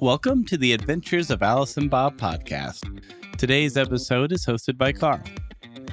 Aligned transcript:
Welcome 0.00 0.44
to 0.46 0.58
the 0.58 0.74
Adventures 0.74 1.30
of 1.30 1.42
Alice 1.42 1.78
and 1.78 1.88
Bob 1.88 2.18
podcast. 2.18 3.00
Today's 3.38 3.78
episode 3.78 4.30
is 4.30 4.44
hosted 4.44 4.76
by 4.76 4.92
Karl. 4.92 5.22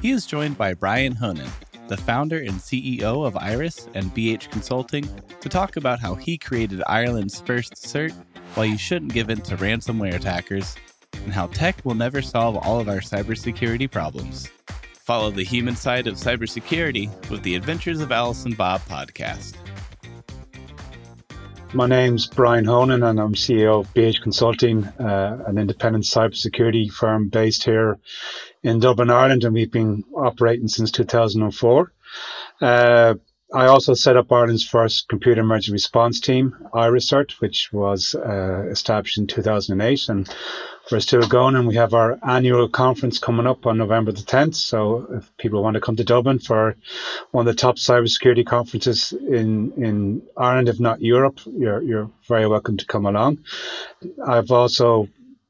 He 0.01 0.11
is 0.11 0.25
joined 0.25 0.57
by 0.57 0.73
Brian 0.73 1.13
Honan, 1.13 1.49
the 1.87 1.95
founder 1.95 2.39
and 2.39 2.55
CEO 2.55 3.25
of 3.25 3.37
IRISS 3.37 3.87
and 3.93 4.13
BH 4.13 4.51
Consulting, 4.51 5.07
to 5.39 5.47
talk 5.47 5.77
about 5.77 6.01
how 6.01 6.15
he 6.15 6.37
created 6.37 6.83
Ireland's 6.85 7.39
first 7.39 7.75
CERT 7.75 8.13
why 8.55 8.65
you 8.65 8.77
shouldn't 8.77 9.13
give 9.13 9.29
in 9.29 9.39
to 9.41 9.55
ransomware 9.55 10.15
attackers, 10.15 10.75
and 11.23 11.31
how 11.31 11.47
tech 11.47 11.83
will 11.85 11.95
never 11.95 12.21
solve 12.21 12.57
all 12.57 12.81
of 12.81 12.89
our 12.89 12.97
cybersecurity 12.97 13.89
problems. 13.89 14.49
Follow 14.93 15.31
the 15.31 15.43
human 15.43 15.77
side 15.77 16.07
of 16.07 16.15
cybersecurity 16.15 17.09
with 17.29 17.41
the 17.43 17.55
Adventures 17.55 18.01
of 18.01 18.11
Alice 18.11 18.43
and 18.43 18.57
Bob 18.57 18.81
podcast. 18.81 19.55
My 21.75 21.87
name's 21.87 22.27
Brian 22.27 22.65
Honan, 22.65 23.01
and 23.01 23.19
I'm 23.19 23.33
CEO 23.33 23.79
of 23.79 23.91
BH 23.95 24.21
Consulting, 24.21 24.85
uh, 24.85 25.43
an 25.47 25.57
independent 25.57 26.05
cybersecurity 26.05 26.91
firm 26.91 27.29
based 27.29 27.63
here 27.63 27.97
in 28.61 28.79
Dublin, 28.79 29.09
Ireland, 29.09 29.43
and 29.43 29.55
we've 29.55 29.71
been 29.71 30.03
operating 30.15 30.67
since 30.67 30.91
2004. 30.91 31.91
Uh, 32.61 33.15
I 33.51 33.65
also 33.65 33.95
set 33.95 34.17
up 34.17 34.31
Ireland's 34.31 34.67
first 34.67 35.07
computer 35.07 35.41
emergency 35.41 35.71
response 35.71 36.19
team, 36.19 36.55
IRISSCERT, 36.75 37.41
which 37.41 37.73
was 37.73 38.13
uh, 38.13 38.67
established 38.69 39.17
in 39.17 39.25
2008, 39.25 40.09
and 40.09 40.29
we're 40.91 40.99
still 40.99 41.27
going. 41.27 41.55
And 41.55 41.67
we 41.67 41.75
have 41.75 41.93
our 41.93 42.19
annual 42.27 42.67
conference 42.67 43.19
coming 43.19 43.47
up 43.47 43.65
on 43.65 43.77
November 43.77 44.11
the 44.11 44.21
10th. 44.21 44.55
So 44.55 45.07
if 45.11 45.35
people 45.37 45.63
want 45.63 45.75
to 45.75 45.81
come 45.81 45.95
to 45.95 46.03
Dublin 46.03 46.39
for 46.39 46.75
one 47.31 47.47
of 47.47 47.55
the 47.55 47.59
top 47.59 47.75
cybersecurity 47.75 48.45
conferences 48.45 49.13
in 49.13 49.73
in 49.77 50.23
Ireland, 50.37 50.69
if 50.69 50.79
not 50.79 51.01
Europe, 51.01 51.39
you're 51.45 51.81
you're 51.81 52.11
very 52.27 52.47
welcome 52.47 52.77
to 52.77 52.85
come 52.85 53.05
along. 53.05 53.39
I've 54.25 54.51
also 54.51 55.07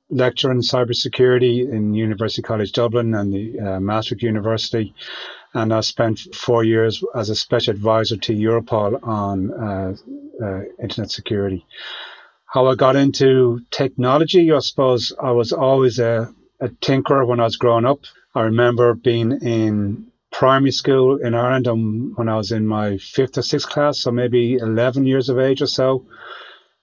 lectured 0.10 0.52
in 0.52 0.62
cybersecurity 0.62 1.72
in 1.72 1.94
University 1.94 2.41
College 2.41 2.72
Dublin 2.72 3.16
and 3.16 3.34
the 3.34 3.60
uh, 3.60 3.79
Maastricht 3.79 4.22
University 4.22 4.94
and 5.54 5.74
I 5.74 5.82
spent 5.82 6.20
four 6.34 6.63
years 6.63 7.04
as 7.16 7.29
a 7.29 7.35
special 7.35 7.74
advisor 7.74 8.18
to 8.18 8.34
Europol 8.34 9.00
on 9.04 9.52
uh, 9.54 9.96
uh, 10.44 10.62
internet 10.82 11.12
security. 11.12 11.66
How 12.54 12.68
I 12.68 12.76
got 12.76 12.96
into 12.96 13.62
technology, 13.71 14.51
I 14.51 14.59
suppose 14.59 15.12
I 15.20 15.32
was 15.32 15.54
always 15.54 15.98
a, 15.98 16.32
a 16.60 16.70
tinkerer 16.70 17.26
when 17.26 17.40
I 17.40 17.45
was 17.45 17.55
growing 17.55 17.84
up. 17.84 18.01
I 18.35 18.41
remember 18.41 18.93
being 18.93 19.32
in 19.41 20.12
primary 20.32 20.70
school 20.70 21.18
in 21.18 21.34
Ireland 21.34 21.68
um, 21.68 22.13
when 22.15 22.29
I 22.29 22.37
was 22.37 22.51
in 22.51 22.68
my 22.68 22.98
fifth 22.98 23.40
or 23.40 23.41
sixth 23.41 23.68
class, 23.68 23.98
so 23.98 24.12
maybe 24.12 24.54
11 24.54 25.07
years 25.07 25.29
of 25.29 25.40
age 25.40 25.63
or 25.63 25.68
so. 25.68 26.05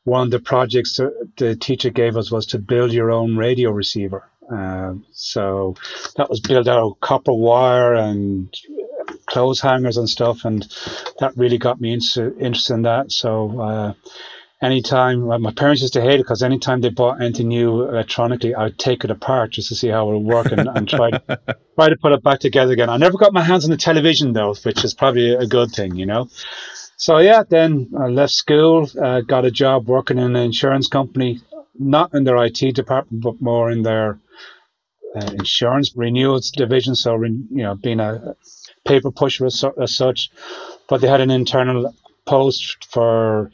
One 0.03 0.23
of 0.23 0.31
the 0.33 0.41
projects 0.41 0.99
the 1.37 1.55
teacher 1.55 1.91
gave 1.91 2.17
us 2.17 2.33
was 2.33 2.47
to 2.47 2.59
build 2.59 2.93
your 2.93 3.13
own 3.13 3.37
radio 3.37 3.71
receiver. 3.71 4.29
Um, 4.51 5.07
so 5.13 5.77
that 6.17 6.29
was 6.29 6.41
built 6.41 6.67
out 6.67 6.83
of 6.83 6.99
copper 6.99 7.33
wire 7.33 7.95
and 7.95 8.53
clothes 9.27 9.61
hangers 9.61 9.99
and 9.99 10.11
stuff, 10.11 10.45
and 10.45 10.63
that 11.21 11.37
really 11.37 11.59
got 11.59 11.81
me 11.81 11.93
into, 11.93 12.37
interested 12.41 12.75
in 12.75 12.83
that. 12.83 13.13
So 13.13 13.61
uh, 13.61 13.93
anytime 14.63 15.27
well, 15.27 15.39
my 15.39 15.53
parents 15.53 15.83
used 15.83 15.95
to 15.95 16.03
hate 16.03 16.21
it 16.21 16.25
because 16.25 16.43
anytime 16.43 16.81
they 16.81 16.91
bought 16.91 17.21
anything 17.21 17.49
new 17.49 17.83
electronically, 17.83 18.55
I'd 18.55 18.79
take 18.79 19.05
it 19.05 19.11
apart 19.11 19.53
just 19.53 19.69
to 19.69 19.75
see 19.75 19.89
how 19.89 20.11
it 20.11 20.15
would 20.15 20.27
work 20.27 20.53
and, 20.53 20.69
and 20.69 20.89
try 20.89 21.11
to, 21.11 21.21
try 21.75 21.89
to 21.89 21.97
put 21.97 22.13
it 22.13 22.23
back 22.23 22.41
together 22.41 22.73
again. 22.73 22.91
I 22.91 22.97
never 22.97 23.19
got 23.19 23.33
my 23.33 23.43
hands 23.43 23.65
on 23.65 23.71
the 23.71 23.77
television 23.77 24.33
though, 24.33 24.55
which 24.55 24.85
is 24.85 24.95
probably 24.95 25.35
a 25.35 25.47
good 25.47 25.71
thing, 25.71 25.97
you 25.97 26.07
know. 26.07 26.29
So 26.97 27.19
yeah, 27.19 27.45
then 27.49 27.91
I 27.99 28.09
left 28.09 28.33
school, 28.33 28.87
uh, 29.03 29.23
got 29.23 29.47
a 29.47 29.51
job 29.51 29.89
working 29.89 30.19
in 30.19 30.37
an 30.37 30.43
insurance 30.43 30.89
company, 30.89 31.41
not 31.79 32.13
in 32.15 32.25
their 32.25 32.37
IT 32.45 32.75
department, 32.75 33.23
but 33.23 33.41
more 33.41 33.71
in 33.71 33.83
their 33.83 34.21
uh, 35.17 35.31
insurance 35.33 35.93
renewals 35.97 36.51
division. 36.51 36.95
So, 36.95 37.15
you 37.23 37.49
know, 37.51 37.75
being 37.75 38.01
a 38.01 38.37
paper 38.85 39.11
pusher 39.11 39.47
as, 39.47 39.65
as 39.81 39.97
such, 39.97 40.31
but 40.89 41.01
they 41.01 41.09
had 41.09 41.23
an 41.23 41.31
internal 41.31 41.95
post 42.27 42.87
for 42.91 43.51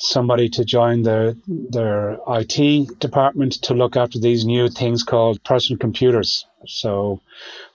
somebody 0.00 0.48
to 0.48 0.64
join 0.64 1.02
their 1.02 1.34
their 1.46 2.18
IT 2.26 2.98
department 2.98 3.52
to 3.62 3.74
look 3.74 3.96
after 3.96 4.18
these 4.18 4.46
new 4.46 4.68
things 4.68 5.04
called 5.04 5.44
personal 5.44 5.78
computers. 5.78 6.46
So 6.66 7.20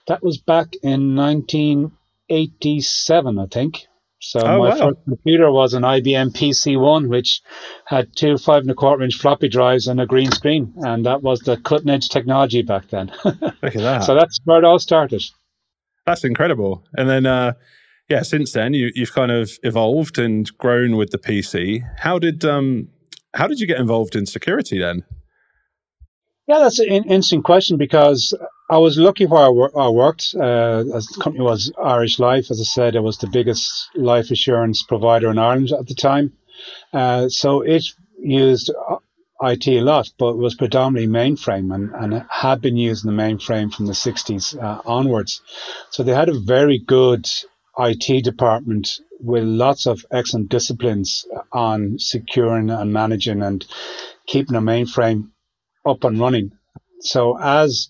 that 0.08 0.22
was 0.22 0.36
back 0.38 0.74
in 0.82 1.16
1987, 1.16 3.38
I 3.38 3.46
think. 3.46 3.86
So 4.18 4.40
oh, 4.40 4.58
my 4.58 4.70
wow. 4.70 4.76
first 4.76 4.96
computer 5.04 5.52
was 5.52 5.74
an 5.74 5.82
IBM 5.82 6.32
PC1, 6.32 7.08
which 7.08 7.42
had 7.84 8.16
two 8.16 8.38
five 8.38 8.62
and 8.62 8.70
a 8.70 8.74
quarter 8.74 9.04
inch 9.04 9.14
floppy 9.14 9.48
drives 9.48 9.86
and 9.86 10.00
a 10.00 10.06
green 10.06 10.32
screen, 10.32 10.72
and 10.78 11.06
that 11.06 11.22
was 11.22 11.38
the 11.40 11.58
cutting 11.58 11.90
edge 11.90 12.08
technology 12.08 12.62
back 12.62 12.88
then. 12.88 13.12
Look 13.24 13.36
at 13.62 13.74
that. 13.74 14.04
So 14.04 14.14
that's 14.14 14.40
where 14.44 14.58
it 14.58 14.64
all 14.64 14.80
started. 14.80 15.22
That's 16.06 16.24
incredible. 16.24 16.82
And 16.96 17.08
then, 17.08 17.26
uh, 17.26 17.52
yeah, 18.08 18.22
since 18.22 18.52
then 18.52 18.74
you, 18.74 18.90
you've 18.94 19.12
kind 19.12 19.32
of 19.32 19.58
evolved 19.62 20.18
and 20.18 20.50
grown 20.58 20.96
with 20.96 21.10
the 21.10 21.18
PC. 21.18 21.82
How 21.98 22.18
did 22.18 22.44
um, 22.44 22.88
how 23.34 23.46
did 23.46 23.60
you 23.60 23.66
get 23.66 23.80
involved 23.80 24.14
in 24.14 24.26
security 24.26 24.78
then? 24.78 25.04
Yeah, 26.46 26.60
that's 26.60 26.78
an 26.78 26.86
interesting 26.86 27.42
question 27.42 27.76
because 27.76 28.32
I 28.70 28.78
was 28.78 28.98
lucky 28.98 29.26
where 29.26 29.42
I, 29.42 29.48
wor- 29.48 29.78
I 29.78 29.88
worked. 29.88 30.32
Uh, 30.34 30.84
the 30.84 31.18
company 31.20 31.42
was 31.42 31.72
Irish 31.82 32.20
Life, 32.20 32.52
as 32.52 32.60
I 32.60 32.64
said, 32.64 32.94
it 32.94 33.00
was 33.00 33.18
the 33.18 33.26
biggest 33.26 33.88
life 33.96 34.30
assurance 34.30 34.84
provider 34.84 35.28
in 35.30 35.38
Ireland 35.38 35.72
at 35.72 35.88
the 35.88 35.94
time. 35.94 36.32
Uh, 36.92 37.28
so 37.28 37.62
it 37.62 37.84
used 38.20 38.70
uh, 38.70 38.96
IT 39.42 39.66
a 39.66 39.80
lot, 39.80 40.08
but 40.18 40.36
was 40.36 40.54
predominantly 40.54 41.12
mainframe 41.12 41.74
and, 41.74 41.92
and 41.94 42.24
had 42.30 42.60
been 42.60 42.76
using 42.76 43.10
the 43.10 43.22
mainframe 43.22 43.74
from 43.74 43.86
the 43.86 43.92
60s 43.92 44.60
uh, 44.62 44.80
onwards. 44.86 45.42
So 45.90 46.04
they 46.04 46.14
had 46.14 46.28
a 46.28 46.38
very 46.38 46.78
good 46.78 47.28
IT 47.78 48.24
department 48.24 49.00
with 49.20 49.44
lots 49.44 49.86
of 49.86 50.04
excellent 50.10 50.48
disciplines 50.48 51.26
on 51.52 51.98
securing 51.98 52.70
and 52.70 52.92
managing 52.92 53.42
and 53.42 53.66
keeping 54.26 54.56
a 54.56 54.60
mainframe 54.60 55.30
up 55.84 56.04
and 56.04 56.18
running. 56.18 56.52
So 57.00 57.38
as 57.38 57.88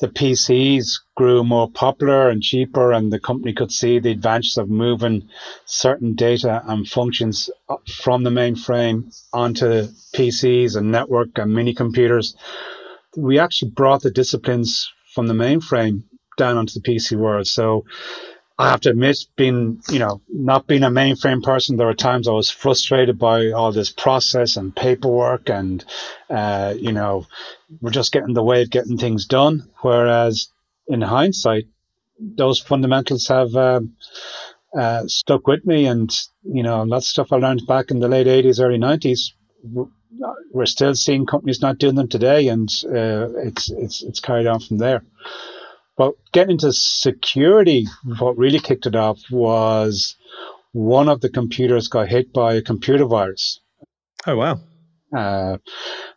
the 0.00 0.08
PCs 0.08 1.00
grew 1.14 1.44
more 1.44 1.70
popular 1.70 2.30
and 2.30 2.42
cheaper, 2.42 2.92
and 2.92 3.12
the 3.12 3.20
company 3.20 3.52
could 3.52 3.70
see 3.70 3.98
the 3.98 4.10
advantages 4.10 4.56
of 4.56 4.70
moving 4.70 5.28
certain 5.66 6.14
data 6.14 6.62
and 6.66 6.88
functions 6.88 7.50
from 7.86 8.22
the 8.22 8.30
mainframe 8.30 9.14
onto 9.32 9.88
PCs 10.14 10.76
and 10.76 10.90
network 10.90 11.28
and 11.36 11.54
mini 11.54 11.74
computers. 11.74 12.34
We 13.16 13.38
actually 13.38 13.72
brought 13.72 14.02
the 14.02 14.10
disciplines 14.10 14.90
from 15.14 15.26
the 15.26 15.34
mainframe 15.34 16.04
down 16.38 16.56
onto 16.56 16.80
the 16.80 16.88
PC 16.88 17.18
world. 17.18 17.46
So 17.46 17.84
I 18.60 18.68
have 18.68 18.80
to 18.82 18.90
admit, 18.90 19.16
being 19.36 19.80
you 19.90 19.98
know 19.98 20.20
not 20.28 20.66
being 20.66 20.82
a 20.82 20.90
mainframe 20.90 21.42
person, 21.42 21.76
there 21.76 21.86
were 21.86 21.94
times 21.94 22.28
I 22.28 22.32
was 22.32 22.50
frustrated 22.50 23.18
by 23.18 23.52
all 23.52 23.72
this 23.72 23.90
process 23.90 24.58
and 24.58 24.76
paperwork, 24.76 25.48
and 25.48 25.82
uh, 26.28 26.74
you 26.76 26.92
know 26.92 27.26
we're 27.80 27.90
just 27.90 28.12
getting 28.12 28.34
the 28.34 28.42
way 28.42 28.60
of 28.60 28.70
getting 28.70 28.98
things 28.98 29.24
done. 29.24 29.70
Whereas 29.80 30.48
in 30.88 31.00
hindsight, 31.00 31.68
those 32.18 32.60
fundamentals 32.60 33.28
have 33.28 33.54
um, 33.54 33.96
uh, 34.78 35.04
stuck 35.06 35.46
with 35.46 35.64
me, 35.64 35.86
and 35.86 36.10
you 36.42 36.62
know 36.62 36.82
lots 36.82 37.06
of 37.06 37.10
stuff 37.10 37.32
I 37.32 37.36
learned 37.36 37.66
back 37.66 37.90
in 37.90 37.98
the 37.98 38.08
late 38.08 38.26
'80s, 38.26 38.60
early 38.60 38.78
'90s. 38.78 39.30
We're 40.52 40.66
still 40.66 40.94
seeing 40.94 41.24
companies 41.24 41.62
not 41.62 41.78
doing 41.78 41.94
them 41.94 42.08
today, 42.08 42.48
and 42.48 42.68
uh, 42.84 43.32
it's 43.38 43.70
it's 43.70 44.02
it's 44.02 44.20
carried 44.20 44.46
on 44.46 44.60
from 44.60 44.76
there. 44.76 45.02
But 46.00 46.14
getting 46.32 46.52
into 46.52 46.72
security, 46.72 47.86
what 48.20 48.38
really 48.38 48.58
kicked 48.58 48.86
it 48.86 48.96
off 48.96 49.20
was 49.30 50.16
one 50.72 51.10
of 51.10 51.20
the 51.20 51.28
computers 51.28 51.88
got 51.88 52.08
hit 52.08 52.32
by 52.32 52.54
a 52.54 52.62
computer 52.62 53.04
virus. 53.04 53.60
Oh, 54.26 54.34
wow. 54.34 54.60
Uh, 55.14 55.58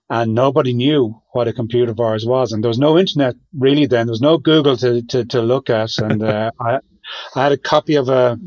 and 0.10 0.34
nobody 0.34 0.72
knew 0.72 1.22
what 1.34 1.50
a 1.50 1.52
computer 1.52 1.94
virus 1.94 2.24
was. 2.24 2.54
And 2.54 2.64
there 2.64 2.70
was 2.70 2.80
no 2.80 2.98
internet 2.98 3.36
really 3.54 3.86
then. 3.86 4.06
There 4.08 4.14
was 4.14 4.22
no 4.22 4.38
Google 4.38 4.78
to, 4.78 5.02
to, 5.02 5.26
to 5.26 5.42
look 5.42 5.70
at. 5.70 5.90
And 5.98 6.24
uh, 6.24 6.52
I, 6.62 6.80
I 7.36 7.44
had 7.44 7.52
a 7.52 7.58
copy 7.58 7.96
of 7.96 8.08
a 8.08 8.40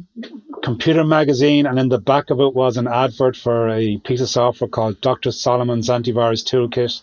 computer 0.62 1.04
magazine, 1.04 1.66
and 1.66 1.78
in 1.78 1.90
the 1.90 2.00
back 2.00 2.30
of 2.30 2.40
it 2.40 2.54
was 2.54 2.78
an 2.78 2.88
advert 2.88 3.36
for 3.36 3.68
a 3.68 3.98
piece 3.98 4.22
of 4.22 4.30
software 4.30 4.68
called 4.68 5.02
Dr. 5.02 5.32
Solomon's 5.32 5.90
Antivirus 5.90 6.46
Toolkit. 6.46 7.02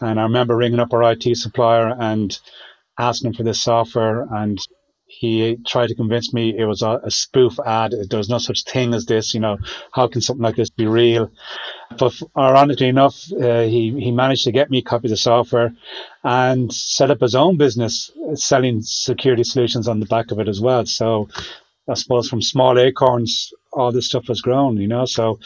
And 0.00 0.18
I 0.18 0.24
remember 0.24 0.56
ringing 0.56 0.80
up 0.80 0.92
our 0.92 1.12
IT 1.12 1.36
supplier 1.36 1.94
and 1.96 2.36
asking 2.98 3.34
for 3.34 3.42
this 3.42 3.60
software 3.60 4.26
and 4.30 4.58
he 5.06 5.56
tried 5.66 5.88
to 5.88 5.94
convince 5.94 6.32
me 6.32 6.58
it 6.58 6.64
was 6.64 6.82
a, 6.82 7.00
a, 7.04 7.10
spoof 7.10 7.58
ad. 7.64 7.94
There's 8.10 8.28
no 8.28 8.38
such 8.38 8.64
thing 8.64 8.94
as 8.94 9.06
this. 9.06 9.34
You 9.34 9.40
know, 9.40 9.58
how 9.92 10.08
can 10.08 10.20
something 10.20 10.42
like 10.42 10.56
this 10.56 10.70
be 10.70 10.86
real? 10.86 11.30
But 11.98 12.14
ironically 12.36 12.88
enough, 12.88 13.30
uh, 13.32 13.62
he 13.62 13.98
he 14.00 14.10
managed 14.10 14.44
to 14.44 14.52
get 14.52 14.70
me 14.70 14.78
a 14.78 14.82
copy 14.82 15.06
of 15.06 15.10
the 15.10 15.16
software 15.16 15.72
and 16.24 16.72
set 16.72 17.10
up 17.10 17.20
his 17.20 17.34
own 17.34 17.58
business 17.58 18.10
selling 18.34 18.80
security 18.82 19.44
solutions 19.44 19.88
on 19.88 20.00
the 20.00 20.06
back 20.06 20.30
of 20.30 20.40
it 20.40 20.48
as 20.48 20.60
well. 20.60 20.86
So 20.86 21.28
I 21.86 21.94
suppose 21.94 22.28
from 22.28 22.40
small 22.40 22.78
acorns, 22.78 23.52
all 23.72 23.92
this 23.92 24.06
stuff 24.06 24.28
has 24.28 24.40
grown, 24.40 24.78
you 24.78 24.88
know. 24.88 25.04
So, 25.04 25.38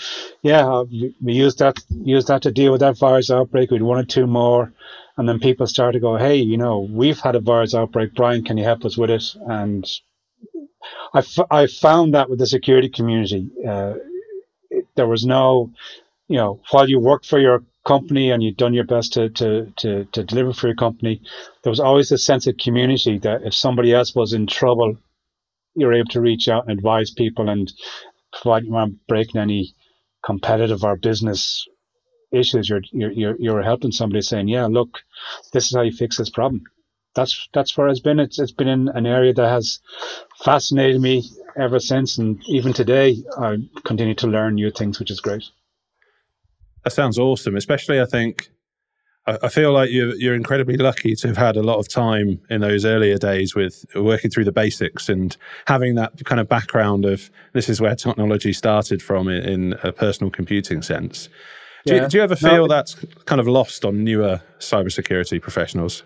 yeah, 0.42 0.66
uh, 0.66 0.84
we 1.20 1.32
used 1.32 1.58
that 1.58 1.78
used 1.90 2.28
that 2.28 2.42
to 2.42 2.52
deal 2.52 2.70
with 2.70 2.80
that 2.80 2.98
virus 2.98 3.30
outbreak. 3.30 3.70
We'd 3.70 3.82
one 3.82 3.98
or 3.98 4.04
two 4.04 4.26
more, 4.26 4.72
and 5.19 5.29
then 5.29 5.41
people 5.41 5.67
start 5.67 5.94
to 5.94 6.00
go, 6.00 6.17
"Hey, 6.17 6.37
you 6.37 6.56
know, 6.56 6.88
we've 6.91 7.20
had 7.20 7.37
a 7.37 7.41
virus 7.41 7.75
outbreak. 7.75 8.15
Brian, 8.15 8.44
can 8.44 8.56
you 8.56 8.65
help 8.65 8.87
us 8.87 8.97
with 8.97 9.11
it?" 9.11 9.35
And 9.47 9.87
I, 11.15 11.19
f- 11.19 11.49
I 11.50 11.67
found 11.67 12.15
that 12.15 12.31
with 12.31 12.38
the 12.38 12.47
security 12.47 12.88
community, 12.88 13.50
uh, 13.69 13.94
it, 14.70 14.87
there 14.97 15.09
was 15.09 15.26
no, 15.26 15.73
you 16.29 16.37
know, 16.37 16.61
while 16.70 16.88
you 16.88 17.00
work 17.00 17.25
for 17.25 17.38
your 17.38 17.65
company 17.87 18.31
and 18.31 18.43
you've 18.43 18.56
done 18.56 18.75
your 18.75 18.85
best 18.85 19.15
to, 19.15 19.31
to, 19.31 19.73
to, 19.79 20.05
to 20.06 20.25
deliver 20.25 20.53
for 20.53 20.69
your 20.69 20.76
company, 20.76 21.23
there 21.62 21.70
was 21.70 21.81
always 21.81 22.12
a 22.12 22.19
sense 22.19 22.47
of 22.47 22.56
community 22.59 23.19
that 23.19 23.43
if 23.44 23.55
somebody 23.55 23.94
else 23.94 24.15
was 24.15 24.32
in 24.35 24.47
trouble, 24.47 24.97
you're 25.75 25.94
able 25.94 26.11
to 26.11 26.20
reach 26.20 26.49
out 26.49 26.69
and 26.69 26.79
advise 26.79 27.11
people 27.11 27.49
and 27.49 27.73
provide 28.32 28.65
you 28.65 28.76
aren't 28.76 29.06
breaking 29.06 29.41
any 29.41 29.75
competitive 30.25 30.85
or 30.85 30.97
business 30.97 31.67
issues. 32.32 32.69
You're, 32.69 32.82
you're, 32.92 33.36
you're 33.38 33.62
helping 33.62 33.92
somebody 33.92 34.22
saying, 34.22 34.48
yeah, 34.48 34.66
look, 34.66 35.00
this 35.52 35.66
is 35.66 35.75
how 35.75 35.82
you 35.82 35.92
fix 35.92 36.16
this 36.16 36.30
problem. 36.30 36.62
That's, 37.14 37.48
that's 37.52 37.76
where 37.76 37.88
it's 37.88 38.00
been. 38.00 38.20
It's, 38.20 38.38
it's 38.38 38.52
been 38.52 38.69
in 38.69 38.88
an 38.88 39.06
area 39.06 39.32
that 39.34 39.48
has 39.48 39.80
fascinated 40.44 41.00
me 41.00 41.25
ever 41.58 41.80
since. 41.80 42.19
And 42.19 42.40
even 42.46 42.72
today, 42.72 43.16
I 43.36 43.56
continue 43.84 44.14
to 44.16 44.26
learn 44.26 44.54
new 44.54 44.70
things, 44.70 44.98
which 44.98 45.10
is 45.10 45.20
great. 45.20 45.44
That 46.84 46.92
sounds 46.92 47.19
awesome. 47.19 47.56
Especially, 47.56 48.00
I 48.00 48.04
think, 48.04 48.50
I 49.26 49.48
feel 49.48 49.72
like 49.72 49.90
you're, 49.90 50.14
you're 50.14 50.34
incredibly 50.34 50.78
lucky 50.78 51.14
to 51.16 51.28
have 51.28 51.36
had 51.36 51.56
a 51.56 51.62
lot 51.62 51.78
of 51.78 51.88
time 51.88 52.40
in 52.48 52.62
those 52.62 52.86
earlier 52.86 53.19
days 53.19 53.54
with 53.54 53.84
working 53.94 54.31
through 54.31 54.44
the 54.44 54.52
basics 54.52 55.10
and 55.10 55.36
having 55.66 55.96
that 55.96 56.24
kind 56.24 56.40
of 56.40 56.48
background 56.48 57.04
of 57.04 57.31
this 57.52 57.69
is 57.69 57.78
where 57.78 57.94
technology 57.94 58.54
started 58.54 59.02
from 59.02 59.28
in, 59.28 59.42
in 59.42 59.72
a 59.82 59.92
personal 59.92 60.31
computing 60.31 60.81
sense. 60.81 61.28
Do, 61.86 61.94
yeah. 61.94 62.02
you, 62.02 62.08
do 62.08 62.16
you 62.19 62.22
ever 62.22 62.36
feel 62.36 62.66
no, 62.66 62.69
that's 62.69 62.96
kind 63.25 63.40
of 63.40 63.46
lost 63.46 63.84
on 63.84 64.04
newer 64.04 64.40
cybersecurity 64.58 65.40
professionals? 65.40 66.02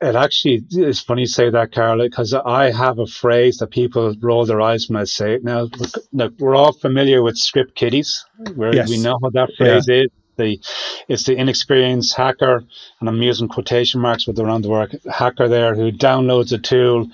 It 0.00 0.16
actually 0.16 0.64
is 0.70 1.00
funny 1.00 1.22
you 1.22 1.26
say 1.26 1.50
that, 1.50 1.72
Karl, 1.72 1.98
because 1.98 2.34
I 2.34 2.70
have 2.72 2.98
a 2.98 3.06
phrase 3.06 3.58
that 3.58 3.68
people 3.68 4.14
roll 4.20 4.44
their 4.44 4.60
eyes 4.60 4.88
when 4.88 5.00
I 5.00 5.04
say 5.04 5.34
it. 5.34 5.44
Now, 5.44 5.68
look, 6.12 6.32
we're 6.38 6.56
all 6.56 6.72
familiar 6.72 7.22
with 7.22 7.38
script 7.38 7.74
kiddies. 7.74 8.24
Yes. 8.56 8.90
We 8.90 9.00
know 9.00 9.16
what 9.20 9.32
that 9.34 9.50
phrase 9.56 9.86
yeah. 9.88 10.02
is 10.02 10.08
the 10.36 10.60
it's 11.08 11.24
the 11.24 11.36
inexperienced 11.36 12.14
hacker, 12.14 12.64
and 13.00 13.08
I'm 13.08 13.22
using 13.22 13.48
quotation 13.48 14.00
marks 14.00 14.26
with 14.26 14.38
around 14.38 14.62
the 14.62 14.70
word 14.70 15.00
hacker 15.10 15.48
there, 15.48 15.74
who 15.74 15.92
downloads 15.92 16.52
a 16.52 16.58
tool 16.58 17.10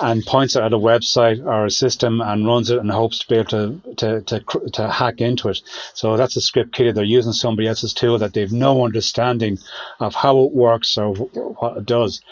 and 0.00 0.24
points 0.24 0.56
it 0.56 0.62
at 0.62 0.72
a 0.72 0.78
website 0.78 1.44
or 1.44 1.66
a 1.66 1.70
system 1.70 2.20
and 2.20 2.46
runs 2.46 2.70
it 2.70 2.78
and 2.78 2.90
hopes 2.90 3.18
to 3.20 3.28
be 3.28 3.36
able 3.36 3.50
to 3.50 3.94
to 3.96 4.20
to, 4.22 4.70
to 4.72 4.90
hack 4.90 5.20
into 5.20 5.48
it. 5.48 5.60
So 5.94 6.16
that's 6.16 6.36
a 6.36 6.40
script 6.40 6.72
kiddie. 6.72 6.92
They're 6.92 7.04
using 7.04 7.32
somebody 7.32 7.68
else's 7.68 7.94
tool 7.94 8.18
that 8.18 8.34
they've 8.34 8.52
no 8.52 8.84
understanding 8.84 9.58
of 10.00 10.14
how 10.14 10.44
it 10.44 10.52
works 10.52 10.96
or 10.98 11.14
what 11.14 11.78
it 11.78 11.86
does. 11.86 12.22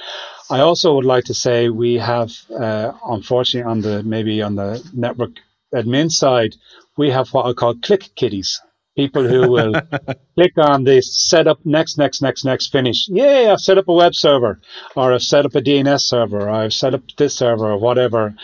I 0.51 0.61
also 0.61 0.95
would 0.95 1.07
like 1.07 1.25
to 1.25 1.35
say 1.35 1.69
we 1.69 1.95
have, 1.95 2.33
uh, 2.51 2.93
unfortunately, 3.07 3.71
on 3.71 3.81
the 3.81 4.03
maybe 4.03 4.43
on 4.43 4.57
the 4.57 4.87
network 4.93 5.33
admin 5.75 6.11
side, 6.11 6.55
we 6.97 7.11
have 7.11 7.31
what 7.31 7.47
I 7.47 7.53
call 7.53 7.75
click 7.75 8.11
kiddies 8.15 8.61
people 8.97 9.27
who 9.27 9.51
will 9.51 9.73
click 10.35 10.53
on 10.57 10.85
this 10.85 11.29
set 11.29 11.47
up 11.47 11.59
next, 11.65 11.99
next, 11.99 12.23
next, 12.23 12.45
next, 12.45 12.69
finish. 12.69 13.09
Yeah, 13.09 13.51
I've 13.53 13.61
set 13.61 13.79
up 13.79 13.89
a 13.89 13.93
web 13.93 14.15
server, 14.15 14.61
or 14.95 15.13
I've 15.13 15.23
set 15.23 15.47
up 15.47 15.55
a 15.55 15.61
DNS 15.61 16.01
server, 16.01 16.43
or 16.43 16.51
I've 16.51 16.73
set 16.75 16.95
up 16.95 17.03
this 17.19 17.35
server, 17.37 17.73
or 17.73 17.79
whatever. 17.79 18.35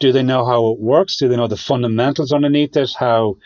Do 0.00 0.12
they 0.12 0.22
know 0.22 0.44
how 0.44 0.68
it 0.72 0.80
works? 0.80 1.16
Do 1.16 1.28
they 1.28 1.36
know 1.36 1.48
the 1.48 1.56
fundamentals 1.56 2.32
underneath 2.32 2.76
it? 2.76 2.90
How 2.98 3.36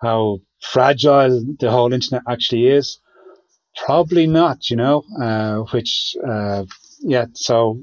how 0.00 0.40
fragile 0.60 1.44
the 1.58 1.70
whole 1.70 1.92
internet 1.92 2.22
actually 2.28 2.66
is? 2.68 2.98
Probably 3.84 4.26
not, 4.26 4.68
you 4.70 4.76
know. 4.76 5.04
Uh, 5.20 5.58
which, 5.72 6.16
uh, 6.26 6.64
yeah. 7.00 7.26
So 7.34 7.80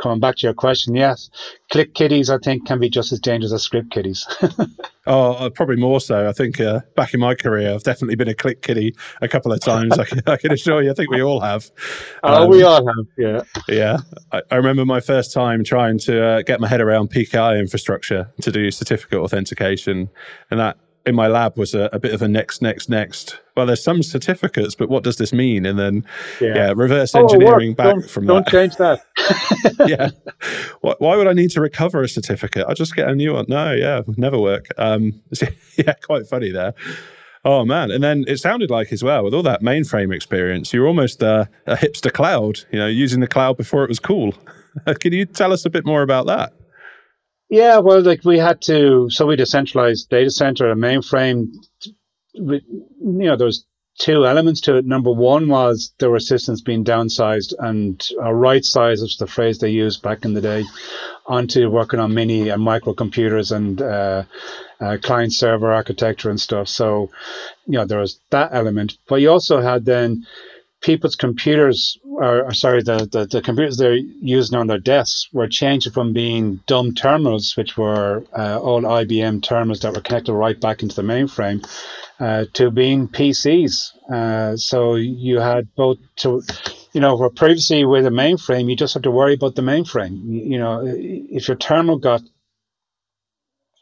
coming 0.00 0.20
back 0.20 0.36
to 0.36 0.46
your 0.46 0.54
question, 0.54 0.94
yes, 0.94 1.30
click 1.70 1.94
kiddies 1.94 2.30
I 2.30 2.38
think 2.38 2.66
can 2.66 2.78
be 2.78 2.90
just 2.90 3.12
as 3.12 3.20
dangerous 3.20 3.52
as 3.52 3.62
script 3.62 3.90
kiddies. 3.90 4.26
oh, 5.06 5.32
uh, 5.32 5.50
probably 5.50 5.76
more 5.76 6.00
so. 6.00 6.28
I 6.28 6.32
think 6.32 6.60
uh, 6.60 6.80
back 6.96 7.14
in 7.14 7.20
my 7.20 7.34
career, 7.34 7.72
I've 7.72 7.82
definitely 7.82 8.16
been 8.16 8.28
a 8.28 8.34
click 8.34 8.62
kiddie 8.62 8.94
a 9.20 9.28
couple 9.28 9.52
of 9.52 9.60
times. 9.60 9.98
I, 9.98 10.04
can, 10.04 10.20
I, 10.26 10.36
can, 10.36 10.52
assure 10.52 10.82
you. 10.82 10.90
I 10.90 10.94
think 10.94 11.10
we 11.10 11.22
all 11.22 11.40
have. 11.40 11.70
Oh, 12.22 12.44
um, 12.44 12.50
we 12.50 12.62
all 12.62 12.86
have. 12.86 13.06
Yeah. 13.16 13.42
Yeah. 13.68 13.98
I, 14.32 14.42
I, 14.50 14.56
remember 14.56 14.84
my 14.84 15.00
first 15.00 15.32
time 15.32 15.64
trying 15.64 15.98
to 16.00 16.24
uh, 16.24 16.42
get 16.42 16.60
my 16.60 16.68
head 16.68 16.80
around 16.80 17.10
PKI 17.10 17.58
infrastructure 17.58 18.30
to 18.42 18.52
do 18.52 18.70
certificate 18.70 19.18
authentication, 19.18 20.10
and 20.50 20.60
that 20.60 20.76
in 21.08 21.14
my 21.14 21.26
lab 21.26 21.58
was 21.58 21.74
a, 21.74 21.88
a, 21.92 21.98
bit 21.98 22.12
of 22.12 22.22
a 22.22 22.28
next, 22.28 22.62
next, 22.62 22.88
next. 22.88 23.40
Well, 23.56 23.66
there's 23.66 23.82
some 23.82 24.02
certificates, 24.02 24.74
but 24.74 24.88
what 24.88 25.02
does 25.02 25.16
this 25.16 25.32
mean? 25.32 25.66
And 25.66 25.78
then, 25.78 26.04
yeah, 26.40 26.54
yeah 26.54 26.72
reverse 26.76 27.14
oh, 27.14 27.22
engineering 27.22 27.74
back 27.74 27.94
don't, 27.94 28.10
from 28.10 28.26
don't 28.26 28.44
that. 28.44 28.52
Don't 28.52 28.60
change 28.60 28.76
that. 28.76 29.88
yeah. 29.88 30.10
Why, 30.82 30.94
why, 30.98 31.16
would 31.16 31.26
I 31.26 31.32
need 31.32 31.50
to 31.52 31.60
recover 31.60 32.02
a 32.02 32.08
certificate? 32.08 32.66
I 32.68 32.74
just 32.74 32.94
get 32.94 33.08
a 33.08 33.14
new 33.14 33.34
one. 33.34 33.46
No, 33.48 33.72
yeah, 33.72 34.02
never 34.16 34.38
work. 34.38 34.66
Um, 34.76 35.20
yeah, 35.76 35.94
quite 36.04 36.26
funny 36.26 36.50
there. 36.52 36.74
Oh 37.44 37.64
man! 37.64 37.90
And 37.90 38.02
then 38.02 38.24
it 38.26 38.38
sounded 38.38 38.68
like 38.70 38.92
as 38.92 39.02
well 39.02 39.24
with 39.24 39.32
all 39.32 39.44
that 39.44 39.62
mainframe 39.62 40.14
experience, 40.14 40.72
you're 40.72 40.88
almost 40.88 41.22
uh, 41.22 41.46
a 41.66 41.76
hipster 41.76 42.12
cloud. 42.12 42.60
You 42.72 42.80
know, 42.80 42.86
using 42.86 43.20
the 43.20 43.28
cloud 43.28 43.56
before 43.56 43.84
it 43.84 43.88
was 43.88 44.00
cool. 44.00 44.34
Can 45.00 45.12
you 45.12 45.24
tell 45.24 45.52
us 45.52 45.64
a 45.64 45.70
bit 45.70 45.86
more 45.86 46.02
about 46.02 46.26
that? 46.26 46.52
Yeah, 47.48 47.78
well, 47.78 48.02
like 48.02 48.24
we 48.24 48.38
had 48.38 48.60
to, 48.62 49.08
so 49.10 49.26
we 49.26 49.36
decentralized 49.36 50.10
data 50.10 50.30
center, 50.30 50.70
a 50.70 50.74
mainframe. 50.74 51.52
You 52.34 52.60
know, 53.00 53.36
there 53.36 53.46
was 53.46 53.64
two 53.98 54.26
elements 54.26 54.60
to 54.62 54.76
it. 54.76 54.86
Number 54.86 55.10
one 55.10 55.48
was 55.48 55.92
there 55.98 56.10
were 56.10 56.20
systems 56.20 56.62
being 56.62 56.84
downsized 56.84 57.54
and 57.58 58.06
uh, 58.22 58.32
right 58.32 58.64
size 58.64 59.00
is 59.00 59.16
the 59.16 59.26
phrase 59.26 59.58
they 59.58 59.70
used 59.70 60.02
back 60.02 60.24
in 60.24 60.34
the 60.34 60.40
day, 60.40 60.64
onto 61.26 61.68
working 61.70 62.00
on 62.00 62.14
mini 62.14 62.50
and 62.50 62.62
microcomputers 62.62 63.50
and 63.50 63.80
uh, 63.80 64.24
uh, 64.80 64.98
client 65.02 65.32
server 65.32 65.72
architecture 65.72 66.30
and 66.30 66.40
stuff. 66.40 66.68
So, 66.68 67.10
you 67.66 67.78
know, 67.78 67.86
there 67.86 68.00
was 68.00 68.20
that 68.30 68.50
element. 68.52 68.98
But 69.08 69.16
you 69.16 69.30
also 69.30 69.60
had 69.60 69.84
then 69.84 70.26
people's 70.80 71.16
computers, 71.16 71.98
or, 72.04 72.52
sorry, 72.54 72.82
the, 72.82 73.08
the, 73.10 73.26
the, 73.26 73.42
computers 73.42 73.76
they're 73.76 73.94
using 73.94 74.56
on 74.56 74.66
their 74.66 74.78
desks 74.78 75.28
were 75.32 75.48
changing 75.48 75.92
from 75.92 76.12
being 76.12 76.60
dumb 76.66 76.94
terminals, 76.94 77.56
which 77.56 77.76
were 77.76 78.24
uh, 78.36 78.58
old 78.60 78.84
IBM 78.84 79.42
terminals 79.42 79.80
that 79.80 79.94
were 79.94 80.00
connected 80.00 80.32
right 80.32 80.60
back 80.60 80.82
into 80.82 80.94
the 80.94 81.02
mainframe, 81.02 81.66
uh, 82.20 82.44
to 82.52 82.70
being 82.70 83.08
PCs. 83.08 83.90
Uh, 84.10 84.56
so 84.56 84.94
you 84.94 85.40
had 85.40 85.74
both 85.74 85.98
to, 86.16 86.42
you 86.92 87.00
know, 87.00 87.16
where 87.16 87.30
previously 87.30 87.84
with 87.84 88.06
a 88.06 88.10
mainframe, 88.10 88.70
you 88.70 88.76
just 88.76 88.94
had 88.94 89.02
to 89.02 89.10
worry 89.10 89.34
about 89.34 89.56
the 89.56 89.62
mainframe. 89.62 90.22
You, 90.24 90.52
you 90.52 90.58
know, 90.58 90.82
if 90.84 91.48
your 91.48 91.56
terminal 91.56 91.98
got 91.98 92.22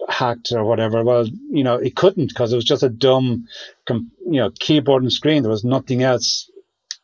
hacked 0.09 0.53
or 0.53 0.65
whatever. 0.65 1.05
Well, 1.05 1.27
you 1.27 1.65
know, 1.65 1.75
it 1.75 1.97
couldn't 1.97 2.29
because 2.29 2.53
it 2.53 2.57
was 2.57 2.65
just 2.65 2.83
a 2.83 2.89
dumb, 2.89 3.47
you 3.89 4.09
know, 4.25 4.51
keyboard 4.59 5.03
and 5.03 5.13
screen. 5.13 5.43
There 5.43 5.51
was 5.51 5.65
nothing 5.65 6.03
else 6.03 6.49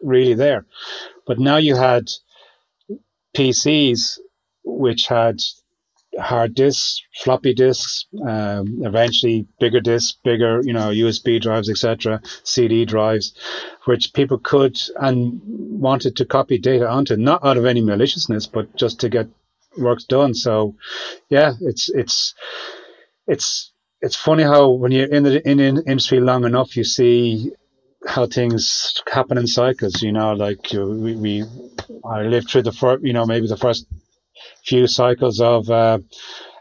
really 0.03 0.35
there. 0.35 0.67
But 1.27 1.39
now 1.39 1.57
you 1.57 1.77
had 1.77 2.11
PCs 3.37 4.19
which 4.65 5.07
had 5.07 5.41
hard 6.19 6.55
disks, 6.55 7.01
floppy 7.23 7.55
disks, 7.55 8.07
um, 8.27 8.81
eventually 8.83 9.47
bigger 9.59 9.81
disks, 9.81 10.19
bigger, 10.25 10.61
you 10.63 10.73
know, 10.73 10.91
USB 10.91 11.41
drives, 11.41 11.71
etc., 11.71 12.21
CD 12.45 12.85
drives, 12.85 13.35
which 13.85 14.13
people 14.13 14.39
could 14.39 14.79
and 14.97 15.41
wanted 15.45 16.17
to 16.17 16.25
copy 16.25 16.59
data 16.59 16.89
onto, 16.89 17.17
not 17.17 17.45
out 17.45 17.57
of 17.57 17.65
any 17.65 17.81
maliciousness, 17.81 18.47
but 18.47 18.75
just 18.77 19.01
to 19.01 19.09
get 19.09 19.29
work 19.79 20.01
done. 20.09 20.35
So, 20.35 20.77
yeah, 21.31 21.53
it's 21.61 21.89
it's 21.89 22.35
it's 23.27 23.73
it's 24.01 24.17
funny 24.17 24.43
how 24.43 24.71
when 24.71 24.93
you're 24.93 25.07
in 25.07 25.23
the 25.23 25.49
in, 25.49 25.61
in 25.61 25.79
industry 25.87 26.21
long 26.21 26.45
enough, 26.45 26.77
you 26.77 26.85
see 26.85 27.53
how 28.07 28.27
things 28.27 29.03
happen 29.11 29.39
in 29.39 29.47
cycles. 29.47 30.03
You 30.03 30.13
know, 30.13 30.33
like 30.33 30.73
we, 30.73 31.17
we 31.17 31.45
I 32.05 32.23
lived 32.23 32.51
through 32.51 32.63
the 32.63 32.73
first, 32.73 33.05
you 33.05 33.13
know, 33.13 33.27
maybe 33.27 33.47
the 33.47 33.57
first 33.57 33.87
few 34.65 34.87
cycles 34.87 35.41
of 35.41 35.71
uh, 35.71 35.99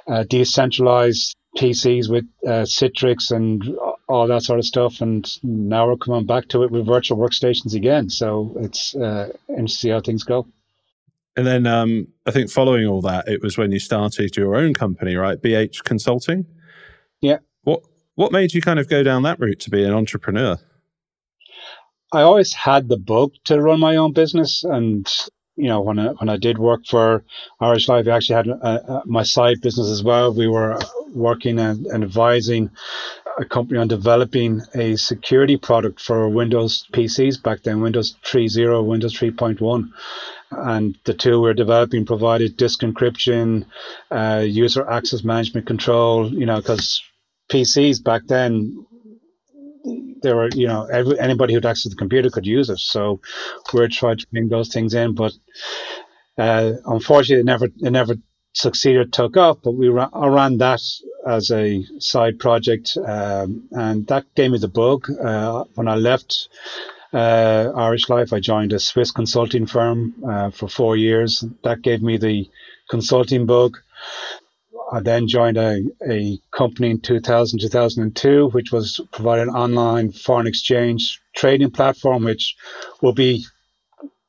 uh, 0.07 0.23
decentralized 0.23 1.35
PCs 1.57 2.09
with 2.09 2.25
uh, 2.45 2.63
Citrix 2.63 3.31
and 3.31 3.63
all 4.07 4.27
that 4.27 4.43
sort 4.43 4.59
of 4.59 4.65
stuff, 4.65 5.01
and 5.01 5.27
now 5.43 5.87
we're 5.87 5.97
coming 5.97 6.25
back 6.25 6.47
to 6.49 6.63
it 6.63 6.71
with 6.71 6.85
virtual 6.85 7.17
workstations 7.17 7.73
again. 7.73 8.09
So 8.09 8.55
it's 8.59 8.95
uh, 8.95 9.31
interesting 9.49 9.67
to 9.67 9.73
see 9.73 9.89
how 9.89 10.01
things 10.01 10.23
go. 10.23 10.47
And 11.37 11.47
then 11.47 11.65
um, 11.65 12.07
I 12.25 12.31
think 12.31 12.49
following 12.49 12.87
all 12.87 13.01
that, 13.01 13.27
it 13.27 13.41
was 13.41 13.57
when 13.57 13.71
you 13.71 13.79
started 13.79 14.35
your 14.35 14.55
own 14.55 14.73
company, 14.73 15.15
right? 15.15 15.41
BH 15.41 15.83
Consulting. 15.83 16.45
Yeah. 17.21 17.37
What 17.63 17.83
What 18.15 18.31
made 18.31 18.53
you 18.53 18.61
kind 18.61 18.79
of 18.79 18.89
go 18.89 19.03
down 19.03 19.23
that 19.23 19.39
route 19.39 19.59
to 19.61 19.69
be 19.69 19.83
an 19.83 19.93
entrepreneur? 19.93 20.57
I 22.11 22.21
always 22.23 22.53
had 22.53 22.89
the 22.89 22.97
bug 22.97 23.31
to 23.45 23.61
run 23.61 23.79
my 23.79 23.95
own 23.95 24.13
business, 24.13 24.63
and 24.63 25.07
you 25.55 25.67
know, 25.67 25.81
when 25.81 25.99
I, 25.99 26.07
when 26.07 26.29
I 26.29 26.37
did 26.37 26.57
work 26.57 26.81
for 26.87 27.23
Irish 27.59 27.87
Life, 27.87 28.07
I 28.07 28.11
actually 28.11 28.35
had 28.35 28.47
a, 28.47 28.93
a, 28.93 29.03
my 29.05 29.23
side 29.23 29.61
business 29.61 29.89
as 29.89 30.03
well. 30.03 30.33
We 30.33 30.47
were 30.47 30.79
working 31.13 31.59
and, 31.59 31.85
and 31.87 32.03
advising 32.03 32.71
a 33.37 33.45
company 33.45 33.79
on 33.79 33.87
developing 33.87 34.61
a 34.73 34.95
security 34.95 35.57
product 35.57 36.01
for 36.01 36.27
Windows 36.29 36.85
PCs 36.93 37.41
back 37.41 37.63
then, 37.63 37.81
Windows 37.81 38.15
3.0, 38.25 38.85
Windows 38.85 39.17
3.1. 39.17 39.89
And 40.51 40.97
the 41.05 41.13
two 41.13 41.39
we 41.39 41.49
we're 41.49 41.53
developing 41.53 42.05
provided 42.05 42.57
disk 42.57 42.81
encryption, 42.81 43.65
uh, 44.09 44.43
user 44.45 44.89
access 44.89 45.23
management 45.23 45.65
control, 45.65 46.33
you 46.33 46.45
know, 46.45 46.57
because 46.57 47.01
PCs 47.51 48.03
back 48.03 48.23
then 48.27 48.85
there 50.21 50.35
were, 50.35 50.49
you 50.53 50.67
know, 50.67 50.85
every, 50.85 51.19
anybody 51.19 51.53
who'd 51.53 51.65
access 51.65 51.89
the 51.89 51.95
computer 51.95 52.29
could 52.29 52.45
use 52.45 52.69
it. 52.69 52.79
So 52.79 53.21
we're 53.73 53.87
trying 53.87 54.17
to 54.17 54.27
bring 54.31 54.49
those 54.49 54.69
things 54.69 54.93
in, 54.93 55.15
but 55.15 55.33
uh, 56.37 56.73
unfortunately, 56.85 57.41
it 57.41 57.45
never 57.45 57.65
it 57.65 57.91
never 57.91 58.15
succeeded, 58.53 59.13
took 59.13 59.37
off. 59.37 59.57
But 59.63 59.71
we 59.71 59.89
ran, 59.89 60.09
I 60.13 60.27
ran 60.27 60.57
that 60.59 60.81
as 61.27 61.51
a 61.51 61.85
side 61.99 62.39
project, 62.39 62.97
um, 63.05 63.67
and 63.71 64.07
that 64.07 64.25
gave 64.35 64.51
me 64.51 64.57
the 64.57 64.67
bug. 64.67 65.09
Uh, 65.09 65.65
when 65.75 65.87
I 65.87 65.95
left 65.95 66.49
uh, 67.13 67.71
Irish 67.75 68.09
Life, 68.09 68.33
I 68.33 68.39
joined 68.39 68.73
a 68.73 68.79
Swiss 68.79 69.11
consulting 69.11 69.65
firm 69.65 70.15
uh, 70.27 70.49
for 70.51 70.67
four 70.67 70.97
years. 70.97 71.43
That 71.63 71.81
gave 71.81 72.01
me 72.01 72.17
the 72.17 72.49
consulting 72.89 73.45
bug. 73.45 73.77
I 74.91 74.99
then 74.99 75.27
joined 75.27 75.57
a, 75.57 75.81
a 76.07 76.37
company 76.51 76.91
in 76.91 76.99
2000, 76.99 77.59
2002, 77.59 78.49
which 78.49 78.71
was 78.71 78.99
providing 79.11 79.47
an 79.47 79.55
online 79.55 80.11
foreign 80.11 80.47
exchange 80.47 81.21
trading 81.33 81.71
platform, 81.71 82.25
which 82.25 82.55
will 83.01 83.13
be 83.13 83.45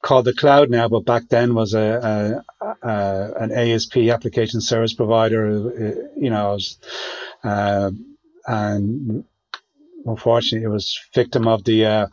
called 0.03 0.25
the 0.25 0.35
cloud 0.35 0.71
now, 0.71 0.89
but 0.89 1.05
back 1.05 1.29
then 1.29 1.55
was 1.55 1.75
a, 1.75 2.43
a, 2.61 2.77
a 2.89 3.33
an 3.41 3.53
ASP 3.53 3.97
application 4.09 4.61
service 4.61 4.95
provider. 4.95 6.11
You 6.17 6.31
know, 6.31 6.53
was, 6.53 6.79
uh, 7.43 7.91
and 8.47 9.25
unfortunately, 10.05 10.65
it 10.67 10.71
was 10.71 10.99
victim 11.15 11.49
of 11.49 11.65
the 11.65 11.87
uh, 11.87 12.07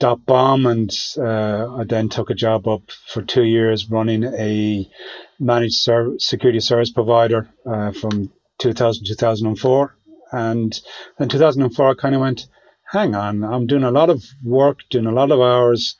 dot 0.00 0.26
bomb, 0.26 0.66
and 0.66 0.90
uh, 1.18 1.76
I 1.76 1.84
then 1.84 2.08
took 2.08 2.30
a 2.30 2.34
job 2.34 2.66
up 2.66 2.82
for 3.06 3.22
two 3.22 3.44
years 3.44 3.88
running 3.88 4.24
a 4.24 4.90
managed 5.38 5.74
ser- 5.74 6.18
security 6.18 6.60
service 6.60 6.90
provider 6.90 7.48
uh, 7.66 7.92
from 7.92 8.32
2000 8.58 9.06
2004. 9.06 9.96
And 10.32 10.80
in 11.18 11.28
2004, 11.28 11.90
I 11.90 11.94
kind 11.94 12.14
of 12.14 12.20
went, 12.20 12.46
hang 12.90 13.14
on, 13.14 13.44
I'm 13.44 13.66
doing 13.66 13.84
a 13.84 13.90
lot 13.90 14.10
of 14.10 14.24
work, 14.42 14.78
doing 14.90 15.06
a 15.06 15.12
lot 15.12 15.30
of 15.30 15.40
hours. 15.40 15.96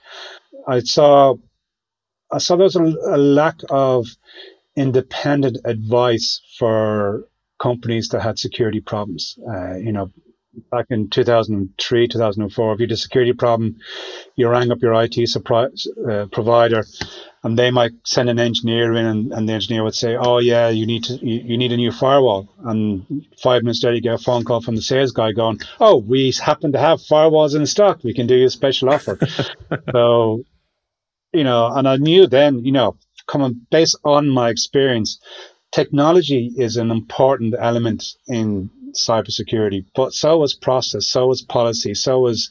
I 0.66 0.80
saw, 0.80 1.34
I 2.32 2.38
saw 2.38 2.56
there 2.56 2.64
was 2.64 2.76
a, 2.76 2.82
a 2.82 3.18
lack 3.18 3.60
of 3.70 4.06
independent 4.76 5.58
advice 5.64 6.40
for 6.58 7.28
companies 7.60 8.08
that 8.08 8.22
had 8.22 8.38
security 8.38 8.80
problems. 8.80 9.38
Uh, 9.48 9.76
you 9.76 9.92
know, 9.92 10.10
back 10.70 10.86
in 10.90 11.08
2003, 11.08 12.08
2004, 12.08 12.72
if 12.72 12.80
you 12.80 12.84
had 12.84 12.92
a 12.92 12.96
security 12.96 13.32
problem, 13.32 13.76
you 14.36 14.48
rang 14.48 14.70
up 14.70 14.82
your 14.82 14.94
IT 15.02 15.16
suppri- 15.16 15.72
uh, 16.08 16.26
provider 16.26 16.84
and 17.42 17.58
they 17.58 17.70
might 17.70 17.92
send 18.04 18.28
an 18.28 18.38
engineer 18.38 18.92
in 18.92 19.06
and, 19.06 19.32
and 19.32 19.48
the 19.48 19.52
engineer 19.52 19.82
would 19.82 19.94
say, 19.94 20.16
oh 20.16 20.38
yeah, 20.38 20.68
you 20.68 20.86
need 20.86 21.04
to, 21.04 21.14
you, 21.14 21.40
you 21.44 21.58
need 21.58 21.72
a 21.72 21.76
new 21.76 21.90
firewall. 21.90 22.48
And 22.64 23.26
five 23.42 23.62
minutes 23.62 23.82
later, 23.82 23.96
you 23.96 24.02
get 24.02 24.14
a 24.14 24.18
phone 24.18 24.44
call 24.44 24.60
from 24.60 24.76
the 24.76 24.82
sales 24.82 25.12
guy 25.12 25.32
going, 25.32 25.60
oh, 25.80 25.96
we 25.96 26.32
happen 26.32 26.72
to 26.72 26.78
have 26.78 27.00
firewalls 27.00 27.56
in 27.56 27.64
stock. 27.66 28.04
We 28.04 28.14
can 28.14 28.26
do 28.26 28.36
you 28.36 28.46
a 28.46 28.50
special 28.50 28.90
offer. 28.90 29.18
so, 29.92 30.44
you 31.32 31.44
know, 31.44 31.72
and 31.72 31.88
I 31.88 31.96
knew 31.96 32.26
then, 32.26 32.64
you 32.64 32.72
know, 32.72 32.96
coming 33.26 33.66
based 33.70 33.98
on 34.04 34.28
my 34.28 34.50
experience, 34.50 35.18
technology 35.72 36.52
is 36.56 36.76
an 36.76 36.90
important 36.90 37.54
element 37.58 38.04
in 38.26 38.70
cybersecurity, 38.92 39.84
but 39.94 40.12
so 40.12 40.42
is 40.42 40.54
process, 40.54 41.06
so 41.06 41.30
is 41.30 41.42
policy, 41.42 41.94
so 41.94 42.26
is 42.26 42.50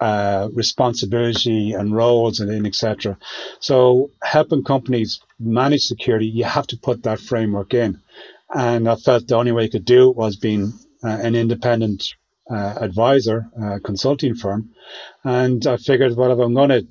uh, 0.00 0.48
responsibility 0.52 1.72
and 1.72 1.94
roles 1.94 2.40
and, 2.40 2.50
and 2.50 2.66
etc. 2.66 3.16
So 3.60 4.10
helping 4.22 4.64
companies 4.64 5.20
manage 5.38 5.82
security, 5.82 6.26
you 6.26 6.44
have 6.44 6.66
to 6.68 6.76
put 6.76 7.04
that 7.04 7.20
framework 7.20 7.72
in. 7.72 8.00
And 8.52 8.88
I 8.88 8.96
felt 8.96 9.28
the 9.28 9.36
only 9.36 9.52
way 9.52 9.64
you 9.64 9.70
could 9.70 9.84
do 9.84 10.10
it 10.10 10.16
was 10.16 10.36
being 10.36 10.72
uh, 11.04 11.08
an 11.08 11.36
independent 11.36 12.14
uh, 12.50 12.74
advisor, 12.80 13.46
uh, 13.62 13.78
consulting 13.84 14.34
firm. 14.34 14.70
And 15.22 15.64
I 15.66 15.76
figured, 15.76 16.16
well, 16.16 16.32
if 16.32 16.38
I'm 16.38 16.54
going 16.54 16.70
to 16.70 16.86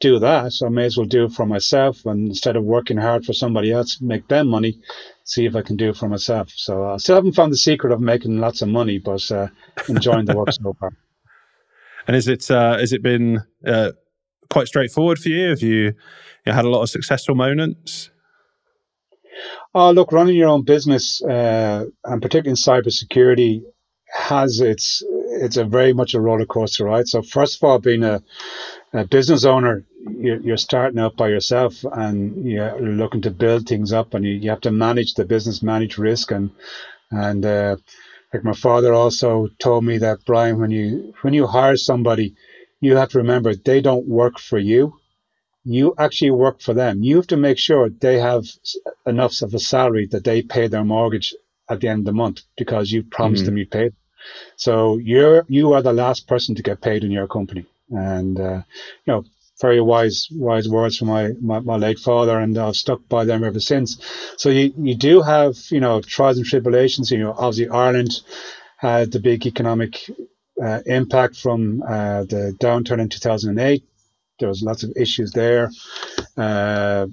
do 0.00 0.18
that, 0.18 0.52
so 0.52 0.66
I 0.66 0.70
may 0.70 0.86
as 0.86 0.96
well 0.96 1.06
do 1.06 1.24
it 1.24 1.32
for 1.32 1.46
myself. 1.46 2.04
And 2.06 2.28
instead 2.28 2.56
of 2.56 2.64
working 2.64 2.96
hard 2.96 3.24
for 3.24 3.32
somebody 3.32 3.70
else, 3.70 4.00
make 4.00 4.26
them 4.28 4.48
money, 4.48 4.80
see 5.24 5.46
if 5.46 5.54
I 5.54 5.62
can 5.62 5.76
do 5.76 5.90
it 5.90 5.96
for 5.96 6.08
myself. 6.08 6.50
So 6.54 6.86
I 6.86 6.96
still 6.96 7.16
haven't 7.16 7.34
found 7.34 7.52
the 7.52 7.58
secret 7.58 7.92
of 7.92 8.00
making 8.00 8.38
lots 8.38 8.62
of 8.62 8.68
money, 8.68 8.98
but 8.98 9.30
uh, 9.30 9.48
enjoying 9.88 10.24
the 10.24 10.36
work 10.36 10.52
so 10.52 10.74
far. 10.78 10.90
And 12.06 12.16
is 12.16 12.26
it 12.26 12.50
uh, 12.50 12.78
has 12.78 12.92
it 12.92 13.02
been 13.02 13.42
uh, 13.64 13.92
quite 14.48 14.66
straightforward 14.66 15.18
for 15.18 15.28
you? 15.28 15.50
Have 15.50 15.62
you, 15.62 15.92
you 16.44 16.52
had 16.52 16.64
a 16.64 16.68
lot 16.68 16.82
of 16.82 16.90
successful 16.90 17.34
moments? 17.34 18.10
Oh, 19.74 19.92
look, 19.92 20.10
running 20.10 20.34
your 20.34 20.48
own 20.48 20.64
business, 20.64 21.22
uh, 21.22 21.84
and 22.04 22.22
particularly 22.22 22.50
in 22.50 22.56
cybersecurity, 22.56 23.62
has 24.12 24.60
its 24.60 25.02
it's 25.06 25.56
a 25.56 25.64
very 25.64 25.92
much 25.92 26.14
a 26.14 26.20
roller 26.20 26.46
coaster, 26.46 26.84
right? 26.84 27.06
So 27.06 27.22
first 27.22 27.56
of 27.56 27.64
all, 27.64 27.78
being 27.78 28.02
a, 28.02 28.22
a 28.92 29.04
business 29.04 29.44
owner, 29.44 29.84
you're, 30.18 30.40
you're, 30.40 30.56
starting 30.56 30.98
out 30.98 31.16
by 31.16 31.28
yourself, 31.28 31.84
and 31.84 32.44
you're 32.44 32.80
looking 32.80 33.22
to 33.22 33.30
build 33.30 33.66
things 33.66 33.92
up, 33.92 34.14
and 34.14 34.24
you, 34.24 34.32
you 34.32 34.50
have 34.50 34.62
to 34.62 34.72
manage 34.72 35.14
the 35.14 35.24
business, 35.24 35.62
manage 35.62 35.98
risk, 35.98 36.30
and 36.32 36.50
and 37.10 37.44
uh, 37.44 37.76
like 38.32 38.44
my 38.44 38.52
father 38.52 38.92
also 38.92 39.48
told 39.58 39.84
me 39.84 39.98
that 39.98 40.24
Brian, 40.24 40.58
when 40.58 40.70
you 40.70 41.14
when 41.22 41.34
you 41.34 41.46
hire 41.46 41.76
somebody, 41.76 42.34
you 42.80 42.96
have 42.96 43.10
to 43.10 43.18
remember 43.18 43.54
they 43.54 43.80
don't 43.80 44.08
work 44.08 44.38
for 44.38 44.58
you. 44.58 44.94
You 45.64 45.94
actually 45.98 46.30
work 46.32 46.60
for 46.60 46.74
them. 46.74 47.02
You 47.02 47.16
have 47.16 47.26
to 47.28 47.36
make 47.36 47.58
sure 47.58 47.90
they 47.90 48.18
have 48.18 48.44
enough 49.06 49.42
of 49.42 49.54
a 49.54 49.58
salary 49.58 50.06
that 50.10 50.24
they 50.24 50.42
pay 50.42 50.68
their 50.68 50.84
mortgage 50.84 51.34
at 51.68 51.80
the 51.80 51.88
end 51.88 52.00
of 52.00 52.04
the 52.06 52.12
month 52.12 52.42
because 52.56 52.90
you 52.90 53.02
promised 53.02 53.42
mm-hmm. 53.42 53.46
them 53.46 53.58
you 53.58 53.66
paid. 53.66 53.92
So 54.56 54.98
you're 54.98 55.44
you 55.48 55.72
are 55.72 55.82
the 55.82 55.92
last 55.92 56.26
person 56.26 56.54
to 56.56 56.62
get 56.62 56.80
paid 56.80 57.04
in 57.04 57.10
your 57.10 57.26
company, 57.26 57.66
and 57.90 58.38
uh, 58.38 58.62
you 59.04 59.12
know 59.12 59.24
very 59.60 59.80
wise 59.80 60.28
wise 60.32 60.68
words 60.68 60.96
from 60.96 61.08
my, 61.08 61.32
my, 61.40 61.60
my, 61.60 61.76
late 61.76 61.98
father, 61.98 62.38
and 62.38 62.56
I've 62.56 62.76
stuck 62.76 63.06
by 63.08 63.24
them 63.24 63.44
ever 63.44 63.60
since. 63.60 64.00
So 64.36 64.48
you, 64.48 64.72
you 64.76 64.94
do 64.94 65.20
have 65.20 65.56
you 65.70 65.80
know 65.80 66.00
trials 66.00 66.38
and 66.38 66.46
tribulations. 66.46 67.10
You 67.10 67.18
know, 67.18 67.34
obviously 67.36 67.68
Ireland 67.68 68.20
had 68.76 69.12
the 69.12 69.20
big 69.20 69.46
economic 69.46 70.00
uh, 70.62 70.80
impact 70.86 71.36
from 71.36 71.82
uh, 71.82 72.24
the 72.24 72.56
downturn 72.58 73.00
in 73.00 73.08
2008. 73.08 73.84
There 74.38 74.48
was 74.48 74.62
lots 74.62 74.82
of 74.82 74.92
issues 74.96 75.32
there. 75.32 75.70
Uh, 76.36 77.06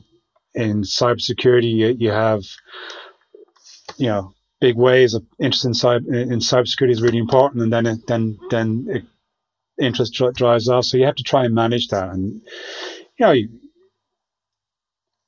in 0.55 0.83
cybersecurity, 0.83 1.71
you, 1.71 1.95
you 1.99 2.11
have 2.11 2.43
you 3.97 4.07
know 4.07 4.33
big 4.59 4.75
waves 4.75 5.13
of 5.13 5.23
interest 5.39 5.65
in 5.65 5.73
cyber 5.73 6.07
in 6.07 6.39
cybersecurity 6.39 6.91
is 6.91 7.01
really 7.01 7.17
important, 7.19 7.63
and 7.63 7.71
then 7.71 7.85
it, 7.85 8.07
then 8.07 8.37
then 8.49 8.87
it 8.89 9.03
interest 9.79 10.21
drives 10.33 10.69
off. 10.69 10.85
So 10.85 10.97
you 10.97 11.05
have 11.05 11.15
to 11.15 11.23
try 11.23 11.45
and 11.45 11.53
manage 11.53 11.87
that. 11.89 12.09
And, 12.09 12.41
you 13.19 13.25
know, 13.25 13.35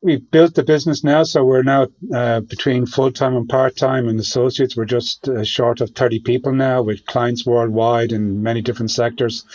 we've 0.02 0.32
built 0.32 0.56
the 0.56 0.64
business 0.64 1.04
now, 1.04 1.24
so 1.24 1.44
we're 1.44 1.64
now 1.64 1.88
uh, 2.14 2.42
between 2.42 2.86
full 2.86 3.12
time 3.12 3.36
and 3.36 3.48
part 3.48 3.76
time 3.76 4.08
and 4.08 4.20
associates. 4.20 4.76
We're 4.76 4.86
just 4.86 5.28
uh, 5.28 5.44
short 5.44 5.82
of 5.82 5.92
30 5.92 6.22
people 6.22 6.54
now 6.54 6.82
with 6.82 7.06
clients 7.06 7.46
worldwide 7.46 8.12
in 8.12 8.42
many 8.42 8.62
different 8.62 8.92
sectors. 8.92 9.46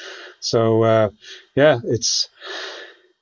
So, 0.40 0.82
uh, 0.82 1.10
yeah, 1.56 1.80
it's 1.84 2.28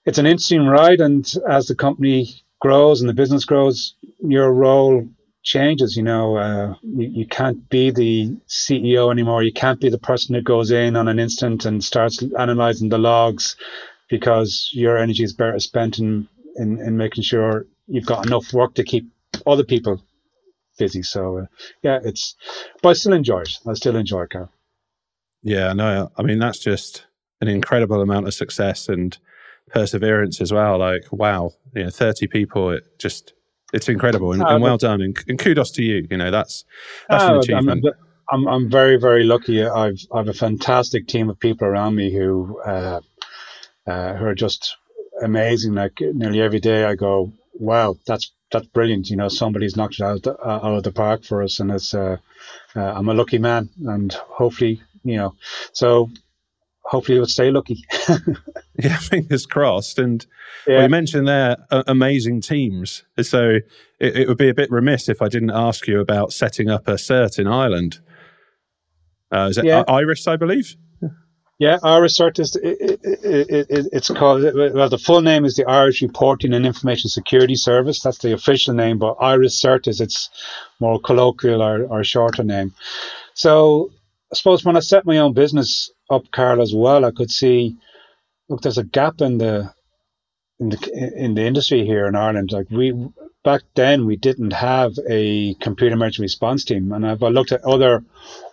it's 0.04 0.18
an 0.18 0.26
interesting 0.26 0.66
ride. 0.66 1.00
And 1.00 1.30
as 1.48 1.66
the 1.66 1.76
company 1.76 2.42
grows 2.60 3.00
and 3.00 3.08
the 3.08 3.14
business 3.14 3.44
grows, 3.44 3.94
your 4.20 4.52
role 4.52 5.08
changes. 5.42 5.96
You 5.96 6.02
know, 6.02 6.36
uh, 6.36 6.74
you, 6.82 7.08
you 7.08 7.26
can't 7.26 7.68
be 7.68 7.90
the 7.90 8.36
CEO 8.48 9.10
anymore. 9.10 9.42
You 9.42 9.52
can't 9.52 9.80
be 9.80 9.90
the 9.90 9.98
person 9.98 10.34
who 10.34 10.42
goes 10.42 10.70
in 10.70 10.96
on 10.96 11.08
an 11.08 11.18
instant 11.18 11.64
and 11.64 11.82
starts 11.82 12.22
analyzing 12.38 12.88
the 12.88 12.98
logs 12.98 13.56
because 14.08 14.70
your 14.72 14.98
energy 14.98 15.24
is 15.24 15.32
better 15.32 15.58
spent 15.58 15.98
in, 15.98 16.28
in, 16.56 16.78
in 16.80 16.96
making 16.96 17.22
sure 17.22 17.66
you've 17.86 18.06
got 18.06 18.26
enough 18.26 18.52
work 18.52 18.74
to 18.74 18.84
keep 18.84 19.10
other 19.46 19.64
people 19.64 20.02
busy. 20.78 21.02
So, 21.02 21.38
uh, 21.38 21.46
yeah, 21.82 21.98
it's, 22.02 22.36
but 22.82 22.90
I 22.90 22.92
still 22.94 23.12
enjoy 23.12 23.40
it. 23.40 23.58
I 23.66 23.74
still 23.74 23.96
enjoy 23.96 24.22
it, 24.22 24.30
Karl. 24.30 24.52
Yeah, 25.42 25.72
no, 25.72 26.10
I 26.16 26.22
mean, 26.22 26.38
that's 26.38 26.58
just 26.58 27.06
an 27.40 27.48
incredible 27.48 28.00
amount 28.00 28.28
of 28.28 28.34
success 28.34 28.88
and 28.88 29.16
perseverance 29.68 30.40
as 30.40 30.52
well. 30.52 30.78
Like, 30.78 31.04
wow, 31.10 31.50
you 31.74 31.84
know, 31.84 31.90
30 31.90 32.28
people, 32.28 32.70
it 32.70 32.98
just, 32.98 33.32
it's 33.72 33.88
incredible 33.88 34.32
and, 34.32 34.42
and 34.42 34.62
well 34.62 34.76
done 34.76 35.00
and, 35.00 35.16
and, 35.28 35.38
kudos 35.38 35.70
to 35.70 35.82
you 35.82 36.06
you 36.10 36.16
know 36.16 36.30
that's 36.30 36.64
that's 37.08 37.24
an 37.24 37.36
achievement 37.36 37.84
I'm, 38.30 38.46
I'm 38.46 38.70
very 38.70 38.98
very 38.98 39.24
lucky 39.24 39.64
I've 39.64 40.00
I've 40.12 40.28
a 40.28 40.34
fantastic 40.34 41.06
team 41.06 41.28
of 41.30 41.38
people 41.38 41.66
around 41.66 41.94
me 41.94 42.12
who 42.12 42.60
uh, 42.64 43.00
uh, 43.86 44.14
who 44.14 44.26
are 44.26 44.34
just 44.34 44.76
amazing. 45.22 45.74
Like 45.74 45.98
nearly 46.00 46.40
every 46.40 46.60
day, 46.60 46.84
I 46.84 46.94
go, 46.94 47.32
"Wow, 47.54 47.96
that's 48.06 48.32
that's 48.50 48.66
brilliant." 48.66 49.10
You 49.10 49.16
know, 49.16 49.28
somebody's 49.28 49.76
knocked 49.76 50.00
it 50.00 50.02
out, 50.02 50.26
out 50.26 50.76
of 50.76 50.82
the 50.82 50.92
park 50.92 51.24
for 51.24 51.42
us, 51.42 51.60
and 51.60 51.70
it's 51.70 51.94
uh, 51.94 52.18
uh, 52.76 52.80
I'm 52.80 53.08
a 53.08 53.14
lucky 53.14 53.38
man, 53.38 53.70
and 53.86 54.12
hopefully, 54.12 54.82
you 55.04 55.16
know, 55.16 55.34
so 55.72 56.10
hopefully 56.84 57.18
we'll 57.18 57.26
stay 57.26 57.50
lucky. 57.50 57.84
yeah, 58.78 58.96
fingers 59.00 59.46
crossed. 59.46 59.98
And 59.98 60.24
yeah. 60.66 60.74
well, 60.74 60.82
you 60.84 60.88
mentioned 60.88 61.28
there 61.28 61.56
uh, 61.70 61.82
amazing 61.86 62.40
teams, 62.40 63.04
so 63.20 63.58
it, 64.00 64.16
it, 64.16 64.28
would 64.28 64.38
be 64.38 64.48
a 64.48 64.54
bit 64.54 64.70
remiss 64.70 65.08
if 65.08 65.22
I 65.22 65.28
didn't 65.28 65.50
ask 65.50 65.86
you 65.86 66.00
about 66.00 66.32
setting 66.32 66.68
up 66.68 66.88
a 66.88 66.94
cert 66.94 67.38
in 67.38 67.46
Ireland. 67.46 68.00
Uh, 69.30 69.48
is 69.50 69.58
it 69.58 69.64
yeah. 69.64 69.82
IRISS, 69.88 70.28
I 70.28 70.36
believe? 70.36 70.76
Yeah, 71.62 71.78
IRISSCERT 71.84 72.40
is 72.40 72.56
it, 72.56 73.00
it, 73.04 73.66
it, 73.70 73.86
it's 73.92 74.10
called. 74.10 74.42
Well, 74.42 74.88
the 74.88 74.98
full 74.98 75.20
name 75.20 75.44
is 75.44 75.54
the 75.54 75.64
Irish 75.66 76.02
Reporting 76.02 76.54
and 76.54 76.66
Information 76.66 77.08
Security 77.08 77.54
Service. 77.54 78.00
That's 78.00 78.18
the 78.18 78.32
official 78.32 78.74
name, 78.74 78.98
but 78.98 79.16
IRISSCERT 79.18 79.86
is 79.86 80.00
its 80.00 80.28
more 80.80 80.98
colloquial 80.98 81.62
or, 81.62 81.84
or 81.84 82.02
shorter 82.02 82.42
name. 82.42 82.74
So, 83.34 83.92
I 84.32 84.34
suppose 84.34 84.64
when 84.64 84.76
I 84.76 84.80
set 84.80 85.06
my 85.06 85.18
own 85.18 85.34
business 85.34 85.88
up, 86.12 86.30
Karl, 86.30 86.60
as 86.60 86.74
well, 86.74 87.04
I 87.04 87.10
could 87.10 87.30
see, 87.30 87.76
look, 88.48 88.60
there's 88.62 88.78
a 88.78 88.84
gap 88.84 89.20
in 89.20 89.38
the 89.38 89.72
in 90.60 90.68
the 90.68 91.12
in 91.16 91.34
the 91.34 91.42
industry 91.42 91.84
here 91.84 92.06
in 92.06 92.14
Ireland. 92.14 92.52
Like 92.52 92.70
we 92.70 92.92
back 93.42 93.62
then, 93.74 94.06
we 94.06 94.16
didn't 94.16 94.52
have 94.52 94.92
a 95.08 95.54
computer 95.54 95.94
emergency 95.94 96.22
response 96.22 96.64
team, 96.64 96.92
and 96.92 97.04
if 97.04 97.22
I 97.22 97.28
looked 97.28 97.52
at 97.52 97.64
other 97.64 98.04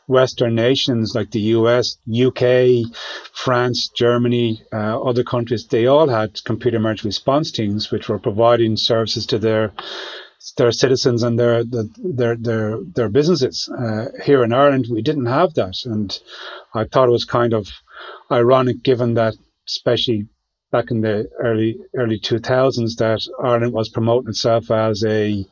Western 0.07 0.55
nations 0.55 1.13
like 1.13 1.29
the 1.29 1.53
US, 1.57 1.97
UK, 2.11 2.91
France, 3.31 3.89
Germany, 3.89 4.63
uh, 4.73 4.99
other 4.99 5.23
countries, 5.23 5.67
they 5.67 5.85
all 5.85 6.07
had 6.07 6.43
computer 6.43 6.77
emergency 6.77 7.09
response 7.09 7.51
teams 7.51 7.91
which 7.91 8.09
were 8.09 8.17
providing 8.17 8.75
services 8.75 9.27
to 9.27 9.37
their 9.37 9.71
their 10.57 10.71
citizens 10.71 11.23
and 11.23 11.37
their 11.37 11.63
their 11.63 12.35
their 12.35 12.79
their 12.81 13.09
businesses. 13.09 13.69
Uh, 13.69 14.05
here 14.23 14.43
in 14.43 14.53
Ireland, 14.53 14.87
we 14.89 15.01
didn't 15.01 15.25
have 15.25 15.53
that, 15.55 15.75
and 15.85 16.17
I 16.73 16.85
thought 16.85 17.09
it 17.09 17.11
was 17.11 17.25
kind 17.25 17.53
of 17.53 17.69
ironic, 18.31 18.83
given 18.83 19.15
that, 19.15 19.35
especially 19.67 20.27
back 20.71 20.91
in 20.91 21.01
the 21.01 21.29
early 21.39 21.77
early 21.95 22.19
2000s, 22.19 22.95
that 22.97 23.21
Ireland 23.43 23.73
was 23.73 23.89
promoting 23.89 24.29
itself 24.29 24.71
as 24.71 25.03
a 25.03 25.45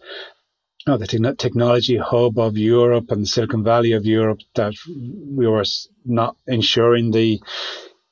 the 0.85 1.05
te- 1.05 1.35
technology 1.35 1.97
hub 1.97 2.39
of 2.39 2.57
Europe 2.57 3.11
and 3.11 3.23
the 3.23 3.27
Silicon 3.27 3.63
Valley 3.63 3.91
of 3.91 4.05
Europe, 4.05 4.39
that 4.55 4.73
we 4.87 5.45
were 5.45 5.65
not 6.05 6.37
ensuring 6.47 7.11
the 7.11 7.41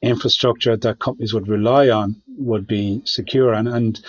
infrastructure 0.01 0.75
that 0.75 1.00
companies 1.00 1.34
would 1.34 1.48
rely 1.48 1.89
on 1.89 2.22
would 2.38 2.67
be 2.67 3.01
secure. 3.05 3.53
And, 3.53 3.70
and 3.70 4.00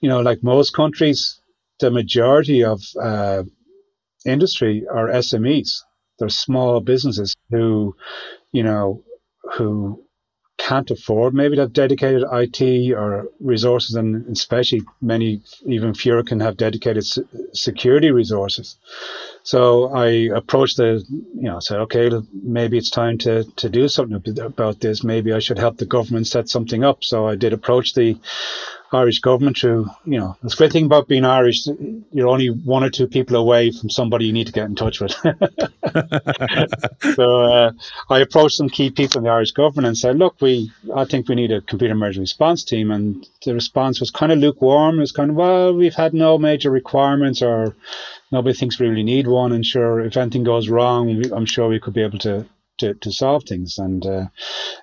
you 0.00 0.08
know, 0.08 0.20
like 0.20 0.42
most 0.42 0.72
countries, 0.74 1.38
the 1.80 1.90
majority 1.90 2.64
of 2.64 2.82
uh, 3.00 3.42
industry 4.26 4.84
are 4.90 5.08
SMEs. 5.08 5.82
They're 6.18 6.28
small 6.28 6.80
businesses 6.80 7.34
who, 7.50 7.94
you 8.52 8.62
know, 8.62 9.04
who 9.56 10.04
can't 10.58 10.90
afford 10.90 11.34
maybe 11.34 11.54
to 11.54 11.62
have 11.62 11.72
dedicated 11.72 12.24
IT 12.32 12.92
or 12.92 13.28
resources, 13.38 13.94
and 13.94 14.26
especially 14.28 14.82
many, 15.00 15.40
even 15.64 15.94
fewer, 15.94 16.24
can 16.24 16.40
have 16.40 16.56
dedicated 16.56 17.04
security 17.54 18.10
resources. 18.10 18.76
So 19.44 19.88
I 19.94 20.06
approached 20.34 20.76
the, 20.76 21.04
you 21.08 21.48
know, 21.48 21.60
said, 21.60 21.78
okay, 21.82 22.10
maybe 22.32 22.76
it's 22.76 22.90
time 22.90 23.18
to, 23.18 23.44
to 23.44 23.68
do 23.68 23.88
something 23.88 24.38
about 24.40 24.80
this. 24.80 25.04
Maybe 25.04 25.32
I 25.32 25.38
should 25.38 25.58
help 25.58 25.78
the 25.78 25.86
government 25.86 26.26
set 26.26 26.48
something 26.48 26.84
up. 26.84 27.04
So 27.04 27.26
I 27.26 27.36
did 27.36 27.52
approach 27.52 27.94
the 27.94 28.18
Irish 28.92 29.20
government 29.20 29.58
through, 29.58 29.86
you 30.06 30.18
know, 30.18 30.36
the 30.42 30.54
great 30.56 30.72
thing 30.72 30.86
about 30.86 31.08
being 31.08 31.24
Irish, 31.24 31.66
you're 32.10 32.28
only 32.28 32.48
one 32.48 32.82
or 32.82 32.90
two 32.90 33.06
people 33.06 33.36
away 33.36 33.70
from 33.70 33.90
somebody 33.90 34.26
you 34.26 34.32
need 34.32 34.46
to 34.46 34.52
get 34.52 34.64
in 34.64 34.74
touch 34.74 35.00
with. 35.00 35.12
so 37.14 37.42
uh, 37.42 37.72
I 38.08 38.20
approached 38.20 38.56
some 38.56 38.70
key 38.70 38.90
people 38.90 39.18
in 39.18 39.24
the 39.24 39.30
Irish 39.30 39.52
government 39.52 39.88
and 39.88 39.98
said, 39.98 40.16
look, 40.16 40.40
we, 40.40 40.72
I 40.94 41.04
think 41.04 41.28
we 41.28 41.34
need 41.34 41.52
a 41.52 41.60
computer 41.60 41.92
emergency 41.92 42.20
response 42.20 42.64
team. 42.64 42.90
And 42.90 43.26
the 43.44 43.52
response 43.52 44.00
was 44.00 44.10
kind 44.10 44.32
of 44.32 44.38
lukewarm. 44.38 44.96
It 44.96 45.00
was 45.00 45.12
kind 45.12 45.30
of, 45.30 45.36
well, 45.36 45.74
we've 45.74 45.94
had 45.94 46.14
no 46.14 46.38
major 46.38 46.70
requirements 46.70 47.42
or 47.42 47.76
nobody 48.32 48.54
thinks 48.54 48.78
we 48.78 48.88
really 48.88 49.02
need 49.02 49.26
one. 49.26 49.52
And 49.52 49.66
sure, 49.66 50.00
if 50.00 50.16
anything 50.16 50.44
goes 50.44 50.70
wrong, 50.70 51.22
I'm 51.32 51.46
sure 51.46 51.68
we 51.68 51.80
could 51.80 51.94
be 51.94 52.02
able 52.02 52.18
to 52.20 52.46
to, 52.78 52.94
to 52.94 53.12
solve 53.12 53.44
things. 53.44 53.78
And 53.78 54.04
uh, 54.06 54.26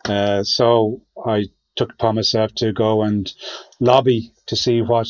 uh, 0.05 0.43
so 0.43 1.01
I 1.25 1.45
took 1.75 1.93
upon 1.93 2.15
myself 2.15 2.53
to 2.55 2.71
go 2.73 3.03
and 3.03 3.33
lobby 3.79 4.31
to 4.47 4.55
see 4.55 4.81
what 4.81 5.07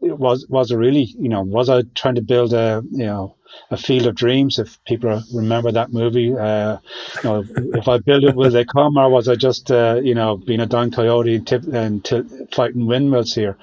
was 0.00 0.46
was 0.48 0.70
it 0.70 0.76
really 0.76 1.02
you 1.18 1.28
know 1.28 1.42
was 1.42 1.68
I 1.68 1.82
trying 1.94 2.14
to 2.14 2.22
build 2.22 2.52
a 2.52 2.82
you 2.90 3.06
know 3.06 3.36
a 3.70 3.76
field 3.76 4.06
of 4.06 4.14
dreams? 4.14 4.58
If 4.58 4.82
people 4.84 5.22
remember 5.34 5.72
that 5.72 5.92
movie 5.92 6.32
uh, 6.36 6.78
you 7.16 7.24
know 7.24 7.44
if 7.74 7.88
I 7.88 7.98
build 7.98 8.24
it 8.24 8.34
will 8.34 8.50
they 8.50 8.64
come? 8.64 8.96
Or 8.96 9.10
was 9.10 9.28
I 9.28 9.34
just 9.34 9.70
uh, 9.70 10.00
you 10.02 10.14
know 10.14 10.36
being 10.36 10.60
a 10.60 10.66
Don 10.66 10.90
Quixote 10.90 11.34
and, 11.34 11.46
tip, 11.46 11.64
and 11.64 12.04
t- 12.04 12.46
fighting 12.52 12.86
windmills 12.86 13.34
here? 13.34 13.58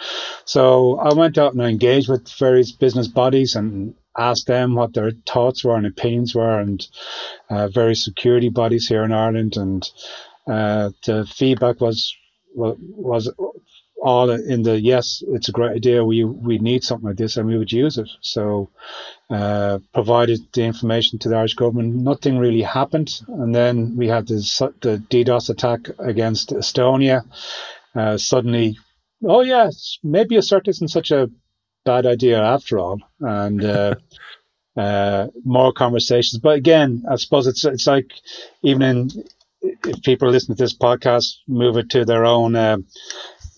So 0.46 1.00
I 1.00 1.14
went 1.14 1.38
out 1.38 1.54
and 1.54 1.64
I 1.64 1.70
engaged 1.70 2.10
with 2.10 2.30
various 2.38 2.72
business 2.72 3.08
bodies 3.08 3.56
and 3.56 3.96
asked 4.18 4.48
them 4.48 4.76
what 4.76 4.94
their 4.94 5.12
thoughts 5.26 5.64
were 5.64 5.76
and 5.76 5.86
opinions 5.86 6.34
were 6.34 6.60
and 6.60 6.86
uh, 7.50 7.68
various 7.68 8.04
security 8.04 8.50
bodies 8.50 8.88
here 8.88 9.04
in 9.04 9.12
Ireland. 9.12 9.58
And 9.58 9.88
uh, 10.48 10.92
the 11.06 11.26
feedback 11.26 11.82
was 11.82 12.16
was 12.56 13.32
all 14.02 14.30
in 14.30 14.62
the 14.64 14.80
yes, 14.80 15.24
it's 15.30 15.50
a 15.50 15.52
great 15.52 15.76
idea. 15.76 16.04
We 16.04 16.24
we 16.24 16.60
need 16.60 16.84
something 16.84 17.08
like 17.08 17.18
this, 17.18 17.38
and 17.38 17.48
we 17.48 17.58
would 17.58 17.72
use 17.72 17.98
it. 17.98 18.10
So, 18.22 18.70
uh, 19.30 19.80
provided 19.94 20.40
the 20.54 20.64
information 20.64 21.20
to 21.20 21.30
the 21.30 21.36
Irish 21.36 21.56
government. 21.56 21.96
Nothing 21.96 22.38
really 22.38 22.62
happened, 22.62 23.20
and 23.28 23.54
then 23.54 23.96
we 23.96 24.08
had 24.08 24.28
this, 24.28 24.60
the 24.60 25.04
DDoS 25.10 25.50
attack 25.50 25.90
against 26.00 26.50
Estonia. 26.52 27.24
Uh, 27.96 28.18
suddenly, 28.18 28.78
oh 29.24 29.42
yes, 29.42 29.98
maybe 30.04 30.36
a 30.36 30.42
cert 30.42 30.68
isn't 30.68 30.90
such 30.90 31.12
a 31.12 31.30
bad 31.86 32.06
idea 32.06 32.42
after 32.42 32.80
all, 32.80 33.00
and. 33.20 33.64
Uh, 33.64 33.96
uh, 34.78 35.26
more 35.44 35.74
conversations, 35.74 36.40
but 36.40 36.56
again, 36.56 37.04
I 37.10 37.16
suppose 37.16 37.48
it's 37.48 37.66
it's 37.66 37.88
like 37.88 38.12
even 38.62 38.84
in 38.84 39.10
if 39.62 40.02
people 40.04 40.30
listen 40.30 40.56
to 40.56 40.64
this 40.64 40.78
podcast, 40.78 41.36
move 41.48 41.78
it 41.78 41.90
to 41.92 42.06
their 42.06 42.26
own 42.26 42.56
uh, 42.56 42.78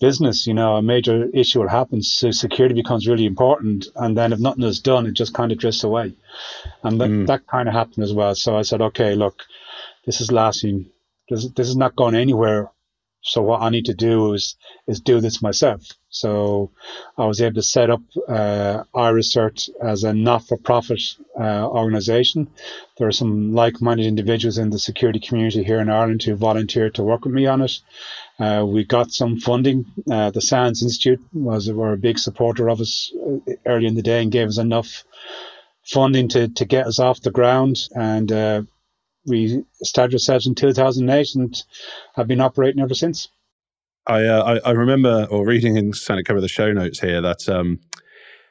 business, 0.00 0.46
you 0.46 0.54
know, 0.54 0.76
a 0.76 0.82
major 0.82 1.28
issue 1.34 1.60
will 1.60 1.68
happen. 1.68 2.02
So 2.02 2.30
security 2.30 2.74
becomes 2.74 3.06
really 3.06 3.26
important. 3.26 3.86
And 3.96 4.16
then 4.16 4.32
if 4.32 4.38
nothing 4.40 4.64
is 4.64 4.80
done, 4.80 5.06
it 5.06 5.12
just 5.12 5.34
kind 5.34 5.52
of 5.52 5.58
drifts 5.58 5.84
away. 5.84 6.14
And 6.82 7.00
that, 7.00 7.10
mm. 7.10 7.26
that 7.26 7.46
kind 7.46 7.68
of 7.68 7.74
happened 7.74 8.04
as 8.04 8.14
well. 8.14 8.34
So 8.34 8.56
I 8.56 8.62
said, 8.62 8.80
okay, 8.80 9.14
look, 9.14 9.42
this 10.06 10.20
is 10.20 10.32
lasting. 10.32 10.90
This, 11.28 11.48
this 11.50 11.68
is 11.68 11.76
not 11.76 11.96
going 11.96 12.14
anywhere 12.14 12.70
so 13.22 13.42
what 13.42 13.60
I 13.60 13.68
need 13.68 13.84
to 13.86 13.94
do 13.94 14.32
is 14.32 14.56
is 14.86 15.00
do 15.00 15.20
this 15.20 15.42
myself. 15.42 15.82
So 16.08 16.70
I 17.18 17.26
was 17.26 17.40
able 17.40 17.54
to 17.56 17.62
set 17.62 17.90
up 17.90 18.02
uh, 18.28 18.84
IRISSCERT 18.94 19.68
as 19.82 20.04
a 20.04 20.12
not-for-profit 20.12 21.00
uh, 21.38 21.68
organization. 21.68 22.48
There 22.98 23.06
are 23.06 23.12
some 23.12 23.54
like-minded 23.54 24.06
individuals 24.06 24.58
in 24.58 24.70
the 24.70 24.78
security 24.78 25.20
community 25.20 25.62
here 25.62 25.80
in 25.80 25.90
Ireland 25.90 26.22
who 26.22 26.34
volunteered 26.34 26.94
to 26.94 27.04
work 27.04 27.24
with 27.24 27.34
me 27.34 27.46
on 27.46 27.62
it. 27.62 27.80
Uh, 28.38 28.64
we 28.66 28.84
got 28.84 29.12
some 29.12 29.38
funding. 29.38 29.84
Uh, 30.10 30.30
the 30.30 30.40
SANS 30.40 30.82
Institute 30.82 31.20
was 31.32 31.70
were 31.70 31.92
a 31.92 31.98
big 31.98 32.18
supporter 32.18 32.68
of 32.68 32.80
us 32.80 33.12
uh, 33.14 33.52
early 33.66 33.86
in 33.86 33.94
the 33.94 34.02
day 34.02 34.22
and 34.22 34.32
gave 34.32 34.48
us 34.48 34.58
enough 34.58 35.04
funding 35.84 36.28
to 36.28 36.48
to 36.48 36.64
get 36.64 36.86
us 36.86 36.98
off 36.98 37.20
the 37.20 37.30
ground 37.30 37.88
and 37.94 38.32
uh, 38.32 38.62
we 39.26 39.64
started 39.82 40.14
ourselves 40.14 40.46
in 40.46 40.54
2008 40.54 41.34
and 41.34 41.62
have 42.14 42.26
been 42.26 42.40
operating 42.40 42.82
ever 42.82 42.94
since. 42.94 43.28
I, 44.06 44.24
uh, 44.24 44.60
I, 44.64 44.70
I 44.70 44.72
remember, 44.72 45.26
or 45.30 45.46
reading 45.46 45.76
in 45.76 45.92
Santa 45.92 46.24
cover 46.24 46.40
the 46.40 46.48
show 46.48 46.72
notes 46.72 46.98
here, 47.00 47.20
that 47.20 47.48
um, 47.48 47.78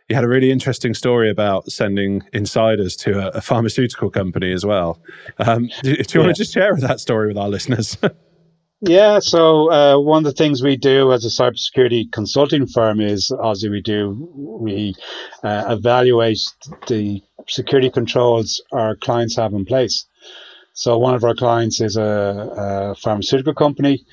you 0.08 0.16
had 0.16 0.24
a 0.24 0.28
really 0.28 0.52
interesting 0.52 0.94
story 0.94 1.30
about 1.30 1.72
sending 1.72 2.24
insiders 2.34 2.96
to 2.98 3.20
a, 3.20 3.38
a 3.38 3.42
pharmaceutical 3.42 4.10
company 4.10 4.52
as 4.52 4.66
well. 4.66 5.02
Um, 5.38 5.70
do, 5.84 5.96
do, 5.96 6.00
you 6.00 6.06
yeah. 6.14 6.26
want 6.26 6.36
to 6.36 6.42
just 6.42 6.54
share 6.54 6.76
that 6.76 7.00
story 7.00 7.28
with 7.28 7.38
our 7.38 7.50
listeners? 7.50 7.98
yeah, 8.82 9.20
so 9.20 9.72
uh, 9.72 10.00
one 10.00 10.20
of 10.20 10.24
the 10.24 10.38
things 10.38 10.64
we 10.64 10.78
do 10.78 11.12
as 11.12 11.26
a 11.26 11.30
cybersecurity 11.30 12.12
consulting 12.12 12.66
firm 12.66 13.02
is, 13.02 13.32
as 13.44 13.64
we 13.64 13.82
do, 13.82 14.30
we 14.36 14.96
uh, 15.44 15.66
evaluate 15.70 16.42
the 16.88 17.22
security 17.48 17.90
controls 17.90 18.62
our 18.72 18.96
clients 18.96 19.36
have 19.36 19.54
in 19.54 19.66
place. 19.66 20.06
So 20.80 20.98
one 20.98 21.14
of 21.14 21.26
our 21.26 21.36
clients 21.36 21.82
is 21.82 21.98
a, 21.98 22.94
a 22.94 22.96
pharmaceutical 22.96 23.54
company, 23.54 24.06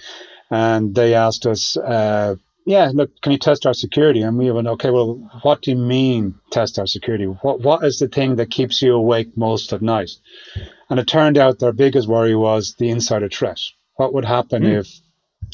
and 0.51 0.93
they 0.97 1.15
asked 1.15 1.47
us, 1.47 1.77
uh, 1.77 2.35
"Yeah, 2.65 2.91
look, 2.93 3.11
can 3.23 3.31
you 3.31 3.39
test 3.39 3.67
our 3.67 3.75
security?" 3.75 4.23
And 4.23 4.37
we 4.37 4.51
went, 4.51 4.67
"Okay, 4.67 4.91
well, 4.91 5.31
what 5.43 5.63
do 5.63 5.71
you 5.71 5.77
mean 5.77 6.35
test 6.51 6.81
our 6.81 6.89
security? 6.89 7.27
What 7.27 7.61
what 7.61 7.85
is 7.85 8.01
the 8.01 8.09
thing 8.09 8.35
that 8.37 8.51
keeps 8.51 8.83
you 8.83 8.95
awake 8.95 9.37
most 9.37 9.73
at 9.73 9.81
night?" 9.81 10.11
And 10.91 10.99
it 10.99 11.07
turned 11.07 11.39
out 11.39 11.61
their 11.61 11.73
biggest 11.73 12.09
worry 12.09 12.35
was 12.35 12.75
the 12.75 12.91
insider 12.91 13.29
threat. 13.29 13.61
What 13.95 14.13
would 14.15 14.25
happen 14.25 14.65
mm. 14.65 14.81
if 14.81 14.89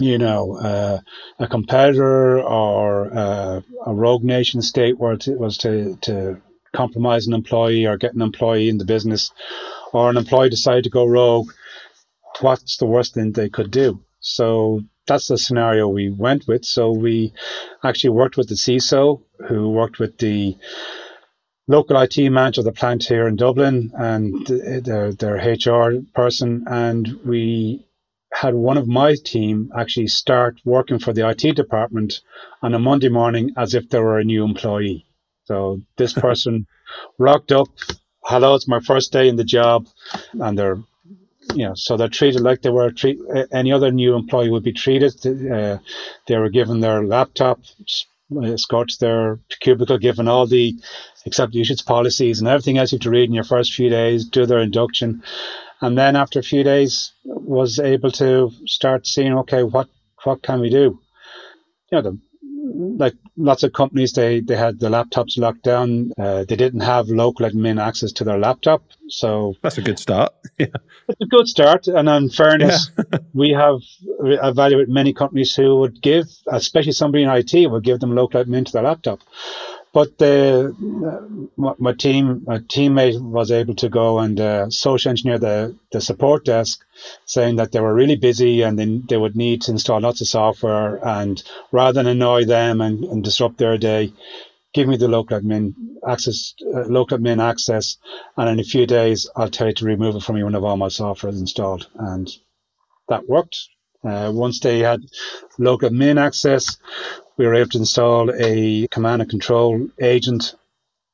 you 0.00 0.16
know, 0.16 0.56
uh, 0.56 0.98
a 1.38 1.46
competitor 1.46 2.40
or 2.40 3.12
uh, 3.14 3.60
a 3.84 3.94
rogue 3.94 4.24
nation 4.24 4.62
state 4.62 4.98
were 4.98 5.18
to, 5.18 5.34
was 5.36 5.58
to, 5.58 5.98
to 6.00 6.40
compromise 6.72 7.26
an 7.26 7.34
employee 7.34 7.84
or 7.84 7.98
get 7.98 8.14
an 8.14 8.22
employee 8.22 8.70
in 8.70 8.78
the 8.78 8.86
business, 8.86 9.30
or 9.92 10.10
an 10.10 10.16
employee 10.16 10.50
decided 10.50 10.84
to 10.84 10.90
go 10.90 11.06
rogue, 11.06 11.50
what's 12.40 12.76
the 12.78 12.86
worst 12.86 13.14
thing 13.14 13.32
they 13.32 13.48
could 13.48 13.70
do? 13.70 14.02
So 14.20 14.80
that's 15.06 15.28
the 15.28 15.38
scenario 15.38 15.88
we 15.88 16.10
went 16.10 16.46
with. 16.46 16.64
So 16.64 16.92
we 16.92 17.32
actually 17.84 18.10
worked 18.10 18.36
with 18.36 18.48
the 18.48 18.54
CISO, 18.54 19.22
who 19.48 19.70
worked 19.70 19.98
with 19.98 20.18
the 20.18 20.56
local 21.68 22.00
IT 22.00 22.18
manager 22.30 22.60
of 22.60 22.64
the 22.64 22.72
plant 22.72 23.04
here 23.04 23.26
in 23.28 23.36
Dublin 23.36 23.92
and 23.94 24.46
their, 24.46 25.12
their 25.12 25.36
HR 25.36 26.00
person, 26.14 26.64
and 26.66 27.20
we 27.24 27.86
had 28.32 28.54
one 28.54 28.78
of 28.78 28.88
my 28.88 29.14
team 29.14 29.70
actually 29.76 30.06
start 30.06 30.58
working 30.64 30.98
for 30.98 31.12
the 31.12 31.28
IT 31.28 31.54
department 31.54 32.20
on 32.62 32.74
a 32.74 32.78
Monday 32.78 33.08
morning 33.08 33.50
as 33.56 33.74
if 33.74 33.88
they 33.88 33.98
were 33.98 34.18
a 34.18 34.24
new 34.24 34.44
employee. 34.44 35.06
So 35.44 35.82
this 35.96 36.12
person 36.12 36.66
rocked 37.18 37.52
up, 37.52 37.68
hello, 38.24 38.54
it's 38.54 38.68
my 38.68 38.80
first 38.80 39.12
day 39.12 39.28
in 39.28 39.36
the 39.36 39.44
job, 39.44 39.86
and 40.34 40.58
they're 40.58 40.78
you 41.54 41.66
know, 41.66 41.74
so 41.74 41.96
they're 41.96 42.08
treated 42.08 42.40
like 42.40 42.62
they 42.62 42.70
were 42.70 42.90
treat 42.92 43.18
any 43.52 43.72
other 43.72 43.90
new 43.90 44.14
employee 44.14 44.48
would 44.48 44.62
be 44.62 44.72
treated. 44.72 45.14
Uh, 45.26 45.78
they 46.28 46.36
were 46.36 46.48
given 46.48 46.80
their 46.80 47.04
laptop, 47.04 47.60
escorted 48.44 48.98
to 48.98 49.04
their 49.04 49.40
cubicle, 49.60 49.98
given 49.98 50.28
all 50.28 50.46
the 50.46 50.74
accepted 51.26 51.56
usage 51.56 51.84
policies 51.84 52.38
and 52.38 52.48
everything 52.48 52.78
else 52.78 52.92
you 52.92 52.96
have 52.96 53.02
to 53.02 53.10
read 53.10 53.28
in 53.28 53.34
your 53.34 53.44
first 53.44 53.74
few 53.74 53.90
days, 53.90 54.24
do 54.24 54.46
their 54.46 54.60
induction, 54.60 55.22
and 55.80 55.98
then 55.98 56.14
after 56.16 56.38
a 56.38 56.44
few 56.44 56.62
days 56.62 57.12
was 57.24 57.78
able 57.78 58.12
to 58.12 58.50
start 58.66 59.06
seeing, 59.06 59.36
okay, 59.38 59.64
what 59.64 59.88
what 60.24 60.42
can 60.42 60.60
we 60.60 60.70
do? 60.70 61.00
You 61.90 61.98
know, 61.98 62.02
the 62.02 62.18
like 62.74 63.14
lots 63.36 63.62
of 63.62 63.72
companies, 63.72 64.12
they, 64.12 64.40
they 64.40 64.56
had 64.56 64.80
the 64.80 64.88
laptops 64.88 65.38
locked 65.38 65.62
down. 65.62 66.12
Uh, 66.18 66.44
they 66.48 66.56
didn't 66.56 66.80
have 66.80 67.08
local 67.08 67.48
admin 67.48 67.80
access 67.80 68.12
to 68.12 68.24
their 68.24 68.38
laptop. 68.38 68.82
So 69.08 69.54
that's 69.62 69.78
a 69.78 69.82
good 69.82 69.98
start. 69.98 70.32
yeah. 70.58 70.66
It's 71.08 71.20
a 71.20 71.26
good 71.26 71.48
start. 71.48 71.86
And 71.86 72.08
in 72.08 72.30
fairness, 72.30 72.90
yeah. 72.96 73.18
we 73.34 73.50
have 73.50 73.80
evaluated 74.20 74.88
many 74.88 75.12
companies 75.12 75.54
who 75.54 75.76
would 75.80 76.00
give, 76.00 76.26
especially 76.48 76.92
somebody 76.92 77.24
in 77.24 77.30
IT, 77.30 77.70
would 77.70 77.84
give 77.84 78.00
them 78.00 78.14
local 78.14 78.42
admin 78.44 78.66
to 78.66 78.72
their 78.72 78.82
laptop. 78.82 79.20
But 79.92 80.16
the 80.16 80.74
my, 81.56 81.92
team, 81.92 82.44
my 82.46 82.58
teammate 82.58 83.20
was 83.20 83.50
able 83.50 83.74
to 83.74 83.90
go 83.90 84.20
and 84.20 84.40
uh, 84.40 84.70
social 84.70 85.10
engineer 85.10 85.38
the, 85.38 85.76
the 85.92 86.00
support 86.00 86.46
desk, 86.46 86.82
saying 87.26 87.56
that 87.56 87.72
they 87.72 87.80
were 87.80 87.94
really 87.94 88.16
busy 88.16 88.62
and 88.62 88.78
then 88.78 89.04
they 89.08 89.18
would 89.18 89.36
need 89.36 89.62
to 89.62 89.70
install 89.72 90.00
lots 90.00 90.22
of 90.22 90.28
software. 90.28 90.98
And 91.06 91.42
rather 91.72 92.02
than 92.02 92.06
annoy 92.06 92.46
them 92.46 92.80
and, 92.80 93.04
and 93.04 93.22
disrupt 93.22 93.58
their 93.58 93.76
day, 93.76 94.14
give 94.72 94.88
me 94.88 94.96
the 94.96 95.08
local 95.08 95.38
admin 95.38 95.74
access, 96.08 96.54
uh, 96.74 96.86
local 96.86 97.18
admin 97.18 97.42
access, 97.42 97.98
and 98.38 98.48
in 98.48 98.60
a 98.60 98.64
few 98.64 98.86
days 98.86 99.28
I'll 99.36 99.50
tell 99.50 99.66
you 99.68 99.74
to 99.74 99.84
remove 99.84 100.16
it 100.16 100.22
from 100.22 100.38
you 100.38 100.46
when 100.46 100.56
all 100.56 100.76
my 100.78 100.88
software 100.88 101.32
is 101.32 101.40
installed. 101.40 101.86
And 101.96 102.30
that 103.08 103.28
worked. 103.28 103.58
Uh, 104.02 104.32
once 104.34 104.58
they 104.60 104.80
had 104.80 105.00
local 105.58 105.90
admin 105.90 106.18
access, 106.18 106.78
we 107.42 107.48
were 107.48 107.56
able 107.56 107.70
to 107.70 107.78
install 107.78 108.30
a 108.32 108.86
command 108.86 109.20
and 109.20 109.28
control 109.28 109.88
agent 110.00 110.54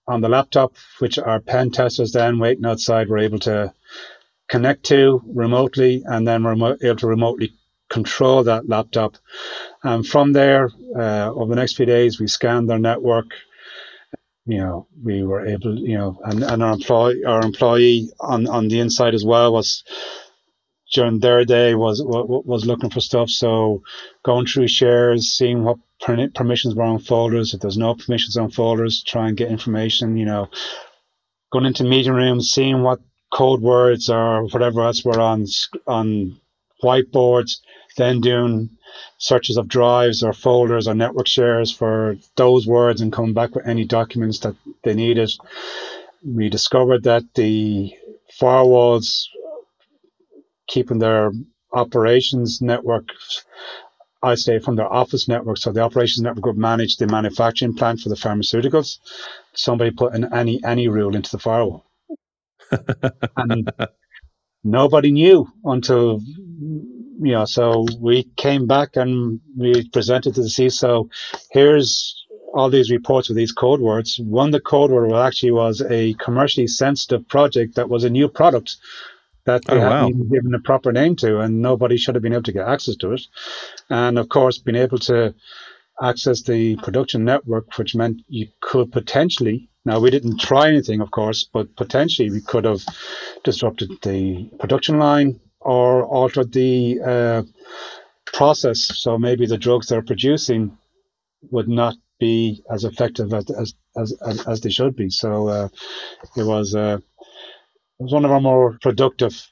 on 0.07 0.21
the 0.21 0.29
laptop, 0.29 0.75
which 0.99 1.19
our 1.19 1.41
pen 1.41 1.71
testers 1.71 2.13
then 2.13 2.39
waiting 2.39 2.67
outside 2.67 3.09
were 3.09 3.17
able 3.17 3.39
to 3.39 3.73
connect 4.47 4.85
to 4.85 5.23
remotely, 5.27 6.03
and 6.05 6.29
then 6.29 6.45
we're 6.45 6.77
able 6.83 6.97
to 6.97 7.07
remotely 7.07 7.55
control 7.89 8.45
that 8.45 8.69
laptop. 8.69 9.17
And 9.83 10.07
from 10.07 10.35
there, 10.35 10.69
uh, 10.95 11.31
over 11.33 11.55
the 11.55 11.61
next 11.61 11.77
few 11.77 11.87
days, 11.87 12.21
we 12.21 12.27
scanned 12.27 12.69
their 12.69 12.79
network. 12.79 13.29
You 14.45 14.59
know, 14.59 14.87
we 15.03 15.23
were 15.23 15.47
able, 15.47 15.79
you 15.79 15.97
know, 15.97 16.21
and, 16.25 16.43
and 16.43 16.63
our 16.63 16.75
employee, 16.75 17.25
our 17.25 17.41
employee 17.43 18.11
on, 18.21 18.47
on 18.49 18.69
the 18.69 18.81
inside 18.81 19.15
as 19.15 19.25
well 19.25 19.55
was 19.55 19.83
during 20.93 21.21
their 21.21 21.45
day 21.47 21.75
was 21.75 22.03
was 22.05 22.67
looking 22.67 22.91
for 22.91 23.01
stuff. 23.01 23.31
So 23.31 23.83
going 24.23 24.47
through 24.47 24.69
shares, 24.69 25.31
seeing 25.31 25.65
what 25.65 25.79
permissions 26.01 26.75
were 26.75 26.85
on 26.85 26.99
folders. 26.99 27.55
If 27.55 27.61
there's 27.61 27.79
no 27.79 27.95
permissions 27.95 28.37
on 28.37 28.51
folders, 28.51 29.03
try 29.03 29.29
and 29.29 29.37
get 29.37 29.51
information. 29.51 30.17
You 30.17 30.27
know, 30.27 30.49
going 31.53 31.67
into 31.67 31.85
meeting 31.85 32.13
rooms, 32.13 32.51
seeing 32.51 32.83
what 32.83 33.01
code 33.33 33.61
words 33.61 34.09
or 34.09 34.45
whatever 34.47 34.83
else 34.83 35.05
were 35.05 35.21
on 35.21 35.47
on 35.87 36.41
whiteboards, 36.83 37.59
then 37.97 38.21
doing 38.21 38.71
searches 39.19 39.57
of 39.57 39.69
drives 39.69 40.23
or 40.23 40.33
folders 40.33 40.89
or 40.89 40.95
network 40.95 41.27
shares 41.27 41.71
for 41.71 42.17
those 42.37 42.67
words 42.67 43.01
and 43.01 43.13
coming 43.13 43.35
back 43.35 43.55
with 43.55 43.67
any 43.67 43.85
documents 43.85 44.41
that 44.41 44.55
they 44.85 44.95
needed. 44.95 45.31
We 46.25 46.49
discovered 46.49 47.05
that 47.05 47.25
the 47.35 47.93
firewalls 48.41 49.25
keeping 50.69 50.99
their 50.99 51.33
operations 51.73 52.61
network 52.61 53.09
I 54.23 54.35
say 54.35 54.59
from 54.59 54.77
their 54.77 54.93
office 54.93 55.29
network. 55.29 55.59
So 55.59 55.73
the 55.73 55.81
operations 55.81 56.23
network 56.23 56.47
would 56.47 56.59
manage 56.59 56.97
the 56.97 57.07
manufacturing 57.07 57.75
plant 57.75 58.01
for 58.01 58.09
the 58.09 58.17
pharmaceuticals. 58.17 58.99
Somebody 59.55 59.91
put 59.91 60.15
an 60.15 60.33
any 60.35 60.63
any 60.65 60.89
rule 60.89 61.15
into 61.15 61.31
the 61.31 61.39
firewall. 61.39 61.85
and 63.37 63.71
nobody 64.65 65.13
knew 65.13 65.47
until 65.65 66.21
you 67.21 67.33
know, 67.33 67.45
so 67.45 67.85
we 68.01 68.25
came 68.37 68.67
back 68.67 68.97
and 68.97 69.41
we 69.57 69.89
presented 69.91 70.35
to 70.35 70.43
the 70.43 70.49
CISO, 70.49 71.11
here's 71.51 72.27
all 72.55 72.71
these 72.71 72.91
reports 72.91 73.29
with 73.29 73.37
these 73.37 73.53
code 73.53 73.81
words. 73.81 74.19
One 74.23 74.51
the 74.51 74.61
code 74.61 74.91
word 74.91 75.13
actually 75.13 75.51
was 75.51 75.83
a 75.83 76.15
commercially 76.15 76.67
sensitive 76.67 77.29
project 77.29 77.75
that 77.75 77.89
was 77.89 78.05
a 78.05 78.11
new 78.11 78.29
product 78.29 78.77
that 79.49 79.65
they 79.65 79.77
oh, 79.77 79.81
hadn't 79.81 80.03
wow. 80.03 80.09
even 80.09 80.29
given 80.29 80.55
a 80.55 80.61
proper 80.61 80.93
name 80.93 81.17
to, 81.17 81.41
and 81.41 81.63
nobody 81.63 81.97
should 81.97 82.15
have 82.15 82.23
been 82.23 82.35
able 82.35 82.43
to 82.45 82.53
get 82.53 82.69
access 82.69 82.97
to 82.97 83.13
it. 83.13 83.23
And 83.89 84.19
of 84.19 84.29
course, 84.29 84.59
being 84.59 84.77
able 84.77 84.99
to 85.11 85.35
access 86.01 86.43
the 86.43 86.77
production 86.77 87.25
network, 87.25 87.77
which 87.79 87.95
meant 87.95 88.23
you 88.29 88.49
could 88.61 88.93
potentially, 88.93 89.69
now 89.85 90.01
we 90.01 90.11
didn't 90.11 90.39
try 90.39 90.69
anything, 90.69 91.01
of 91.01 91.11
course, 91.11 91.49
but 91.53 91.75
potentially 91.77 92.31
we 92.31 92.41
could 92.41 92.65
have 92.65 92.83
disrupted 93.43 93.91
the 94.03 94.51
production 94.61 94.99
line 94.99 95.41
or 95.61 96.05
altered 96.05 96.53
the 96.53 97.01
uh, 97.05 97.43
process. 98.27 98.81
So 99.03 99.19
maybe 99.19 99.47
the 99.47 99.59
drugs 99.59 99.89
they're 99.89 100.03
producing 100.03 100.77
would 101.51 101.69
not 101.69 101.95
be 102.21 102.63
as 102.71 102.85
effective 102.85 103.33
as 103.33 103.51
as 103.51 103.75
as, 103.97 104.47
as 104.47 104.61
they 104.61 104.71
should 104.71 104.95
be. 104.95 105.09
So 105.11 105.49
uh, 105.49 105.69
it 106.37 106.45
was. 106.45 106.75
Uh, 106.75 106.99
was 107.99 108.13
one 108.13 108.25
of 108.25 108.31
our 108.31 108.41
more 108.41 108.79
productive. 108.81 109.47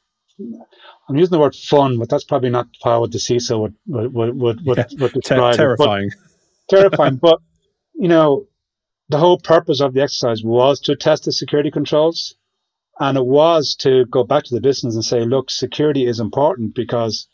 I'm 1.08 1.16
using 1.16 1.32
the 1.32 1.38
word 1.38 1.54
fun, 1.54 1.98
but 1.98 2.08
that's 2.08 2.24
probably 2.24 2.50
not 2.50 2.68
how 2.84 3.06
the 3.06 3.18
CISO 3.18 3.60
would 3.60 3.74
would 3.86 4.36
would 4.36 4.66
would, 4.66 4.78
yeah, 4.78 4.86
would 4.98 5.12
describe 5.12 5.54
ter- 5.54 5.56
terrifying. 5.56 6.10
But, 6.10 6.76
terrifying, 6.76 7.16
but 7.16 7.40
you 7.94 8.08
know, 8.08 8.46
the 9.08 9.18
whole 9.18 9.38
purpose 9.38 9.80
of 9.80 9.94
the 9.94 10.02
exercise 10.02 10.42
was 10.44 10.80
to 10.80 10.96
test 10.96 11.24
the 11.24 11.32
security 11.32 11.70
controls, 11.70 12.34
and 12.98 13.16
it 13.16 13.24
was 13.24 13.76
to 13.80 14.04
go 14.06 14.24
back 14.24 14.44
to 14.44 14.54
the 14.54 14.60
business 14.60 14.94
and 14.94 15.04
say, 15.04 15.24
look, 15.24 15.50
security 15.50 16.06
is 16.06 16.20
important 16.20 16.74
because 16.74 17.28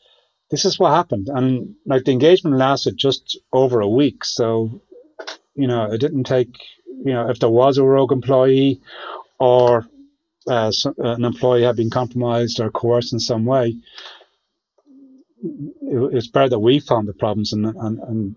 this 0.51 0.65
is 0.65 0.79
what 0.79 0.93
happened, 0.93 1.29
and 1.35 1.75
like 1.87 2.05
the 2.05 2.13
engagement 2.13 2.57
lasted 2.57 2.97
just 2.97 3.39
over 3.53 3.81
a 3.81 3.89
week, 3.89 4.25
so 4.25 4.81
you 5.55 5.67
know, 5.67 5.91
it 5.91 5.99
didn't 5.99 6.25
take 6.25 6.55
you 7.05 7.13
know 7.13 7.29
if 7.29 7.41
there 7.41 7.51
was 7.51 7.79
a 7.79 7.85
rogue 7.85 8.13
employee 8.13 8.81
or 9.41 9.87
uh, 10.49 10.73
an 10.99 11.25
employee 11.25 11.63
had 11.63 11.77
been 11.77 11.91
compromised 11.91 12.61
or 12.61 12.71
coerced 12.71 13.13
in 13.13 13.21
some 13.21 13.45
way, 13.45 13.77
it, 15.43 16.15
it's 16.15 16.29
better 16.29 16.51
that 16.51 16.59
we 16.59 16.81
found 16.81 17.09
the 17.09 17.15
problems 17.15 17.53
and, 17.53 17.67
and, 17.67 17.99
and 18.01 18.37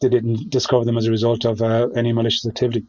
they 0.00 0.08
didn't 0.08 0.50
discover 0.50 0.84
them 0.84 0.98
as 0.98 1.06
a 1.06 1.10
result 1.10 1.44
of 1.44 1.60
uh, 1.62 1.88
any 1.96 2.12
malicious 2.12 2.46
activity. 2.46 2.86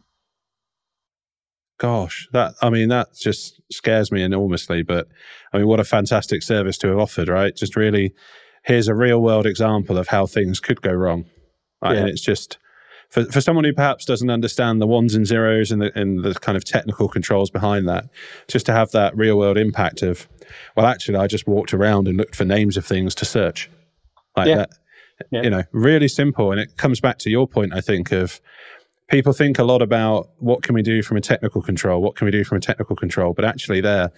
Gosh, 1.78 2.28
that 2.32 2.54
I 2.60 2.68
mean 2.68 2.90
that 2.90 3.08
just 3.18 3.58
scares 3.72 4.12
me 4.12 4.22
enormously. 4.22 4.82
But 4.82 5.08
I 5.52 5.58
mean, 5.58 5.66
what 5.66 5.80
a 5.80 5.84
fantastic 5.84 6.42
service 6.42 6.76
to 6.78 6.88
have 6.88 6.98
offered, 6.98 7.28
right? 7.28 7.56
Just 7.56 7.74
really, 7.74 8.12
here's 8.64 8.86
a 8.86 8.94
real 8.94 9.22
world 9.22 9.46
example 9.46 9.96
of 9.96 10.08
how 10.08 10.26
things 10.26 10.60
could 10.60 10.82
go 10.82 10.92
wrong, 10.92 11.24
right? 11.82 11.94
yeah. 11.94 12.00
and 12.00 12.08
it's 12.10 12.20
just 12.20 12.58
for, 13.10 13.24
for 13.26 13.40
someone 13.40 13.64
who 13.64 13.72
perhaps 13.72 14.04
doesn't 14.04 14.30
understand 14.30 14.80
the 14.80 14.86
ones 14.86 15.14
and 15.14 15.26
zeros 15.26 15.70
and 15.70 15.82
the, 15.82 15.98
and 15.98 16.24
the 16.24 16.34
kind 16.34 16.56
of 16.56 16.64
technical 16.64 17.08
controls 17.08 17.50
behind 17.50 17.88
that, 17.88 18.08
just 18.48 18.66
to 18.66 18.72
have 18.72 18.90
that 18.92 19.16
real 19.16 19.36
world 19.36 19.58
impact 19.58 20.02
of, 20.02 20.28
well, 20.76 20.86
actually, 20.86 21.16
I 21.16 21.26
just 21.26 21.46
walked 21.46 21.74
around 21.74 22.08
and 22.08 22.16
looked 22.16 22.36
for 22.36 22.44
names 22.44 22.76
of 22.76 22.86
things 22.86 23.14
to 23.16 23.24
search. 23.24 23.70
Like 24.36 24.48
yeah. 24.48 24.56
that. 24.56 24.70
Yeah. 25.30 25.42
You 25.42 25.50
know, 25.50 25.62
really 25.72 26.08
simple. 26.08 26.50
And 26.50 26.60
it 26.60 26.76
comes 26.78 26.98
back 26.98 27.18
to 27.18 27.30
your 27.30 27.46
point, 27.46 27.74
I 27.74 27.82
think, 27.82 28.10
of 28.10 28.40
people 29.10 29.32
think 29.32 29.58
a 29.58 29.64
lot 29.64 29.82
about 29.82 30.30
what 30.38 30.62
can 30.62 30.74
we 30.74 30.82
do 30.82 31.02
from 31.02 31.16
a 31.16 31.20
technical 31.20 31.60
control, 31.60 32.00
what 32.00 32.16
can 32.16 32.24
we 32.24 32.30
do 32.30 32.44
from 32.44 32.56
a 32.56 32.60
technical 32.60 32.96
control, 32.96 33.34
but 33.34 33.44
actually, 33.44 33.80
there, 33.80 34.10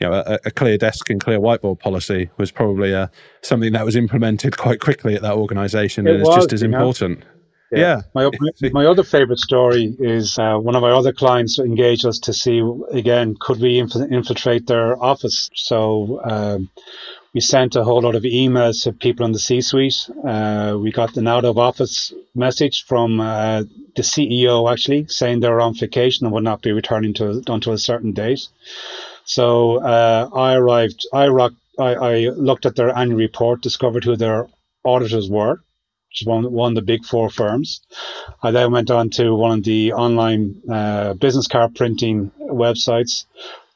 you 0.00 0.08
know, 0.08 0.12
a, 0.26 0.38
a 0.44 0.50
clear 0.50 0.76
desk 0.76 1.08
and 1.08 1.20
clear 1.20 1.38
whiteboard 1.38 1.78
policy 1.78 2.28
was 2.36 2.50
probably 2.50 2.94
uh, 2.94 3.06
something 3.42 3.72
that 3.72 3.84
was 3.84 3.96
implemented 3.96 4.58
quite 4.58 4.80
quickly 4.80 5.14
at 5.14 5.22
that 5.22 5.34
organisation, 5.34 6.06
and 6.06 6.20
it's 6.20 6.34
just 6.34 6.52
as 6.52 6.62
important. 6.62 7.22
Yeah. 7.70 8.02
My, 8.14 8.30
my 8.72 8.86
other 8.86 9.04
favorite 9.04 9.38
story 9.38 9.94
is 9.98 10.38
uh, 10.38 10.56
one 10.56 10.74
of 10.74 10.84
our 10.84 10.92
other 10.92 11.12
clients 11.12 11.58
engaged 11.58 12.04
us 12.04 12.18
to 12.20 12.32
see, 12.32 12.62
again, 12.90 13.36
could 13.38 13.60
we 13.60 13.78
inf- 13.78 13.94
infiltrate 13.96 14.66
their 14.66 15.02
office? 15.02 15.50
So 15.54 16.20
um, 16.24 16.70
we 17.32 17.40
sent 17.40 17.76
a 17.76 17.84
whole 17.84 18.02
lot 18.02 18.16
of 18.16 18.24
emails 18.24 18.82
to 18.84 18.92
people 18.92 19.24
in 19.24 19.32
the 19.32 19.38
C 19.38 19.60
suite. 19.60 20.08
Uh, 20.26 20.76
we 20.80 20.90
got 20.90 21.16
an 21.16 21.28
out 21.28 21.44
of 21.44 21.58
office 21.58 22.12
message 22.34 22.84
from 22.84 23.20
uh, 23.20 23.62
the 23.94 24.02
CEO 24.02 24.70
actually 24.70 25.06
saying 25.06 25.40
they're 25.40 25.60
on 25.60 25.74
vacation 25.74 26.26
and 26.26 26.34
would 26.34 26.44
not 26.44 26.62
be 26.62 26.72
returning 26.72 27.14
to 27.14 27.42
until 27.46 27.72
a 27.72 27.78
certain 27.78 28.12
date. 28.12 28.48
So 29.24 29.76
uh, 29.80 30.28
I 30.34 30.54
arrived, 30.54 31.06
I, 31.12 31.28
rock, 31.28 31.52
I, 31.78 31.94
I 31.94 32.14
looked 32.30 32.66
at 32.66 32.74
their 32.74 32.96
annual 32.96 33.18
report, 33.18 33.62
discovered 33.62 34.02
who 34.02 34.16
their 34.16 34.48
auditors 34.84 35.30
were 35.30 35.60
which 36.10 36.22
is 36.22 36.26
one, 36.26 36.50
one 36.50 36.72
of 36.72 36.74
the 36.74 36.82
big 36.82 37.04
four 37.04 37.30
firms. 37.30 37.82
I 38.42 38.50
then 38.50 38.72
went 38.72 38.90
on 38.90 39.10
to 39.10 39.34
one 39.34 39.58
of 39.58 39.64
the 39.64 39.92
online 39.92 40.60
uh, 40.68 41.14
business 41.14 41.46
card 41.46 41.76
printing 41.76 42.32
websites, 42.40 43.26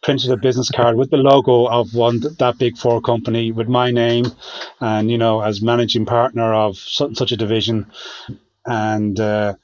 printed 0.02 0.32
a 0.32 0.36
business 0.36 0.68
card 0.68 0.96
with 0.96 1.10
the 1.10 1.16
logo 1.16 1.66
of 1.66 1.94
one 1.94 2.20
that 2.20 2.58
big 2.58 2.76
four 2.76 3.00
company 3.00 3.52
with 3.52 3.68
my 3.68 3.92
name, 3.92 4.26
and 4.80 5.10
you 5.10 5.18
know 5.18 5.40
as 5.40 5.62
managing 5.62 6.06
partner 6.06 6.52
of 6.52 6.76
such, 6.76 7.14
such 7.14 7.30
a 7.30 7.36
division, 7.36 7.86
and 8.66 9.20
uh, 9.20 9.54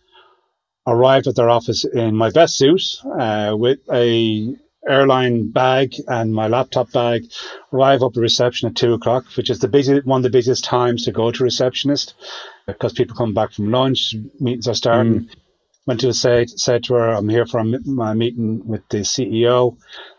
arrived 0.87 1.27
at 1.27 1.35
their 1.35 1.51
office 1.51 1.85
in 1.85 2.15
my 2.15 2.31
best 2.31 2.57
suit 2.57 2.83
uh, 3.19 3.53
with 3.59 3.81
a 3.93 4.55
airline 4.89 5.51
bag 5.51 5.95
and 6.09 6.33
my 6.33 6.49
laptop 6.49 6.93
bag, 6.93 7.25
arrive 7.73 8.03
up 8.03 8.15
the 8.15 8.21
reception 8.21 8.69
at 8.69 8.77
two 8.77 8.95
o'clock, 8.95 9.25
which 9.37 9.51
is 9.51 9.59
the 9.59 9.69
busy 9.69 10.01
one 10.01 10.21
of 10.21 10.23
the 10.23 10.31
busiest 10.31 10.65
times 10.65 11.05
to 11.05 11.13
go 11.13 11.31
to 11.31 11.45
receptionist 11.45 12.15
because 12.67 12.93
people 12.93 13.17
come 13.17 13.35
back 13.35 13.53
from 13.53 13.71
lunch, 13.71 14.15
meetings 14.39 14.69
are 14.69 14.75
starting. 14.75 15.21
Mm. 15.21 15.35
Went 15.87 16.01
to 16.01 16.13
say 16.13 16.47
said 16.47 16.85
to 16.85 16.95
her, 16.95 17.09
"I'm 17.09 17.29
here 17.29 17.47
for 17.47 17.65
my 17.65 18.15
meeting 18.15 18.67
with 18.67 18.87
the 18.91 18.99
CEO." 18.99 19.77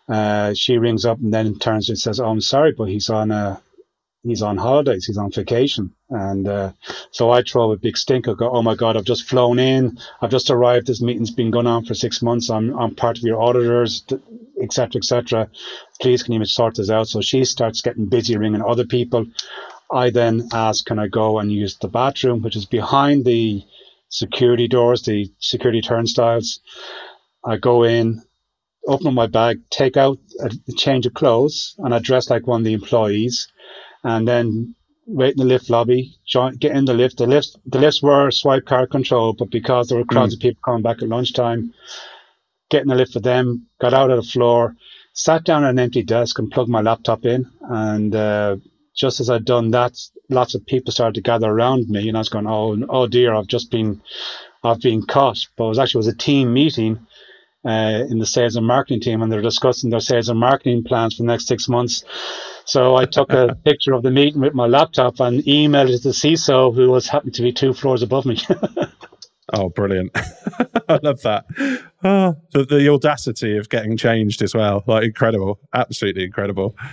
Uh, 0.10 0.54
she 0.54 0.78
rings 0.78 1.06
up 1.06 1.20
and 1.20 1.34
then 1.34 1.58
turns 1.60 1.88
and 1.90 1.98
says, 1.98 2.20
"Oh, 2.20 2.30
I'm 2.30 2.42
sorry, 2.42 2.74
but 2.76 2.86
he's 2.86 3.10
on 3.10 3.32
a 3.32 3.62
he's 4.24 4.42
on 4.42 4.58
holidays, 4.58 5.06
he's 5.06 5.18
on 5.18 5.32
vacation. 5.32 5.94
And 6.10 6.48
uh, 6.48 6.74
so 7.12 7.32
I 7.32 7.42
throw 7.42 7.72
a 7.72 7.78
big 7.78 7.98
stink. 7.98 8.28
I 8.28 8.34
go, 8.34 8.50
oh 8.52 8.62
my 8.62 8.76
God, 8.76 8.98
I've 8.98 9.06
just 9.06 9.28
flown 9.28 9.60
in. 9.60 9.98
I've 10.22 10.30
just 10.30 10.50
arrived. 10.50 10.88
This 10.88 11.02
meeting's 11.02 11.32
been 11.32 11.52
going 11.52 11.68
on 11.68 11.86
for 11.86 11.94
six 11.94 12.22
months. 12.22 12.50
I'm, 12.50 12.78
I'm 12.78 12.96
part 12.96 13.18
of 13.18 13.24
your 13.24 13.42
auditors, 13.42 14.04
etc., 14.62 15.00
etc. 15.00 15.50
Please, 16.02 16.24
can 16.24 16.34
you 16.34 16.46
sort 16.46 16.76
this 16.76 16.90
out? 16.90 17.08
So 17.08 17.22
she 17.22 17.46
starts 17.46 17.82
getting 17.82 18.08
busy 18.08 18.38
ringing 18.38 18.62
other 18.62 18.86
people. 18.86 19.26
I 19.92 20.10
then 20.10 20.50
ask, 20.54 20.86
can 20.86 21.00
I 21.00 21.08
go 21.08 21.40
and 21.40 21.52
use 21.52 21.78
the 21.78 21.88
bathroom, 21.88 22.42
which 22.42 22.56
is 22.56 22.66
behind 22.66 23.26
the 23.26 23.64
security 24.12 24.68
doors, 24.68 25.02
the 25.04 25.32
security 25.40 25.82
turnstiles. 25.82 26.60
I 27.44 27.58
go 27.58 27.84
in, 27.84 28.22
open 28.88 29.14
my 29.14 29.28
bag, 29.28 29.62
take 29.70 29.98
out 29.98 30.20
a 30.40 30.52
change 30.78 31.06
of 31.06 31.14
clothes, 31.14 31.76
and 31.80 31.94
I 31.94 32.00
dress 32.00 32.30
like 32.30 32.46
one 32.46 32.62
of 32.62 32.66
the 32.66 32.74
employees 32.74 33.48
and 34.04 34.28
then 34.28 34.76
wait 35.08 35.32
in 35.32 35.38
the 35.38 35.46
lift 35.46 35.70
lobby, 35.70 36.16
join, 36.28 36.56
get 36.58 36.76
in 36.76 36.86
the 36.86 36.94
lift. 36.94 37.18
The 37.18 37.28
lifts, 37.28 37.56
the 37.66 37.80
lifts 37.80 38.02
were 38.02 38.32
swipe 38.32 38.66
card 38.66 38.92
control, 38.92 39.34
but 39.34 39.50
because 39.50 39.88
there 39.88 39.98
were 39.98 40.06
crowds 40.06 40.34
mm. 40.34 40.38
of 40.38 40.42
people 40.42 40.62
coming 40.64 40.84
back 40.84 41.02
at 41.02 41.10
lunchtime, 41.10 41.74
get 42.72 42.82
in 42.82 42.88
the 42.88 42.96
lift 42.96 43.14
for 43.14 43.20
them, 43.20 43.68
got 43.80 43.94
out 43.94 44.10
of 44.10 44.18
the 44.18 44.32
floor, 44.32 44.76
sat 45.14 45.44
down 45.44 45.64
at 45.64 45.72
an 45.72 45.80
empty 45.80 46.02
desk 46.02 46.40
and 46.40 46.50
plugged 46.50 46.70
my 46.70 46.82
laptop 46.82 47.26
in. 47.26 47.46
And 47.62 48.16
uh, 48.16 48.56
just 48.96 49.20
as 49.20 49.30
I'd 49.30 49.46
done 49.46 49.72
that, 49.72 50.00
lots 50.30 50.56
of 50.56 50.66
people 50.66 50.92
started 50.92 51.16
to 51.16 51.22
gather 51.22 51.50
around 51.50 51.90
me, 51.90 52.08
and 52.08 52.18
I 52.18 52.22
was 52.22 52.30
going, 52.30 52.48
"Oh, 52.48 52.78
oh 52.90 53.08
dear, 53.08 53.34
I've 53.36 53.48
just 53.48 53.70
been, 53.70 54.02
I've 54.64 54.82
been 54.82 55.06
caught." 55.06 55.40
But 55.58 55.66
it 55.66 55.70
was 55.70 55.80
actually 55.80 56.00
it 56.00 56.06
was 56.08 56.16
a 56.16 56.18
team 56.18 56.54
meeting. 56.54 57.06
Uh, 57.64 58.06
in 58.10 58.18
the 58.18 58.26
sales 58.26 58.56
and 58.56 58.66
marketing 58.66 59.00
team, 59.00 59.22
and 59.22 59.32
they're 59.32 59.40
discussing 59.40 59.92
their 59.92 60.00
sales 60.00 60.30
and 60.30 60.40
marketing 60.40 60.84
plans 60.84 61.14
for 61.14 61.22
the 61.22 61.28
next 61.28 61.48
six 61.48 61.70
months. 61.70 62.04
So 62.66 62.96
I 62.96 63.06
took 63.06 63.32
a 63.32 63.56
picture 63.66 63.94
of 63.94 64.02
the 64.02 64.10
meeting 64.10 64.42
with 64.42 64.56
my 64.56 64.66
laptop 64.66 65.20
and 65.20 65.44
emailed 65.44 65.92
it 65.92 66.02
to 66.02 66.08
CISO, 66.10 66.74
who 66.74 66.90
was 66.90 67.08
happened 67.08 67.36
to 67.36 67.44
be 67.44 67.52
two 67.54 67.74
floors 67.74 68.02
above 68.02 68.26
me. 68.26 68.42
oh, 69.54 69.70
brilliant! 69.70 70.12
I 70.90 71.00
love 71.04 71.22
that. 71.22 71.46
Oh, 72.04 72.36
the, 72.52 72.66
the, 72.66 72.90
audacity 72.90 73.58
of 73.58 73.70
getting 73.70 73.96
changed 73.98 74.42
as 74.42 74.56
well, 74.56 74.84
like 74.88 75.04
incredible, 75.04 75.60
absolutely 75.74 76.24
incredible. 76.24 76.76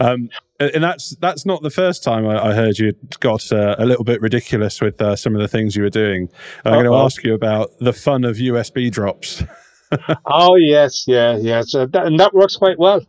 Um, 0.00 0.30
and 0.60 0.84
that's 0.84 1.16
that's 1.16 1.44
not 1.44 1.62
the 1.62 1.70
first 1.70 2.04
time 2.04 2.24
I, 2.24 2.50
I 2.50 2.54
heard 2.54 2.78
you 2.78 2.92
got 3.18 3.50
uh, 3.50 3.74
a 3.78 3.84
little 3.84 4.04
bit 4.04 4.20
ridiculous 4.20 4.80
with 4.80 5.00
uh, 5.02 5.16
some 5.16 5.34
of 5.34 5.40
the 5.40 5.48
things 5.48 5.74
you 5.74 5.82
were 5.82 5.90
doing. 5.90 6.28
I'm 6.64 6.72
Uh-oh. 6.72 6.82
going 6.82 6.92
to 6.92 7.04
ask 7.04 7.24
you 7.24 7.34
about 7.34 7.70
the 7.80 7.92
fun 7.92 8.24
of 8.24 8.36
USB 8.36 8.90
drops. 8.90 9.42
oh 10.26 10.54
yes, 10.56 11.04
yeah, 11.08 11.36
yeah. 11.36 11.62
So 11.62 11.86
that, 11.86 12.06
and 12.06 12.20
that 12.20 12.32
works 12.32 12.56
quite 12.56 12.78
well. 12.78 13.04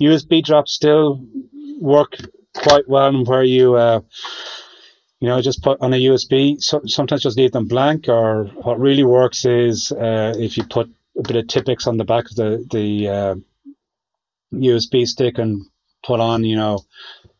USB 0.00 0.42
drops 0.42 0.72
still 0.72 1.24
work 1.80 2.16
quite 2.56 2.88
well, 2.88 3.24
where 3.24 3.42
you, 3.42 3.74
uh, 3.74 4.00
you 5.20 5.28
know, 5.28 5.40
just 5.40 5.62
put 5.62 5.80
on 5.80 5.92
a 5.92 5.96
USB. 5.96 6.60
So, 6.62 6.80
sometimes 6.86 7.22
just 7.22 7.36
leave 7.36 7.52
them 7.52 7.66
blank. 7.66 8.08
Or 8.08 8.44
what 8.44 8.78
really 8.78 9.04
works 9.04 9.44
is 9.44 9.92
uh, 9.92 10.34
if 10.36 10.56
you 10.56 10.64
put 10.64 10.88
a 11.18 11.22
bit 11.22 11.36
of 11.36 11.48
Tipp-Ex 11.48 11.86
on 11.86 11.96
the 11.96 12.04
back 12.04 12.30
of 12.30 12.36
the 12.36 12.66
the 12.70 13.08
uh, 13.08 13.34
USB 14.54 15.06
stick 15.06 15.38
and 15.38 15.66
put 16.04 16.20
on, 16.20 16.44
you 16.44 16.56
know, 16.56 16.84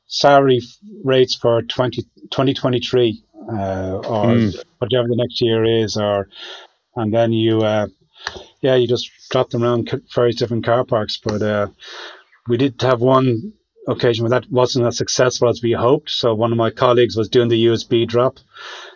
salary 0.07 0.61
rates 1.05 1.35
for 1.35 1.63
20, 1.63 2.03
2023 2.03 3.23
uh, 3.51 4.01
or 4.05 4.25
mm. 4.27 4.65
whatever 4.79 5.09
the 5.09 5.17
next 5.17 5.41
year 5.41 5.65
is, 5.65 5.97
or 5.97 6.29
and 6.97 7.15
then 7.15 7.33
you 7.33 7.61
uh, 7.61 7.87
yeah, 8.61 8.75
you 8.75 8.89
just 8.89 9.11
drop 9.31 9.51
them 9.51 9.63
around 9.63 9.91
various 10.15 10.37
different 10.37 10.65
car 10.65 10.85
parks. 10.85 11.19
But 11.23 11.43
uh, 11.43 11.69
we 12.49 12.57
did 12.57 12.81
have 12.83 13.01
one 13.01 13.53
occasion 13.89 14.25
where 14.25 14.41
that 14.41 14.51
wasn't 14.51 14.87
as 14.87 14.97
successful 14.97 15.49
as 15.49 15.63
we 15.63 15.73
hoped. 15.73 16.11
So 16.11 16.35
one 16.35 16.53
of 16.53 16.59
my 16.59 16.71
colleagues 16.71 17.17
was 17.17 17.29
doing 17.29 17.49
the 17.49 17.67
USB 17.67 18.07
drop, 18.07 18.39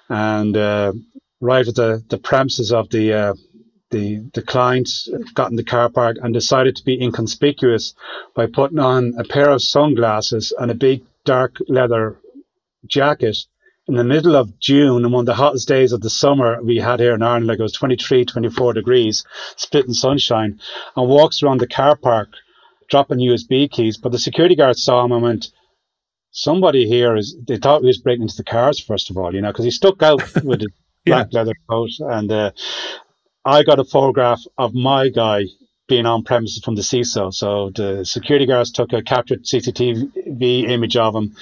and 0.09 0.57
uh, 0.57 0.93
right 1.41 1.67
at 1.67 1.75
the, 1.75 2.05
the 2.09 2.19
premises 2.19 2.73
of 2.73 2.91
the 2.91 3.13
uh, 3.13 3.35
the 3.91 4.31
the 4.35 4.43
client 4.43 4.89
got 5.35 5.51
in 5.51 5.57
the 5.57 5.65
car 5.65 5.89
park 5.91 6.17
and 6.23 6.33
decided 6.33 6.77
to 6.77 6.85
be 6.85 7.01
inconspicuous 7.01 7.95
by 8.35 8.47
putting 8.47 8.79
on 8.79 9.15
a 9.19 9.25
pair 9.25 9.51
of 9.51 9.63
sunglasses 9.63 10.53
and 10.59 10.71
a 10.71 10.75
big 10.75 11.03
dark 11.25 11.57
leather 11.69 12.19
jacket 12.87 13.37
in 13.89 13.95
the 13.95 14.05
middle 14.05 14.37
of 14.37 14.59
June 14.61 15.05
and 15.05 15.13
one 15.13 15.23
of 15.23 15.27
the 15.27 15.35
hottest 15.35 15.69
days 15.69 15.93
of 15.93 16.01
the 16.01 16.11
summer 16.11 16.63
we 16.63 16.77
had 16.77 17.01
here 17.01 17.15
in 17.15 17.23
Ireland, 17.23 17.49
like 17.49 17.59
it 17.59 17.63
was 17.63 17.73
23, 17.73 18.25
24 18.25 18.75
degrees, 18.75 19.25
splitting 19.57 19.93
sunshine, 19.93 20.61
and 20.97 21.09
walks 21.09 21.43
around 21.43 21.61
the 21.61 21.67
car 21.67 21.97
park 21.97 22.29
dropping 22.93 23.19
USB 23.19 23.69
keys. 23.69 23.97
But 23.97 24.13
the 24.13 24.19
security 24.19 24.55
guard 24.55 24.79
saw 24.79 25.05
him 25.05 25.13
and 25.13 25.23
went, 25.23 25.49
somebody 26.31 26.87
here 26.87 27.17
is, 27.17 27.37
they 27.49 27.57
thought 27.57 27.81
he 27.81 27.87
was 27.87 27.99
breaking 27.99 28.23
into 28.23 28.37
the 28.37 28.45
cars, 28.45 28.79
first 28.79 29.11
of 29.11 29.17
all, 29.17 29.35
you 29.35 29.41
know, 29.41 29.51
because 29.51 29.65
he 29.65 29.73
stuck 29.73 30.03
out 30.03 30.23
with 30.45 30.61
his 30.61 30.71
black 31.05 31.29
yeah. 31.31 31.39
leather 31.39 31.55
coat. 31.69 31.91
And 31.99 32.31
uh, 32.31 32.53
I 33.45 33.65
got 33.65 33.81
a 33.81 33.85
photograph 33.85 34.41
of 34.59 34.75
my 34.75 35.09
guy 35.09 35.45
being 35.89 36.07
on 36.07 36.23
premises 36.23 36.63
from 36.63 36.75
the 36.75 36.83
CISO. 36.83 37.33
So 37.33 37.71
the 37.75 38.05
security 38.05 38.47
guards 38.47 38.71
took 38.71 38.93
a 38.93 39.03
captured 39.03 39.45
CCTV 39.45 40.69
image 40.69 40.97
of 40.97 41.17
him, 41.17 41.35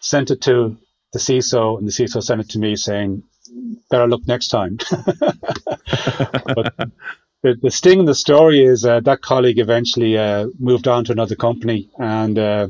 sent 0.00 0.30
it 0.30 0.42
to 0.42 0.76
the 1.12 1.18
CISO, 1.18 1.78
and 1.78 1.88
the 1.88 1.92
CISO 1.92 2.22
sent 2.22 2.42
it 2.42 2.50
to 2.50 2.58
me 2.58 2.76
saying, 2.76 3.22
"Better 3.90 4.06
look 4.06 4.26
next 4.26 4.48
time." 4.48 4.78
but 5.20 6.74
the, 7.42 7.56
the 7.60 7.70
sting 7.70 8.00
in 8.00 8.04
the 8.04 8.14
story 8.14 8.62
is 8.62 8.84
uh, 8.84 9.00
that 9.00 9.22
colleague 9.22 9.58
eventually 9.58 10.18
uh, 10.18 10.46
moved 10.58 10.88
on 10.88 11.04
to 11.04 11.12
another 11.12 11.36
company, 11.36 11.90
and 11.98 12.38
uh, 12.38 12.68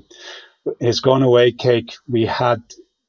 his 0.79 1.01
going 1.01 1.23
away 1.23 1.53
cake. 1.53 1.95
We 2.09 2.27
had 2.27 2.63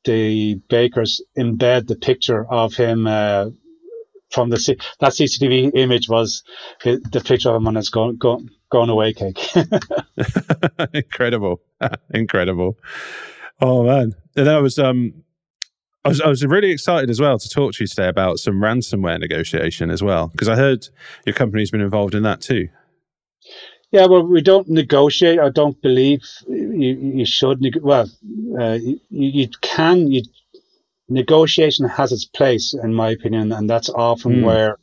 the 0.03 0.55
bakers 0.69 1.21
embed 1.37 1.87
the 1.87 1.95
picture 1.95 2.45
of 2.49 2.73
him 2.73 3.05
uh, 3.05 3.49
from 4.31 4.49
the 4.49 4.57
C- 4.57 4.79
that 4.99 5.11
CCTV 5.11 5.71
image 5.75 6.09
was 6.09 6.43
the 6.83 7.23
picture 7.23 7.49
of 7.49 7.57
him 7.57 7.67
on 7.67 7.75
his 7.75 7.89
going 7.89 8.17
gone, 8.17 8.49
going 8.71 8.89
away 8.89 9.13
cake. 9.13 9.39
incredible, 10.93 11.61
incredible. 12.13 12.77
Oh 13.59 13.83
man, 13.83 14.15
and 14.35 14.47
that 14.47 14.61
was 14.61 14.79
um, 14.79 15.23
I 16.03 16.09
was 16.09 16.21
I 16.21 16.27
was 16.27 16.43
really 16.45 16.71
excited 16.71 17.09
as 17.09 17.19
well 17.19 17.37
to 17.37 17.49
talk 17.49 17.73
to 17.73 17.83
you 17.83 17.87
today 17.87 18.07
about 18.07 18.39
some 18.39 18.55
ransomware 18.55 19.19
negotiation 19.19 19.91
as 19.91 20.01
well 20.01 20.27
because 20.27 20.47
I 20.47 20.55
heard 20.55 20.87
your 21.25 21.35
company's 21.35 21.69
been 21.69 21.81
involved 21.81 22.15
in 22.15 22.23
that 22.23 22.41
too. 22.41 22.69
Yeah, 23.91 24.05
well, 24.05 24.25
we 24.25 24.41
don't 24.41 24.69
negotiate. 24.69 25.39
I 25.39 25.49
don't 25.49 25.79
believe 25.81 26.21
you, 26.47 27.13
you 27.15 27.25
should. 27.25 27.61
Neg- 27.61 27.81
well, 27.81 28.09
uh, 28.59 28.79
you, 28.81 28.99
you 29.09 29.47
can. 29.61 30.07
You, 30.07 30.23
negotiation 31.09 31.87
has 31.89 32.11
its 32.13 32.25
place, 32.25 32.73
in 32.73 32.93
my 32.93 33.09
opinion, 33.09 33.51
and 33.51 33.69
that's 33.69 33.89
often 33.89 34.37
mm. 34.37 34.43
where 34.45 34.77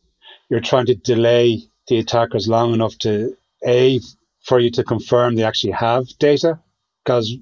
you're 0.51 0.61
trying 0.61 0.87
to 0.87 0.95
delay 0.95 1.63
the 1.89 1.99
attackers 1.99 2.49
long 2.49 2.75
enough 2.75 2.97
to 2.99 3.35
a 3.67 3.99
for 4.45 4.61
you 4.61 4.71
to 4.73 4.85
confirm 4.85 5.35
they 5.35 5.43
actually 5.43 5.73
have 5.73 6.07
data 6.19 6.61
because 7.05 7.35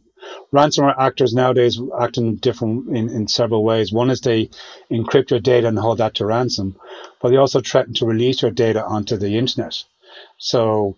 ransomware 0.52 0.98
actors 0.98 1.34
nowadays 1.34 1.80
act 2.00 2.18
in 2.18 2.36
different 2.36 2.96
in, 2.96 3.08
in 3.10 3.28
several 3.28 3.64
ways. 3.64 3.92
One 3.92 4.10
is 4.10 4.20
they 4.20 4.50
encrypt 4.90 5.30
your 5.30 5.40
data 5.40 5.68
and 5.68 5.78
hold 5.78 5.98
that 5.98 6.14
to 6.16 6.26
ransom, 6.26 6.76
but 7.20 7.30
they 7.30 7.36
also 7.36 7.60
threaten 7.60 7.94
to 7.94 8.06
release 8.06 8.42
your 8.42 8.50
data 8.50 8.84
onto 8.84 9.16
the 9.16 9.36
internet. 9.36 9.82
So 10.38 10.96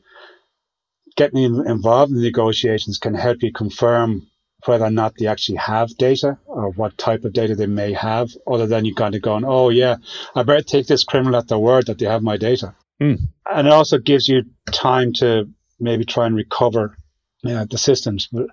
getting 1.17 1.43
involved 1.67 2.12
in 2.12 2.23
negotiations 2.23 2.99
can 2.99 3.14
help 3.14 3.43
you 3.43 3.53
confirm 3.53 4.29
whether 4.67 4.85
or 4.85 4.91
not 4.91 5.14
they 5.17 5.27
actually 5.27 5.59
have 5.59 5.97
data 5.97 6.38
or 6.47 6.71
what 6.71 6.99
type 6.99 7.25
of 7.25 7.33
data 7.33 7.55
they 7.55 7.67
may 7.67 7.93
have, 7.93 8.31
other 8.47 8.67
than 8.67 8.85
you 8.85 8.95
kind 8.95 9.14
of 9.14 9.23
going, 9.23 9.45
oh 9.45 9.69
yeah, 9.69 9.97
I 10.35 10.43
better 10.43 10.62
take 10.62 10.87
this 10.87 11.05
criminal 11.05 11.38
at 11.38 11.49
their 11.49 11.59
word 11.59 11.87
that 11.87 11.99
they 11.99 12.07
have 12.07 12.23
my 12.23 12.37
data. 12.37 12.75
Mm. 13.01 13.29
And 13.51 13.67
it 13.67 13.73
also 13.73 13.99
gives 13.99 14.29
you 14.29 14.43
time 14.73 15.12
to 15.14 15.49
maybe 15.79 16.05
try 16.05 16.27
and 16.27 16.35
recover 16.35 16.97
uh, 17.44 17.66
the 17.68 17.79
systems. 17.79 18.29
But 18.31 18.46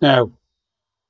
now, 0.00 0.32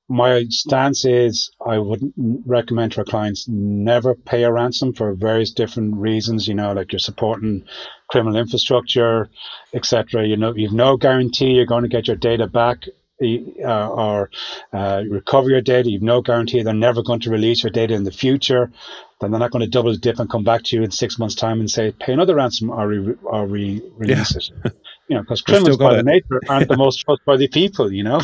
my 0.09 0.45
stance 0.49 1.05
is 1.05 1.53
I 1.65 1.79
would 1.79 2.13
recommend 2.45 2.93
to 2.93 2.99
our 2.99 3.05
clients 3.05 3.47
never 3.49 4.17
pay 4.17 4.43
a 4.43 4.53
ransom 4.53 4.93
for 4.93 5.15
various 5.15 5.53
different 5.53 5.97
reasons. 5.97 6.49
You 6.49 6.55
know, 6.55 6.73
like 6.73 6.93
you're 6.93 6.99
supporting 6.99 7.65
criminal 8.09 8.37
infrastructure, 8.37 9.29
etc. 9.73 10.27
You 10.27 10.37
know, 10.37 10.53
you've 10.55 10.73
no 10.73 10.97
guarantee 10.97 11.53
you're 11.53 11.67
going 11.67 11.85
to 11.85 11.89
get 11.89 12.09
your 12.09 12.17
data 12.17 12.47
back. 12.47 12.85
Uh, 13.23 13.87
or 13.87 14.31
uh, 14.73 15.03
recover 15.11 15.51
your 15.51 15.61
data. 15.61 15.91
You've 15.91 16.01
no 16.01 16.23
guarantee 16.23 16.63
they're 16.63 16.73
never 16.73 17.03
going 17.03 17.21
to 17.21 17.31
release 17.31 17.63
your 17.63 17.71
data 17.71 17.93
in 17.93 18.05
the 18.05 18.11
future. 18.11 18.73
Then 19.21 19.31
they're 19.31 19.39
not 19.39 19.51
going 19.51 19.63
to 19.63 19.69
double 19.69 19.95
dip 19.95 20.19
and 20.19 20.31
come 20.31 20.43
back 20.43 20.63
to 20.63 20.77
you 20.77 20.83
in 20.83 20.91
six 20.91 21.19
months' 21.19 21.35
time 21.35 21.61
and 21.61 21.71
say, 21.71 21.93
pay 21.93 22.15
another 22.15 22.35
ransom 22.35 22.71
or, 22.71 22.89
re- 22.89 23.15
or 23.23 23.47
re- 23.47 23.83
release 23.99 24.35
yeah. 24.35 24.61
it. 24.65 24.75
You 25.11 25.17
know, 25.17 25.23
because 25.23 25.43
criminals 25.43 25.77
by 25.77 25.97
the 25.97 26.05
nature 26.05 26.41
aren't 26.49 26.69
the 26.69 26.77
most 26.87 26.99
trustworthy 26.99 27.49
people, 27.49 27.93
you 27.93 28.05
know. 28.05 28.21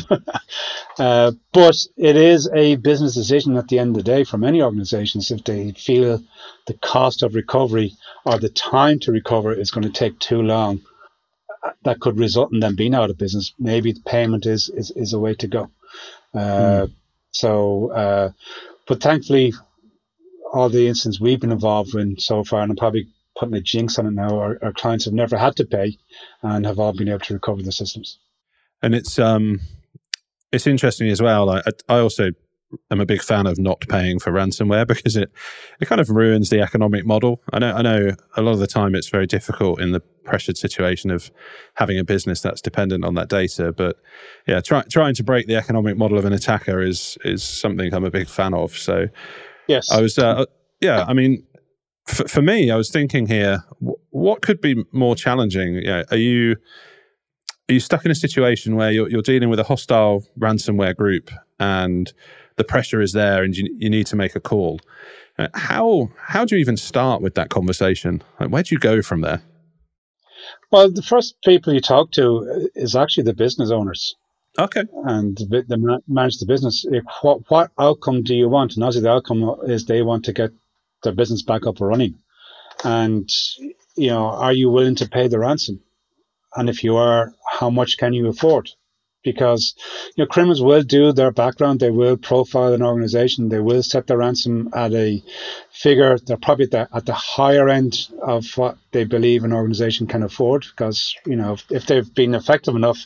uh, 1.00 1.32
but 1.52 1.76
it 1.96 2.14
is 2.14 2.48
a 2.54 2.76
business 2.76 3.16
decision 3.16 3.56
at 3.56 3.66
the 3.66 3.80
end 3.80 3.90
of 3.90 4.04
the 4.04 4.08
day 4.08 4.22
for 4.22 4.38
many 4.38 4.62
organizations 4.62 5.32
if 5.32 5.42
they 5.42 5.72
feel 5.72 6.22
the 6.68 6.74
cost 6.74 7.24
of 7.24 7.34
recovery 7.34 7.92
or 8.24 8.38
the 8.38 8.50
time 8.50 9.00
to 9.00 9.10
recover 9.10 9.52
is 9.52 9.72
going 9.72 9.82
to 9.82 9.90
take 9.90 10.16
too 10.20 10.40
long. 10.40 10.80
Uh, 11.64 11.72
that 11.82 11.98
could 11.98 12.20
result 12.20 12.52
in 12.52 12.60
them 12.60 12.76
being 12.76 12.94
out 12.94 13.10
of 13.10 13.18
business. 13.18 13.52
Maybe 13.58 13.90
the 13.90 14.02
payment 14.06 14.46
is 14.46 14.68
is, 14.68 14.92
is 14.92 15.12
a 15.12 15.18
way 15.18 15.34
to 15.34 15.48
go. 15.48 15.70
Uh, 16.32 16.86
mm. 16.86 16.92
So, 17.32 17.90
uh, 17.90 18.30
but 18.86 19.02
thankfully, 19.02 19.54
all 20.52 20.68
the 20.68 20.86
instances 20.86 21.20
we've 21.20 21.40
been 21.40 21.50
involved 21.50 21.96
in 21.96 22.16
so 22.20 22.44
far, 22.44 22.62
and 22.62 22.70
I'm 22.70 22.76
probably 22.76 23.08
putting 23.38 23.54
a 23.54 23.60
jinx 23.60 23.98
on 23.98 24.06
it 24.06 24.12
now. 24.12 24.38
Our, 24.38 24.58
our 24.62 24.72
clients 24.72 25.04
have 25.04 25.14
never 25.14 25.36
had 25.36 25.56
to 25.56 25.64
pay 25.64 25.96
and 26.42 26.66
have 26.66 26.78
all 26.78 26.92
been 26.92 27.08
able 27.08 27.20
to 27.20 27.34
recover 27.34 27.62
the 27.62 27.72
systems. 27.72 28.18
And 28.82 28.94
it's 28.94 29.18
um, 29.18 29.60
it's 30.52 30.66
interesting 30.66 31.08
as 31.08 31.22
well. 31.22 31.50
I, 31.50 31.62
I 31.88 31.98
also 31.98 32.30
am 32.90 33.00
a 33.00 33.06
big 33.06 33.22
fan 33.22 33.46
of 33.46 33.58
not 33.58 33.80
paying 33.88 34.18
for 34.18 34.32
ransomware 34.32 34.86
because 34.86 35.16
it 35.16 35.30
it 35.80 35.86
kind 35.86 36.00
of 36.00 36.10
ruins 36.10 36.50
the 36.50 36.60
economic 36.60 37.06
model. 37.06 37.42
I 37.52 37.58
know 37.58 37.72
I 37.74 37.82
know 37.82 38.10
a 38.36 38.42
lot 38.42 38.52
of 38.52 38.58
the 38.58 38.66
time 38.66 38.94
it's 38.94 39.08
very 39.08 39.26
difficult 39.26 39.80
in 39.80 39.92
the 39.92 40.00
pressured 40.24 40.56
situation 40.56 41.10
of 41.10 41.30
having 41.74 41.98
a 41.98 42.04
business 42.04 42.40
that's 42.40 42.60
dependent 42.60 43.04
on 43.04 43.14
that 43.14 43.28
data. 43.28 43.72
But 43.72 43.96
yeah, 44.46 44.60
try, 44.60 44.82
trying 44.82 45.14
to 45.14 45.24
break 45.24 45.46
the 45.46 45.56
economic 45.56 45.96
model 45.96 46.18
of 46.18 46.24
an 46.24 46.32
attacker 46.32 46.80
is 46.82 47.16
is 47.24 47.42
something 47.42 47.92
I'm 47.94 48.04
a 48.04 48.10
big 48.10 48.28
fan 48.28 48.54
of. 48.54 48.76
So 48.76 49.06
yes, 49.68 49.90
I 49.90 50.00
was 50.00 50.18
uh, 50.18 50.44
yeah. 50.80 51.04
I 51.06 51.14
mean, 51.14 51.46
for, 52.06 52.28
for 52.28 52.42
me, 52.42 52.70
I 52.70 52.76
was 52.76 52.90
thinking 52.90 53.26
here, 53.26 53.64
what 54.10 54.42
could 54.42 54.60
be 54.60 54.84
more 54.92 55.16
challenging? 55.16 55.74
You 55.74 55.84
know, 55.84 56.04
are 56.10 56.16
you 56.16 56.56
are 57.68 57.72
you 57.72 57.80
stuck 57.80 58.04
in 58.04 58.10
a 58.10 58.14
situation 58.14 58.76
where 58.76 58.92
you're, 58.92 59.08
you're 59.10 59.22
dealing 59.22 59.48
with 59.48 59.58
a 59.58 59.64
hostile 59.64 60.24
ransomware 60.38 60.96
group 60.96 61.30
and 61.58 62.12
the 62.56 62.64
pressure 62.64 63.00
is 63.00 63.12
there 63.12 63.42
and 63.42 63.56
you, 63.56 63.74
you 63.76 63.90
need 63.90 64.06
to 64.06 64.16
make 64.16 64.36
a 64.36 64.40
call? 64.40 64.80
Uh, 65.38 65.48
how 65.54 66.08
how 66.18 66.44
do 66.44 66.54
you 66.54 66.60
even 66.60 66.76
start 66.76 67.20
with 67.20 67.34
that 67.34 67.50
conversation? 67.50 68.22
Like, 68.38 68.50
where 68.50 68.62
do 68.62 68.74
you 68.74 68.78
go 68.78 69.02
from 69.02 69.22
there? 69.22 69.42
Well, 70.70 70.90
the 70.90 71.02
first 71.02 71.36
people 71.44 71.74
you 71.74 71.80
talk 71.80 72.12
to 72.12 72.70
is 72.74 72.94
actually 72.94 73.24
the 73.24 73.34
business 73.34 73.70
owners. 73.70 74.14
Okay. 74.58 74.84
And 75.04 75.36
the, 75.36 76.00
manage 76.08 76.38
the 76.38 76.46
business. 76.46 76.86
What 77.20 77.50
what 77.50 77.72
outcome 77.78 78.22
do 78.22 78.34
you 78.34 78.48
want? 78.48 78.74
And 78.74 78.84
obviously, 78.84 79.02
the 79.02 79.10
outcome 79.10 79.56
is 79.66 79.84
they 79.84 80.02
want 80.02 80.24
to 80.26 80.32
get 80.32 80.50
their 81.02 81.14
business 81.14 81.42
back 81.42 81.66
up 81.66 81.80
and 81.80 81.88
running. 81.88 82.14
And, 82.84 83.28
you 83.96 84.08
know, 84.08 84.26
are 84.26 84.52
you 84.52 84.70
willing 84.70 84.96
to 84.96 85.08
pay 85.08 85.28
the 85.28 85.38
ransom? 85.38 85.80
And 86.54 86.68
if 86.68 86.84
you 86.84 86.96
are, 86.96 87.32
how 87.58 87.70
much 87.70 87.98
can 87.98 88.12
you 88.12 88.28
afford? 88.28 88.70
Because, 89.24 89.74
you 90.16 90.22
know, 90.22 90.28
criminals 90.28 90.62
will 90.62 90.82
do 90.82 91.12
their 91.12 91.32
background. 91.32 91.80
They 91.80 91.90
will 91.90 92.16
profile 92.16 92.72
an 92.72 92.82
organization. 92.82 93.48
They 93.48 93.58
will 93.58 93.82
set 93.82 94.06
the 94.06 94.16
ransom 94.16 94.70
at 94.72 94.92
a 94.92 95.22
figure. 95.72 96.16
They're 96.18 96.36
probably 96.36 96.66
at 96.66 96.70
the, 96.70 96.88
at 96.94 97.06
the 97.06 97.14
higher 97.14 97.68
end 97.68 98.08
of 98.22 98.46
what 98.56 98.78
they 98.92 99.04
believe 99.04 99.42
an 99.42 99.52
organization 99.52 100.06
can 100.06 100.22
afford. 100.22 100.64
Because, 100.70 101.14
you 101.26 101.34
know, 101.34 101.54
if, 101.54 101.64
if 101.70 101.86
they've 101.86 102.14
been 102.14 102.34
effective 102.34 102.76
enough, 102.76 103.04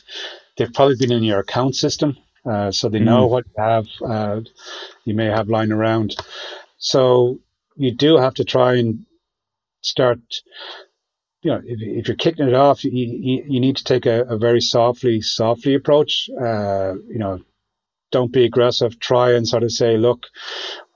they've 0.57 0.71
probably 0.71 0.95
been 0.97 1.11
in 1.11 1.23
your 1.23 1.39
account 1.39 1.75
system. 1.75 2.17
Uh, 2.45 2.71
so 2.71 2.89
they 2.89 2.99
know 2.99 3.27
mm. 3.27 3.31
what 3.31 3.45
you 3.47 3.63
have, 3.63 3.87
uh, 4.07 4.41
you 5.05 5.15
may 5.15 5.25
have 5.25 5.49
lying 5.49 5.71
around. 5.71 6.15
So 6.77 7.39
you 7.75 7.93
do 7.93 8.17
have 8.17 8.35
to 8.35 8.45
try 8.45 8.75
and 8.75 9.05
start 9.81 10.19
you 11.43 11.51
know, 11.51 11.61
if, 11.63 11.79
if 11.81 12.07
you're 12.07 12.17
kicking 12.17 12.47
it 12.47 12.53
off, 12.53 12.83
you, 12.83 12.91
you, 12.93 13.43
you 13.47 13.59
need 13.59 13.77
to 13.77 13.83
take 13.83 14.05
a, 14.05 14.23
a, 14.23 14.37
very 14.37 14.61
softly, 14.61 15.21
softly 15.21 15.73
approach. 15.73 16.29
Uh, 16.29 16.93
you 17.07 17.17
know, 17.17 17.39
don't 18.11 18.31
be 18.31 18.45
aggressive. 18.45 18.99
Try 18.99 19.33
and 19.33 19.47
sort 19.47 19.63
of 19.63 19.71
say, 19.71 19.97
look, 19.97 20.27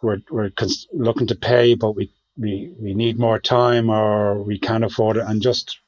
we're, 0.02 0.20
we're 0.30 0.52
cons- 0.52 0.88
looking 0.94 1.28
to 1.28 1.36
pay, 1.36 1.74
but 1.74 1.94
we, 1.94 2.12
we, 2.38 2.72
we 2.80 2.94
need 2.94 3.18
more 3.18 3.40
time 3.40 3.90
or 3.90 4.44
we 4.44 4.60
can't 4.60 4.84
afford 4.84 5.18
it 5.18 5.24
and 5.26 5.42
just 5.42 5.80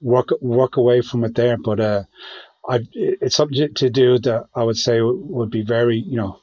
work, 0.00 0.28
work 0.40 0.76
away 0.76 1.00
from 1.00 1.24
it 1.24 1.34
there. 1.34 1.56
But, 1.56 1.80
uh, 1.80 2.02
I, 2.68 2.80
it's 2.92 3.36
something 3.36 3.74
to 3.74 3.90
do 3.90 4.18
that 4.18 4.46
I 4.54 4.62
would 4.64 4.76
say 4.76 5.00
would 5.00 5.50
be 5.50 5.62
very, 5.62 5.98
you 5.98 6.16
know, 6.16 6.40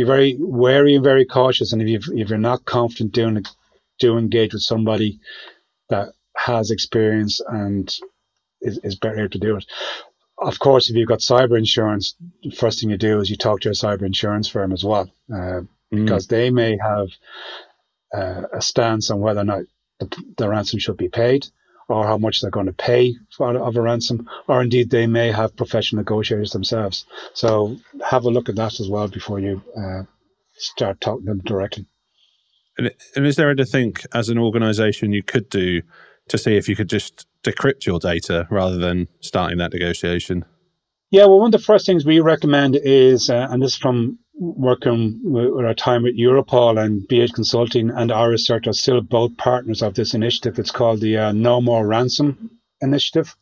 be 0.00 0.06
very 0.06 0.36
wary 0.38 0.94
and 0.94 1.04
very 1.04 1.24
cautious. 1.24 1.72
And 1.72 1.82
if 1.82 1.88
you 1.88 2.00
if 2.16 2.28
you're 2.28 2.38
not 2.38 2.64
confident 2.64 3.12
doing 3.12 3.36
it, 3.36 3.48
do 3.98 4.18
engage 4.18 4.52
with 4.52 4.62
somebody 4.62 5.20
that 5.88 6.08
has 6.36 6.70
experience 6.70 7.40
and 7.40 7.94
is, 8.60 8.78
is 8.82 8.96
better 8.96 9.28
to 9.28 9.38
do 9.38 9.56
it. 9.56 9.64
Of 10.38 10.58
course, 10.58 10.88
if 10.88 10.96
you've 10.96 11.08
got 11.08 11.18
cyber 11.18 11.58
insurance, 11.58 12.14
the 12.42 12.50
first 12.50 12.80
thing 12.80 12.90
you 12.90 12.96
do 12.96 13.20
is 13.20 13.28
you 13.28 13.36
talk 13.36 13.60
to 13.60 13.68
a 13.68 13.72
cyber 13.72 14.02
insurance 14.02 14.48
firm 14.48 14.72
as 14.72 14.82
well, 14.82 15.10
uh, 15.30 15.36
mm. 15.36 15.66
because 15.92 16.26
they 16.28 16.50
may 16.50 16.78
have 16.78 17.08
uh, 18.16 18.42
a 18.54 18.62
stance 18.62 19.10
on 19.10 19.20
whether 19.20 19.40
or 19.40 19.44
not 19.44 19.62
the, 19.98 20.08
the 20.38 20.48
ransom 20.48 20.78
should 20.78 20.96
be 20.96 21.08
paid 21.08 21.46
or 21.90 22.06
how 22.06 22.18
much 22.18 22.40
they're 22.40 22.50
going 22.50 22.66
to 22.66 22.72
pay 22.72 23.14
for 23.36 23.56
of 23.56 23.76
a 23.76 23.80
ransom, 23.80 24.28
or 24.48 24.62
indeed 24.62 24.90
they 24.90 25.06
may 25.06 25.30
have 25.30 25.56
professional 25.56 26.00
negotiators 26.00 26.52
themselves. 26.52 27.06
So 27.34 27.76
have 28.04 28.24
a 28.24 28.30
look 28.30 28.48
at 28.48 28.56
that 28.56 28.80
as 28.80 28.88
well 28.88 29.08
before 29.08 29.40
you 29.40 29.62
uh, 29.76 30.02
start 30.56 31.00
talking 31.00 31.26
to 31.26 31.32
them 31.32 31.42
directly. 31.44 31.86
And, 32.78 32.90
and 33.16 33.26
is 33.26 33.36
there 33.36 33.50
anything 33.50 33.94
as 34.14 34.28
an 34.28 34.38
organization 34.38 35.12
you 35.12 35.22
could 35.22 35.48
do 35.50 35.82
to 36.28 36.38
see 36.38 36.56
if 36.56 36.68
you 36.68 36.76
could 36.76 36.88
just 36.88 37.26
decrypt 37.42 37.86
your 37.86 37.98
data 37.98 38.46
rather 38.50 38.76
than 38.76 39.08
starting 39.20 39.58
that 39.58 39.72
negotiation? 39.72 40.44
Yeah, 41.10 41.24
well, 41.24 41.40
one 41.40 41.52
of 41.52 41.60
the 41.60 41.64
first 41.64 41.86
things 41.86 42.04
we 42.04 42.20
recommend 42.20 42.76
is, 42.76 43.30
uh, 43.30 43.48
and 43.50 43.60
this 43.60 43.72
is 43.72 43.78
from 43.78 44.18
working 44.40 45.20
with 45.22 45.66
our 45.66 45.74
time 45.74 46.06
at 46.06 46.14
Europol 46.14 46.82
and 46.82 47.02
BH 47.02 47.34
Consulting 47.34 47.90
and 47.90 48.10
our 48.10 48.30
research 48.30 48.66
are 48.66 48.72
still 48.72 49.02
both 49.02 49.36
partners 49.36 49.82
of 49.82 49.94
this 49.94 50.14
initiative. 50.14 50.58
It's 50.58 50.70
called 50.70 51.00
the 51.00 51.18
uh, 51.18 51.32
No 51.32 51.60
More 51.60 51.86
Ransom 51.86 52.58
Initiative. 52.80 53.36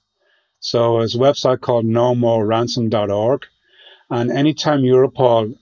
So 0.59 0.99
it's 1.01 1.15
a 1.15 1.19
website 1.19 1.61
called 1.61 1.87
nomoreransom.org. 1.87 3.47
And 4.11 4.33
anytime 4.33 4.83
Europol 4.83 5.57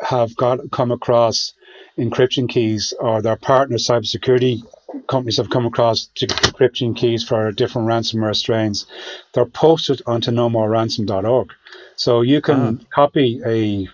have 0.00 0.36
got 0.36 0.70
come 0.70 0.90
across 0.90 1.54
encryption 1.98 2.48
keys 2.48 2.92
or 3.00 3.22
their 3.22 3.36
partner 3.36 3.78
cybersecurity 3.78 4.62
companies 5.08 5.38
have 5.38 5.48
come 5.48 5.64
across 5.64 6.10
encryption 6.20 6.94
keys 6.94 7.24
for 7.24 7.50
different 7.52 7.88
ransomware 7.88 8.36
strains, 8.36 8.86
they're 9.32 9.46
posted 9.46 10.02
onto 10.06 10.30
nomoreransom.org. 10.30 11.50
So 11.96 12.20
you 12.20 12.42
can 12.42 12.80
ah. 12.80 12.84
copy 12.94 13.40
a 13.44 13.88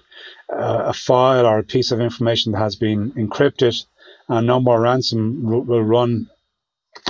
uh, 0.52 0.84
a 0.86 0.92
file 0.92 1.46
or 1.46 1.58
a 1.58 1.64
piece 1.64 1.92
of 1.92 2.00
information 2.00 2.52
that 2.52 2.58
has 2.58 2.76
been 2.76 3.12
encrypted, 3.12 3.84
and 4.28 4.46
No 4.46 4.60
More 4.60 4.80
Ransom 4.80 5.42
will 5.42 5.82
run 5.82 6.28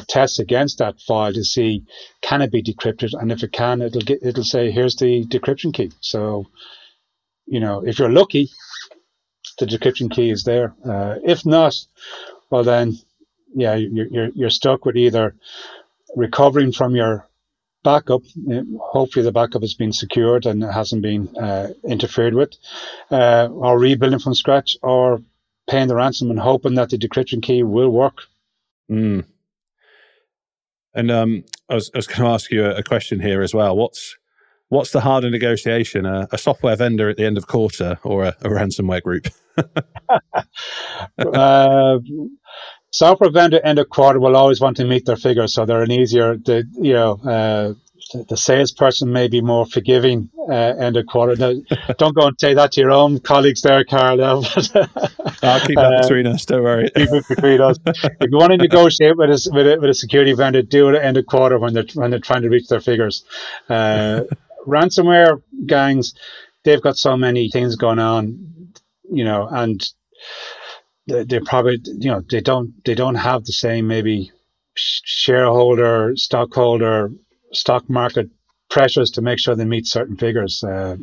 tests 0.08 0.38
against 0.38 0.78
that 0.78 1.00
file 1.00 1.32
to 1.32 1.44
see 1.44 1.84
can 2.20 2.42
it 2.42 2.52
be 2.52 2.62
decrypted, 2.62 3.10
and 3.20 3.32
if 3.32 3.42
it 3.42 3.52
can, 3.52 3.82
it'll 3.82 4.00
get 4.00 4.22
it'll 4.22 4.44
say 4.44 4.70
here's 4.70 4.96
the 4.96 5.24
decryption 5.24 5.72
key. 5.72 5.92
So, 6.00 6.46
you 7.46 7.60
know, 7.60 7.84
if 7.86 7.98
you're 7.98 8.10
lucky, 8.10 8.50
the 9.58 9.66
decryption 9.66 10.10
key 10.10 10.30
is 10.30 10.44
there. 10.44 10.74
Uh, 10.84 11.16
if 11.24 11.46
not, 11.46 11.74
well 12.50 12.64
then 12.64 12.98
yeah, 13.54 13.74
you're, 13.74 14.06
you're, 14.06 14.28
you're 14.34 14.50
stuck 14.50 14.84
with 14.84 14.96
either 14.96 15.34
recovering 16.16 16.72
from 16.72 16.96
your 16.96 17.27
backup. 17.88 18.22
Hopefully, 18.96 19.24
the 19.24 19.32
backup 19.32 19.62
has 19.62 19.74
been 19.74 19.92
secured 19.92 20.44
and 20.44 20.62
hasn't 20.62 21.02
been 21.02 21.34
uh, 21.38 21.68
interfered 21.88 22.34
with, 22.34 22.52
uh, 23.10 23.48
or 23.50 23.78
rebuilding 23.78 24.18
from 24.18 24.34
scratch, 24.34 24.76
or 24.82 25.22
paying 25.70 25.88
the 25.88 25.94
ransom 25.94 26.30
and 26.30 26.38
hoping 26.38 26.74
that 26.74 26.90
the 26.90 26.98
decryption 26.98 27.42
key 27.42 27.62
will 27.62 27.88
work. 27.88 28.18
Mm. 28.90 29.24
And 30.94 31.10
um, 31.10 31.44
I 31.70 31.74
was, 31.76 31.90
I 31.94 31.98
was 31.98 32.06
going 32.06 32.20
to 32.20 32.34
ask 32.34 32.50
you 32.50 32.64
a, 32.64 32.82
question 32.82 33.20
here 33.20 33.42
as 33.42 33.54
well. 33.54 33.76
What's 33.76 34.16
what's 34.68 34.90
the 34.90 35.00
harder 35.00 35.30
negotiation, 35.30 36.04
a, 36.04 36.28
a 36.30 36.38
software 36.38 36.76
vendor 36.76 37.08
at 37.08 37.16
the 37.16 37.24
end 37.24 37.38
of 37.38 37.46
quarter 37.46 37.98
or 38.02 38.24
a, 38.24 38.36
a 38.42 38.48
ransomware 38.48 39.02
group? 39.02 39.28
uh, 41.18 41.98
software 42.90 43.30
vendor 43.30 43.60
end 43.64 43.78
of 43.78 43.88
quarter 43.88 44.20
will 44.20 44.36
always 44.36 44.60
want 44.60 44.76
to 44.78 44.84
meet 44.84 45.06
their 45.06 45.16
figures, 45.16 45.54
so 45.54 45.64
they're 45.66 45.82
an 45.82 45.92
easier, 45.92 46.36
the, 46.36 46.64
you 46.80 46.92
know, 46.92 47.12
uh, 47.24 47.74
the 48.28 48.36
salesperson 48.36 49.12
may 49.12 49.28
be 49.28 49.42
more 49.42 49.66
forgiving 49.66 50.30
uh, 50.48 50.52
end 50.52 50.96
of 50.96 51.06
quarter. 51.06 51.36
Now, 51.36 51.52
don't 51.98 52.14
go 52.14 52.28
and 52.28 52.40
say 52.40 52.54
that 52.54 52.72
to 52.72 52.80
your 52.80 52.90
own 52.90 53.20
colleagues 53.20 53.60
there, 53.62 53.84
Karl. 53.84 54.20
I'll 54.22 54.42
keep 54.42 55.76
that 55.76 55.98
between 56.02 56.26
us. 56.26 56.46
Don't 56.46 56.62
worry. 56.62 56.90
Keep 56.96 57.12
it 57.12 57.28
between 57.28 57.60
us. 57.60 57.76
If 57.86 58.30
you 58.30 58.38
want 58.38 58.52
to 58.52 58.56
negotiate 58.56 59.16
with 59.16 59.30
a, 59.30 59.50
with 59.52 59.66
a, 59.66 59.78
with 59.78 59.90
a 59.90 59.94
security 59.94 60.32
vendor, 60.32 60.62
do 60.62 60.88
it 60.88 60.94
at 60.96 61.04
end 61.04 61.16
of 61.18 61.26
quarter 61.26 61.58
when 61.58 61.74
they're 61.74 61.84
when 61.94 62.10
they're 62.10 62.20
trying 62.20 62.42
to 62.42 62.48
reach 62.48 62.68
their 62.68 62.80
figures. 62.80 63.24
Uh, 63.68 64.22
ransomware 64.66 65.42
gangs, 65.66 66.14
they've 66.64 66.82
got 66.82 66.96
so 66.96 67.16
many 67.16 67.50
things 67.50 67.76
going 67.76 67.98
on, 67.98 68.72
you 69.10 69.24
know, 69.24 69.46
and 69.46 69.86
they 71.08 71.40
probably 71.40 71.78
you 71.84 72.10
know 72.10 72.22
they 72.30 72.40
don't 72.40 72.72
they 72.84 72.94
don't 72.94 73.14
have 73.14 73.44
the 73.44 73.52
same 73.52 73.86
maybe 73.86 74.30
shareholder 74.74 76.12
stockholder 76.14 77.10
stock 77.52 77.88
market 77.88 78.28
pressures 78.70 79.10
to 79.12 79.22
make 79.22 79.38
sure 79.38 79.56
they 79.56 79.64
meet 79.64 79.86
certain 79.86 80.16
figures. 80.16 80.62
Uh, 80.62 80.96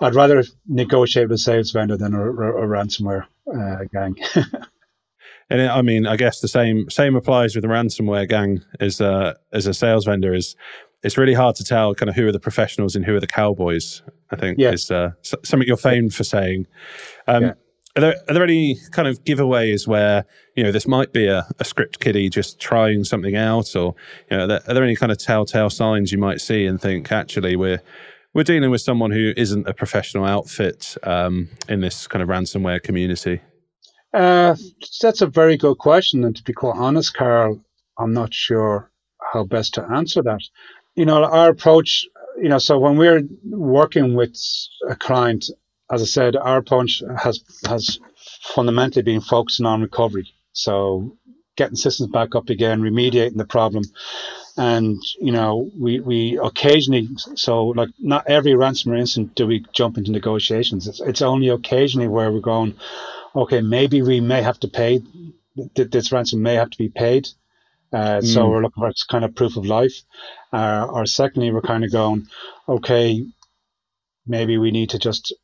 I'd 0.00 0.14
rather 0.14 0.42
negotiate 0.66 1.28
with 1.28 1.36
a 1.36 1.38
sales 1.38 1.70
vendor 1.70 1.96
than 1.96 2.14
a, 2.14 2.20
a, 2.20 2.64
a 2.64 2.66
ransomware 2.66 3.26
uh, 3.54 3.84
gang. 3.92 4.16
and 5.50 5.62
I 5.62 5.80
mean, 5.82 6.06
I 6.06 6.16
guess 6.16 6.40
the 6.40 6.48
same 6.48 6.90
same 6.90 7.14
applies 7.14 7.54
with 7.54 7.64
a 7.64 7.68
ransomware 7.68 8.28
gang 8.28 8.62
as 8.80 9.00
a 9.00 9.36
as 9.52 9.66
a 9.66 9.74
sales 9.74 10.04
vendor. 10.04 10.34
Is 10.34 10.56
it's 11.02 11.16
really 11.16 11.34
hard 11.34 11.56
to 11.56 11.64
tell 11.64 11.94
kind 11.94 12.10
of 12.10 12.16
who 12.16 12.26
are 12.26 12.32
the 12.32 12.40
professionals 12.40 12.96
and 12.96 13.04
who 13.04 13.14
are 13.14 13.20
the 13.20 13.26
cowboys. 13.26 14.02
I 14.32 14.36
think 14.36 14.60
is 14.60 14.90
uh, 14.90 15.10
something 15.22 15.66
you're 15.66 15.76
famed 15.76 16.14
for 16.14 16.24
saying. 16.24 16.66
Um, 17.26 17.42
yeah. 17.42 17.52
Are 17.96 18.00
there, 18.00 18.14
are 18.28 18.34
there 18.34 18.44
any 18.44 18.78
kind 18.92 19.08
of 19.08 19.24
giveaways 19.24 19.86
where 19.86 20.24
you 20.54 20.62
know 20.62 20.70
this 20.70 20.86
might 20.86 21.12
be 21.12 21.26
a, 21.26 21.44
a 21.58 21.64
script 21.64 21.98
kiddie 21.98 22.28
just 22.28 22.60
trying 22.60 23.02
something 23.04 23.36
out, 23.36 23.74
or 23.74 23.94
you 24.30 24.36
know, 24.36 24.44
are 24.44 24.46
there, 24.46 24.60
are 24.68 24.74
there 24.74 24.84
any 24.84 24.94
kind 24.94 25.10
of 25.10 25.18
telltale 25.18 25.70
signs 25.70 26.12
you 26.12 26.18
might 26.18 26.40
see 26.40 26.66
and 26.66 26.80
think 26.80 27.10
actually 27.10 27.56
we're 27.56 27.82
we're 28.32 28.44
dealing 28.44 28.70
with 28.70 28.80
someone 28.80 29.10
who 29.10 29.32
isn't 29.36 29.66
a 29.66 29.74
professional 29.74 30.24
outfit 30.24 30.96
um, 31.02 31.48
in 31.68 31.80
this 31.80 32.06
kind 32.06 32.22
of 32.22 32.28
ransomware 32.28 32.80
community? 32.80 33.40
Uh, 34.14 34.54
that's 35.02 35.20
a 35.20 35.26
very 35.26 35.56
good 35.56 35.78
question, 35.78 36.24
and 36.24 36.36
to 36.36 36.42
be 36.44 36.52
quite 36.52 36.76
honest, 36.76 37.14
Karl, 37.14 37.60
I'm 37.98 38.12
not 38.12 38.32
sure 38.32 38.90
how 39.32 39.44
best 39.44 39.74
to 39.74 39.84
answer 39.84 40.22
that. 40.22 40.40
You 40.94 41.06
know, 41.06 41.24
our 41.24 41.50
approach, 41.50 42.06
you 42.40 42.48
know, 42.48 42.58
so 42.58 42.78
when 42.78 42.96
we're 42.96 43.22
working 43.44 44.14
with 44.14 44.36
a 44.88 44.96
client 44.96 45.46
as 45.90 46.02
I 46.02 46.06
said, 46.06 46.36
our 46.36 46.58
approach 46.58 47.02
has 47.18 47.42
has 47.68 47.98
fundamentally 48.54 49.02
been 49.02 49.20
focusing 49.20 49.66
on 49.66 49.82
recovery. 49.82 50.32
So 50.52 51.16
getting 51.56 51.76
systems 51.76 52.10
back 52.10 52.34
up 52.34 52.48
again, 52.48 52.80
remediating 52.80 53.36
the 53.36 53.44
problem. 53.44 53.84
And, 54.56 54.98
you 55.20 55.32
know, 55.32 55.70
we, 55.78 56.00
we 56.00 56.38
occasionally, 56.42 57.08
so 57.34 57.66
like 57.66 57.90
not 57.98 58.28
every 58.28 58.52
ransomware 58.52 58.98
incident 58.98 59.34
do 59.34 59.46
we 59.46 59.64
jump 59.72 59.98
into 59.98 60.10
negotiations. 60.10 60.88
It's, 60.88 61.00
it's 61.00 61.22
only 61.22 61.48
occasionally 61.48 62.08
where 62.08 62.32
we're 62.32 62.40
going, 62.40 62.74
okay, 63.34 63.60
maybe 63.60 64.02
we 64.02 64.20
may 64.20 64.42
have 64.42 64.58
to 64.60 64.68
pay, 64.68 65.02
this 65.74 66.12
ransom 66.12 66.42
may 66.42 66.54
have 66.54 66.70
to 66.70 66.78
be 66.78 66.88
paid. 66.88 67.28
Uh, 67.92 68.20
mm. 68.20 68.26
So 68.26 68.48
we're 68.48 68.62
looking 68.62 68.82
for 68.82 68.92
kind 69.10 69.24
of 69.24 69.34
proof 69.34 69.56
of 69.56 69.66
life. 69.66 70.02
Uh, 70.52 70.86
or 70.90 71.06
secondly, 71.06 71.50
we're 71.50 71.60
kind 71.62 71.84
of 71.84 71.92
going, 71.92 72.26
okay, 72.68 73.24
maybe 74.26 74.58
we 74.58 74.70
need 74.70 74.90
to 74.90 74.98
just 74.98 75.34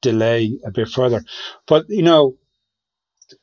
delay 0.00 0.58
a 0.64 0.70
bit 0.70 0.88
further. 0.88 1.22
But 1.66 1.86
you 1.88 2.02
know, 2.02 2.36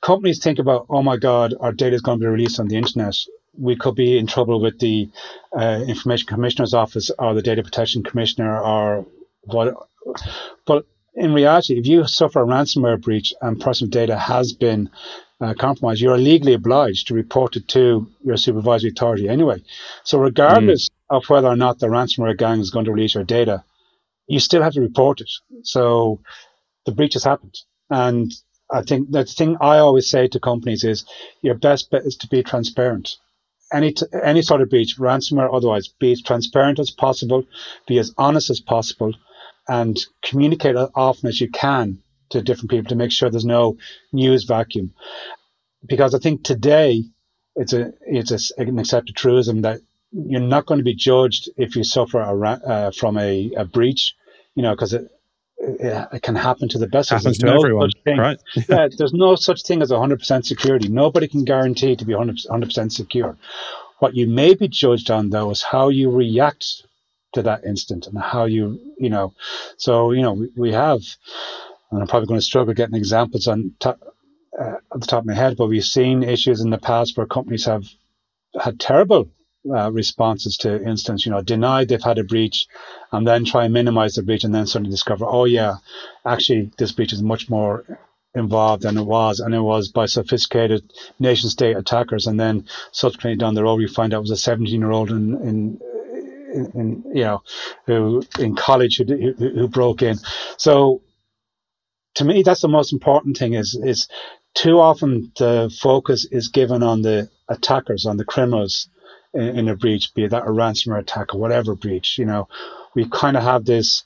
companies 0.02 0.44
think 0.44 0.60
about, 0.60 0.88
oh 0.90 1.04
my 1.04 1.18
God, 1.18 1.54
our 1.60 1.72
data 1.72 1.96
is 1.96 2.02
going 2.02 2.20
to 2.20 2.24
be 2.24 2.30
released 2.30 2.60
on 2.60 2.68
the 2.68 2.78
internet. 2.78 3.16
We 3.58 3.76
could 3.76 3.96
be 3.96 4.18
in 4.18 4.28
trouble 4.28 4.62
with 4.62 4.80
the 4.80 5.10
uh, 5.58 5.84
Information 5.88 6.28
Commissioner's 6.28 6.74
Office 6.74 7.12
or 7.18 7.34
the 7.34 7.42
Data 7.42 7.64
Protection 7.64 8.04
Commissioner 8.04 8.60
or 8.62 9.06
what. 9.42 9.76
But 10.66 10.86
in 11.16 11.34
reality, 11.34 11.80
if 11.80 11.88
you 11.88 12.06
suffer 12.06 12.42
a 12.42 12.46
ransomware 12.46 13.02
breach 13.02 13.34
and 13.42 13.60
personal 13.60 13.90
data 13.90 14.18
has 14.18 14.54
been 14.54 14.90
uh, 15.42 15.54
compromised, 15.56 16.02
you're 16.02 16.18
legally 16.18 16.54
obliged 16.54 17.08
to 17.08 17.14
report 17.14 17.56
it 17.56 17.68
to 17.70 18.08
your 18.24 18.38
supervisory 18.38 18.92
authority 18.92 19.28
anyway. 19.28 19.62
So, 20.04 20.20
regardless 20.20 20.90
mm. 20.90 21.18
of 21.18 21.30
whether 21.30 21.48
or 21.48 21.56
not 21.56 21.80
the 21.80 21.88
ransomware 21.88 22.38
gang 22.38 22.60
is 22.60 22.70
going 22.70 22.86
to 22.86 22.92
release 22.92 23.16
your 23.16 23.24
data, 23.24 23.64
you 24.28 24.40
still 24.40 24.62
have 24.62 24.74
to 24.74 24.82
report 24.82 25.22
it. 25.22 25.32
So, 25.64 26.20
the 26.88 26.94
breach 26.94 27.14
has 27.14 27.26
happened. 27.26 27.56
And 27.92 28.32
I 28.72 28.82
think 28.82 29.12
the 29.12 29.26
thing 29.26 29.58
I 29.62 29.78
always 29.78 30.10
say 30.10 30.28
to 30.30 30.40
companies 30.40 30.84
is 30.84 31.06
your 31.42 31.56
best 31.56 31.92
bet 31.92 32.06
is 32.06 32.18
to 32.18 32.28
be 32.28 32.42
transparent. 32.42 33.18
Any 33.72 33.92
t- 33.92 34.06
any 34.24 34.42
sort 34.42 34.62
of 34.62 34.70
breach, 34.70 34.98
ransomware, 34.98 35.54
otherwise, 35.54 35.90
be 36.00 36.14
as 36.14 36.22
transparent 36.22 36.80
as 36.80 36.90
possible, 36.90 37.44
be 37.88 38.00
as 38.00 38.14
honest 38.18 38.50
as 38.50 38.62
possible, 38.62 39.14
and 39.68 39.98
communicate 40.24 40.78
as 40.78 40.90
often 40.96 41.28
as 41.28 41.42
you 41.42 41.50
can 41.50 42.02
to 42.30 42.42
different 42.42 42.72
people 42.72 42.90
to 42.90 42.96
make 42.96 43.12
sure 43.12 43.30
there's 43.30 43.46
no 43.46 43.78
news 44.14 44.46
vacuum. 44.46 44.94
Because 45.86 46.16
I 46.16 46.20
think 46.20 46.44
today 46.44 47.04
it's 47.56 47.74
a 47.74 47.94
it's 48.06 48.32
a, 48.32 48.62
an 48.62 48.80
accepted 48.80 49.16
truism 49.16 49.62
that 49.64 49.82
you're 50.12 50.40
not 50.40 50.66
going 50.66 50.80
to 50.80 50.92
be 50.92 50.96
judged 50.96 51.50
if 51.58 51.76
you 51.76 51.84
suffer 51.84 52.22
a, 52.22 52.34
uh, 52.34 52.92
from 52.92 53.18
a, 53.18 53.52
a 53.58 53.66
breach, 53.66 54.16
you 54.56 54.64
know, 54.64 54.74
because 54.74 54.96
it, 55.60 56.08
it 56.14 56.22
can 56.22 56.36
happen 56.36 56.70
to 56.70 56.78
the 56.78 56.88
best. 56.88 57.10
Happens 57.10 57.38
to 57.40 57.46
no 57.46 57.56
everyone, 57.56 57.90
right? 58.06 58.40
yeah, 58.70 58.88
there's 58.96 59.14
no 59.14 59.36
such 59.36 59.64
thing 59.64 59.82
as 59.82 59.92
100% 59.92 60.46
security. 60.46 60.88
Nobody 60.88 61.28
can 61.28 61.44
guarantee 61.46 61.96
to 61.96 62.06
be 62.06 62.14
100% 62.14 62.92
secure. 62.92 63.38
What 64.00 64.16
you 64.16 64.28
may 64.28 64.54
be 64.54 64.68
judged 64.68 65.10
on, 65.10 65.30
though, 65.30 65.50
is 65.50 65.64
how 65.64 65.90
you 65.90 66.12
react 66.12 66.84
to 67.34 67.42
that 67.44 67.66
instant 67.66 68.08
and 68.08 68.18
how 68.18 68.46
you, 68.46 68.80
you 68.98 69.10
know. 69.10 69.34
So, 69.78 70.12
you 70.12 70.22
know, 70.22 70.34
we, 70.34 70.50
we 70.56 70.72
have, 70.74 71.02
and 71.92 72.02
I'm 72.02 72.08
probably 72.08 72.28
going 72.28 72.40
to 72.40 72.46
struggle 72.46 72.74
getting 72.74 72.96
examples 72.96 73.48
on 73.48 73.74
top, 73.80 74.00
uh, 74.60 74.76
at 74.94 75.02
the 75.02 75.08
top 75.08 75.22
of 75.22 75.26
my 75.26 75.34
head, 75.34 75.58
but 75.58 75.68
we've 75.68 75.84
seen 75.84 76.24
issues 76.24 76.62
in 76.62 76.70
the 76.70 76.78
past 76.78 77.18
where 77.18 77.26
companies 77.26 77.66
have 77.66 77.86
had 78.60 78.80
terrible 78.80 79.30
uh, 79.76 79.92
responses 79.92 80.58
to 80.58 80.84
instance, 80.84 81.26
you 81.26 81.32
know, 81.32 81.42
deny 81.42 81.86
they've 81.86 82.02
had 82.02 82.20
a 82.20 82.24
breach 82.24 82.68
and 83.12 83.28
then 83.28 83.46
try 83.46 83.66
and 83.66 83.74
minimize 83.74 84.16
the 84.16 84.24
breach 84.24 84.44
and 84.44 84.54
then 84.54 84.68
suddenly 84.68 84.92
discover, 84.92 85.26
oh 85.28 85.46
yeah, 85.46 85.76
actually 86.26 86.72
this 86.78 86.92
breach 86.92 87.14
is 87.14 87.22
much 87.22 87.50
more 87.50 87.86
involved 88.36 88.84
than 88.84 88.98
it 88.98 89.04
was, 89.06 89.40
and 89.40 89.54
it 89.56 89.62
was 89.62 89.90
by 89.90 90.06
sophisticated 90.06 90.84
nation 91.20 91.50
state 91.50 91.76
attackers. 91.76 92.28
And 92.28 92.40
then 92.40 92.66
subsequently 92.92 93.38
down 93.38 93.56
the 93.56 93.64
road, 93.64 93.78
we 93.78 93.88
find 93.88 94.14
out 94.14 94.18
it 94.18 94.22
was 94.22 94.32
a 94.32 94.38
17 94.38 94.80
year 94.80 94.92
old 94.92 95.10
in, 95.12 95.34
in 95.36 95.80
in, 96.54 96.72
in, 96.76 97.04
you 97.14 97.24
know 97.24 97.44
who 97.86 98.24
in 98.40 98.56
college 98.56 98.98
who, 98.98 99.04
who, 99.06 99.34
who 99.50 99.68
broke 99.68 100.02
in. 100.02 100.18
So 100.58 101.02
to 102.16 102.26
me, 102.26 102.44
that's 102.44 102.62
the 102.62 102.68
most 102.68 102.94
important 102.94 103.38
thing. 103.38 103.54
Is 103.54 103.80
is 103.82 104.08
too 104.56 104.80
often 104.80 105.32
the 105.38 105.74
focus 105.82 106.26
is 106.32 106.48
given 106.50 106.84
on 106.84 107.02
the 107.02 107.30
attackers, 107.50 108.06
on 108.06 108.18
the 108.18 108.26
criminals, 108.26 108.90
in, 109.38 109.60
in 109.60 109.70
a 109.70 109.76
breach, 109.76 110.14
be 110.14 110.28
that 110.28 110.44
a 110.44 110.52
ransomware 110.52 111.00
attack 111.00 111.34
or 111.34 111.40
whatever 111.40 111.76
breach. 111.76 112.18
You 112.18 112.26
know, 112.26 112.48
we 112.96 113.08
kind 113.10 113.38
of 113.38 113.44
have 113.44 113.66
this 113.66 114.04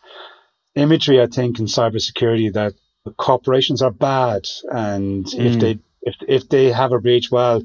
imagery, 0.75 1.21
I 1.21 1.27
think, 1.27 1.59
in 1.59 1.65
cybersecurity 1.65 2.53
that 2.53 2.73
corporations 3.17 3.81
are 3.81 3.91
bad, 3.91 4.47
and 4.71 5.25
mm. 5.25 5.45
if 5.45 5.59
they 5.59 5.79
if 6.01 6.15
if 6.27 6.49
they 6.49 6.71
have 6.71 6.91
a 6.91 6.99
breach, 6.99 7.31
well, 7.31 7.63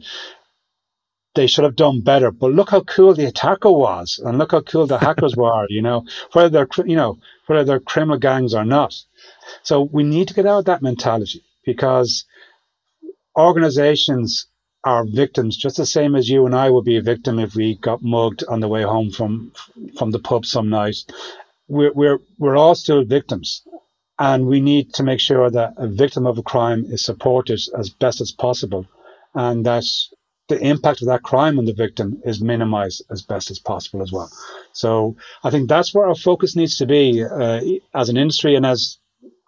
they 1.35 1.47
should 1.47 1.65
have 1.65 1.77
done 1.77 2.01
better. 2.01 2.31
But 2.31 2.53
look 2.53 2.71
how 2.71 2.83
cool 2.83 3.15
the 3.15 3.27
attacker 3.27 3.71
was, 3.71 4.21
and 4.25 4.39
look 4.39 4.53
how 4.53 4.63
cool 4.63 4.87
the 4.87 4.99
hackers 4.99 5.37
were. 5.43 5.67
You 5.69 5.83
know, 5.83 6.05
whether 6.33 6.49
they're 6.49 6.87
you 6.87 6.97
know 6.97 7.19
whether 7.47 7.65
they're 7.65 7.81
criminal 7.81 8.19
gangs 8.19 8.55
or 8.55 8.65
not. 8.65 8.95
So 9.63 9.83
we 9.83 10.03
need 10.03 10.29
to 10.29 10.35
get 10.35 10.47
out 10.47 10.61
of 10.61 10.65
that 10.67 10.83
mentality 10.83 11.45
because 11.65 12.25
organizations 13.37 14.47
are 14.87 15.05
victims, 15.05 15.57
just 15.57 15.77
the 15.77 15.85
same 15.85 16.15
as 16.15 16.29
you 16.29 16.47
and 16.47 16.55
I 16.55 16.71
would 16.71 16.85
be 16.85 16.97
a 16.97 17.03
victim 17.03 17.41
if 17.41 17.57
we 17.57 17.75
got 17.75 18.03
mugged 18.03 18.45
on 18.49 18.61
the 18.61 18.69
way 18.69 18.83
home 18.83 19.11
from 19.11 19.53
from 19.99 20.13
the 20.13 20.21
pub 20.21 20.47
some 20.47 20.69
night. 20.71 20.97
We're 21.69 21.93
we're 21.93 22.19
we're 22.39 22.57
all 22.57 22.77
still 22.77 23.05
victims, 23.05 23.63
and 24.19 24.47
we 24.47 24.61
need 24.61 24.95
to 24.95 25.03
make 25.03 25.21
sure 25.21 25.51
that 25.51 25.75
a 25.77 25.89
victim 25.89 26.25
of 26.27 26.39
a 26.39 26.43
crime 26.43 26.85
is 26.89 27.05
supported 27.05 27.61
as 27.77 27.91
best 27.91 28.21
as 28.21 28.31
possible, 28.31 28.87
and 29.35 29.67
that 29.67 29.85
the 30.49 30.59
impact 30.61 31.03
of 31.03 31.09
that 31.09 31.25
crime 31.25 31.59
on 31.59 31.65
the 31.65 31.75
victim 31.75 32.23
is 32.25 32.41
minimized 32.41 33.03
as 33.11 33.23
best 33.23 33.51
as 33.51 33.59
possible 33.59 34.03
as 34.03 34.13
well. 34.13 34.31
So 34.73 35.17
I 35.43 35.51
think 35.51 35.69
that's 35.69 35.93
where 35.93 36.07
our 36.07 36.15
focus 36.15 36.55
needs 36.55 36.77
to 36.77 36.87
be 36.87 37.25
uh, 37.25 37.61
as 37.93 38.09
an 38.09 38.17
industry 38.17 38.55
and 38.55 38.65
as 38.65 38.99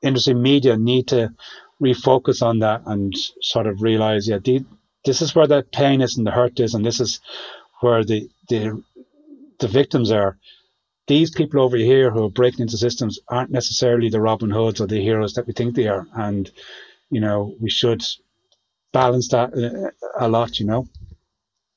industry 0.02 0.34
media 0.34 0.76
need 0.76 1.06
to 1.08 1.32
refocus 1.80 2.42
on 2.42 2.58
that 2.58 2.82
and 2.86 3.14
sort 3.40 3.68
of 3.68 3.82
realize, 3.82 4.28
yeah, 4.28 4.38
this 5.08 5.22
is 5.22 5.34
where 5.34 5.46
the 5.46 5.64
pain 5.72 6.02
is 6.02 6.18
and 6.18 6.26
the 6.26 6.30
hurt 6.30 6.60
is, 6.60 6.74
and 6.74 6.84
this 6.84 7.00
is 7.00 7.20
where 7.80 8.04
the 8.04 8.28
the 8.48 8.82
the 9.58 9.68
victims 9.68 10.12
are. 10.12 10.36
These 11.06 11.30
people 11.30 11.62
over 11.62 11.78
here 11.78 12.10
who 12.10 12.24
are 12.24 12.30
breaking 12.30 12.60
into 12.60 12.76
systems 12.76 13.18
aren't 13.28 13.50
necessarily 13.50 14.10
the 14.10 14.20
Robin 14.20 14.50
Hoods 14.50 14.82
or 14.82 14.86
the 14.86 15.00
heroes 15.00 15.32
that 15.32 15.46
we 15.46 15.54
think 15.54 15.74
they 15.74 15.88
are, 15.88 16.06
and 16.12 16.50
you 17.08 17.20
know 17.20 17.54
we 17.58 17.70
should 17.70 18.04
balance 18.92 19.28
that 19.28 19.54
uh, 19.54 20.26
a 20.26 20.28
lot. 20.28 20.60
You 20.60 20.66
know. 20.66 20.86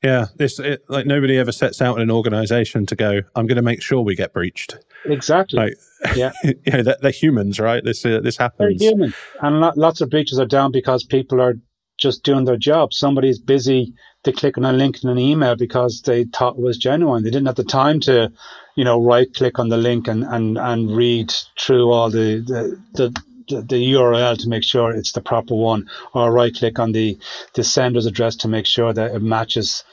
Yeah, 0.04 0.26
this 0.36 0.60
it, 0.60 0.84
like 0.90 1.06
nobody 1.06 1.38
ever 1.38 1.54
sets 1.54 1.82
out 1.82 1.96
in 1.96 2.02
an 2.02 2.12
organization 2.12 2.86
to 2.88 2.96
go. 2.98 3.22
I'm 3.36 3.48
going 3.48 3.56
to 3.56 3.62
make 3.62 3.82
sure 3.82 4.02
we 4.02 4.16
get 4.16 4.34
breached. 4.34 4.78
Exactly. 5.06 5.58
Like, 5.58 5.74
yeah, 6.16 6.32
you 6.44 6.56
know, 6.68 6.84
they're, 6.84 6.98
they're, 7.02 7.12
humans, 7.12 7.60
right? 7.60 7.84
This 7.84 8.06
uh, 8.06 8.20
this 8.20 8.36
happens. 8.36 8.80
They're 8.80 8.90
human, 8.90 9.14
and 9.42 9.62
lots 9.78 10.02
of 10.02 10.10
breaches 10.10 10.38
are 10.38 10.46
down 10.48 10.74
because 10.74 11.06
people 11.06 11.40
are 11.40 11.56
just 12.02 12.24
doing 12.24 12.45
their 12.45 12.58
job. 12.58 12.93
Somebody's 12.93 13.39
busy 13.39 13.93
to 14.24 14.32
click 14.32 14.58
on 14.58 14.66
a 14.66 14.74
link 14.74 15.04
in 15.04 15.10
an 15.10 15.20
email 15.20 15.56
because 15.56 16.02
they 16.02 16.26
thought 16.26 16.58
it 16.58 16.62
was 16.62 16.78
genuine. 16.78 17.24
They 17.24 17.30
didn't 17.30 17.47
have 17.47 17.56
the 17.56 17.64
time 17.64 17.99
to, 18.02 18.32
you 18.76 18.84
know, 18.84 19.02
right 19.02 19.32
click 19.34 19.60
on 19.60 19.70
the 19.70 19.78
link 19.78 20.08
and, 20.08 20.24
and, 20.24 20.58
and 20.58 20.95
read 20.95 21.34
through 21.60 21.91
all 21.91 22.10
the, 22.10 22.39
the, 22.39 22.82
the 22.93 23.22
the 23.47 23.93
URL 23.93 24.38
to 24.38 24.47
make 24.47 24.64
sure 24.64 24.91
it's 24.91 25.12
the 25.12 25.20
proper 25.20 25.56
one, 25.56 25.89
or 26.14 26.32
right 26.32 26.56
click 26.56 26.80
on 26.80 26.93
the, 26.93 27.18
the 27.54 27.66
sender's 27.66 28.06
address 28.06 28.38
to 28.38 28.47
make 28.47 28.66
sure 28.66 28.93
that 28.93 29.14
it 29.14 29.22
matches 29.22 29.84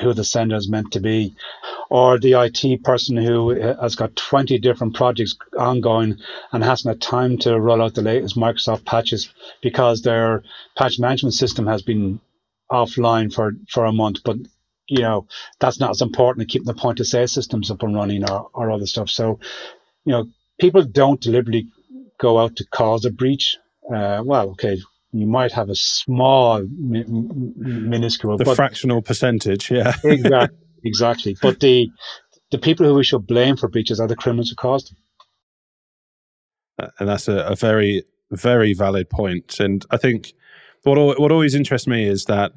who 0.00 0.12
the 0.12 0.24
sender 0.24 0.56
is 0.56 0.68
meant 0.68 0.92
to 0.92 1.00
be, 1.00 1.34
or 1.90 2.18
the 2.18 2.34
IT 2.34 2.84
person 2.84 3.16
who 3.16 3.50
has 3.50 3.96
got 3.96 4.16
20 4.16 4.58
different 4.58 4.94
projects 4.94 5.36
ongoing 5.58 6.16
and 6.52 6.62
hasn't 6.62 6.94
had 6.94 7.00
time 7.00 7.38
to 7.38 7.58
roll 7.58 7.82
out 7.82 7.94
the 7.94 8.02
latest 8.02 8.36
Microsoft 8.36 8.84
patches 8.84 9.32
because 9.62 10.02
their 10.02 10.42
patch 10.76 10.98
management 10.98 11.34
system 11.34 11.66
has 11.66 11.82
been 11.82 12.20
offline 12.70 13.32
for, 13.32 13.52
for 13.68 13.84
a 13.84 13.92
month. 13.92 14.18
But 14.24 14.38
you 14.88 15.02
know 15.02 15.26
that's 15.60 15.80
not 15.80 15.90
as 15.90 16.02
important 16.02 16.46
to 16.46 16.52
keeping 16.52 16.66
the 16.66 16.74
point 16.74 17.00
of 17.00 17.06
sale 17.06 17.28
systems 17.28 17.70
up 17.70 17.82
and 17.82 17.94
running 17.94 18.28
or, 18.28 18.50
or 18.52 18.70
other 18.70 18.86
stuff. 18.86 19.08
So 19.08 19.38
you 20.04 20.12
know 20.12 20.28
people 20.60 20.82
don't 20.84 21.20
deliberately 21.20 21.68
go 22.18 22.38
out 22.38 22.56
to 22.56 22.66
cause 22.66 23.04
a 23.04 23.10
breach. 23.10 23.56
Uh, 23.92 24.22
well, 24.24 24.50
okay, 24.50 24.78
you 25.12 25.26
might 25.26 25.52
have 25.52 25.68
a 25.68 25.74
small, 25.74 26.64
mi- 26.78 27.04
minuscule, 27.06 28.36
the 28.36 28.44
but, 28.44 28.56
fractional 28.56 29.02
percentage, 29.02 29.70
yeah, 29.70 29.94
exactly, 30.04 30.58
exactly. 30.84 31.36
But 31.40 31.60
the 31.60 31.88
the 32.50 32.58
people 32.58 32.86
who 32.86 32.94
we 32.94 33.04
should 33.04 33.26
blame 33.26 33.56
for 33.56 33.68
breaches 33.68 34.00
are 34.00 34.08
the 34.08 34.16
criminals 34.16 34.50
who 34.50 34.56
caused 34.56 34.90
them. 34.90 34.96
Uh, 36.80 36.90
and 36.98 37.08
that's 37.08 37.28
a, 37.28 37.38
a 37.44 37.54
very, 37.54 38.02
very 38.30 38.72
valid 38.72 39.08
point. 39.08 39.60
And 39.60 39.84
I 39.90 39.96
think 39.96 40.32
what 40.82 40.98
what 41.20 41.32
always 41.32 41.54
interests 41.54 41.86
me 41.86 42.06
is 42.06 42.24
that 42.26 42.52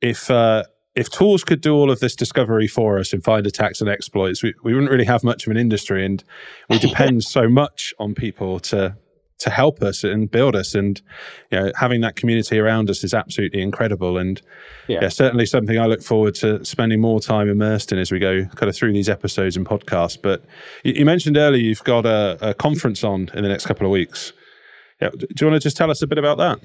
if 0.00 0.30
uh, 0.30 0.64
if 0.94 1.10
tools 1.10 1.44
could 1.44 1.60
do 1.60 1.74
all 1.74 1.90
of 1.90 2.00
this 2.00 2.16
discovery 2.16 2.66
for 2.66 2.98
us 2.98 3.12
and 3.12 3.22
find 3.22 3.46
attacks 3.46 3.80
and 3.80 3.88
exploits, 3.88 4.42
we, 4.42 4.54
we 4.64 4.74
wouldn't 4.74 4.90
really 4.90 5.04
have 5.04 5.22
much 5.22 5.46
of 5.46 5.50
an 5.50 5.56
industry, 5.56 6.04
and 6.04 6.24
we 6.68 6.78
depend 6.78 7.24
so 7.36 7.48
much 7.48 7.94
on 7.98 8.14
people 8.14 8.58
to 8.60 8.96
to 9.40 9.50
help 9.50 9.82
us 9.82 10.04
and 10.04 10.30
build 10.30 10.54
us. 10.54 10.74
And 10.74 11.00
you 11.50 11.58
know, 11.58 11.72
having 11.74 12.00
that 12.02 12.16
community 12.16 12.58
around 12.58 12.88
us 12.88 13.02
is 13.02 13.12
absolutely 13.12 13.62
incredible. 13.62 14.18
And 14.18 14.40
yeah. 14.86 15.00
yeah. 15.02 15.08
certainly 15.08 15.46
something 15.46 15.78
I 15.78 15.86
look 15.86 16.02
forward 16.02 16.34
to 16.36 16.64
spending 16.64 17.00
more 17.00 17.20
time 17.20 17.48
immersed 17.48 17.90
in 17.90 17.98
as 17.98 18.12
we 18.12 18.18
go 18.18 18.44
kind 18.44 18.68
of 18.68 18.76
through 18.76 18.92
these 18.92 19.08
episodes 19.08 19.56
and 19.56 19.66
podcasts. 19.66 20.18
But 20.20 20.44
you, 20.84 20.92
you 20.92 21.04
mentioned 21.04 21.36
earlier 21.36 21.62
you've 21.62 21.84
got 21.84 22.06
a, 22.06 22.38
a, 22.40 22.54
conference 22.54 23.02
on 23.02 23.30
in 23.34 23.42
the 23.42 23.48
next 23.48 23.66
couple 23.66 23.86
of 23.86 23.90
weeks. 23.90 24.32
Yeah, 25.00 25.10
do 25.10 25.26
you 25.40 25.46
want 25.46 25.60
to 25.60 25.66
just 25.66 25.76
tell 25.76 25.90
us 25.90 26.02
a 26.02 26.06
bit 26.06 26.18
about 26.18 26.36
that? 26.38 26.60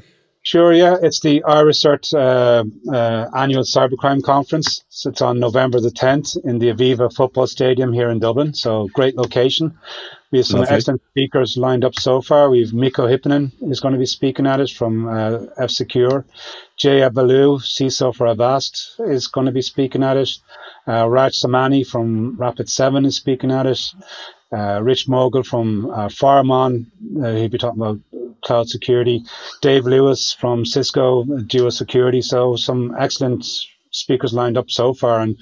Sure, 0.45 0.71
yeah. 0.71 0.95
It's 1.01 1.21
the 1.21 1.41
IRISSCERT 1.41 2.13
uh, 2.13 2.93
uh, 2.95 3.29
annual 3.35 3.63
cybercrime 3.63 4.21
conference. 4.21 4.83
So 4.89 5.09
it's 5.09 5.23
on 5.23 5.39
November 5.39 5.79
the 5.79 5.89
10th 5.89 6.37
in 6.45 6.59
the 6.59 6.71
Aviva 6.71 7.11
football 7.11 7.47
stadium 7.47 7.91
here 7.91 8.09
in 8.09 8.19
Dublin. 8.19 8.53
So 8.53 8.87
great 8.93 9.17
location. 9.17 9.75
We 10.31 10.37
have 10.37 10.45
some 10.45 10.59
Lovely. 10.59 10.75
excellent 10.75 11.01
speakers 11.09 11.57
lined 11.57 11.83
up 11.83 11.95
so 11.95 12.21
far. 12.21 12.51
We 12.51 12.59
have 12.61 12.73
Mikko 12.73 13.07
Hyppönen 13.07 13.53
is 13.71 13.79
going 13.79 13.93
to 13.93 13.99
be 13.99 14.05
speaking 14.05 14.45
at 14.45 14.59
it 14.59 14.69
from 14.69 15.07
uh, 15.07 15.45
F 15.57 15.71
Secure. 15.71 16.25
Jaya 16.77 17.09
Baloo, 17.09 17.57
CISO 17.57 18.13
for 18.13 18.27
Avast, 18.27 18.99
is 18.99 19.25
going 19.25 19.47
to 19.47 19.51
be 19.51 19.63
speaking 19.63 20.03
at 20.03 20.15
it. 20.15 20.29
Uh, 20.87 21.09
Raj 21.09 21.33
Samani 21.33 21.87
from 21.87 22.37
Rapid 22.37 22.69
7 22.69 23.03
is 23.05 23.15
speaking 23.15 23.49
at 23.49 23.65
it. 23.65 23.81
Uh, 24.51 24.79
Rich 24.81 25.07
Mogull 25.07 25.45
from 25.45 25.89
uh, 25.89 26.07
FireMon, 26.07 26.85
uh, 27.21 27.31
he'll 27.35 27.49
be 27.49 27.57
talking 27.57 27.81
about 27.81 27.99
cloud 28.41 28.69
security. 28.69 29.23
Dave 29.61 29.85
Lewis 29.85 30.33
from 30.33 30.65
Cisco, 30.65 31.23
Duo 31.23 31.69
Security. 31.69 32.21
So 32.21 32.55
some 32.55 32.95
excellent 32.97 33.45
speakers 33.91 34.33
lined 34.33 34.57
up 34.57 34.69
so 34.69 34.93
far, 34.93 35.19
and 35.19 35.37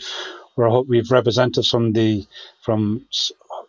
we're, 0.56 0.70
hope 0.70 0.88
we've 0.88 1.12
representatives 1.12 1.70
from 1.70 1.94
the 1.94 2.26
from 2.62 3.06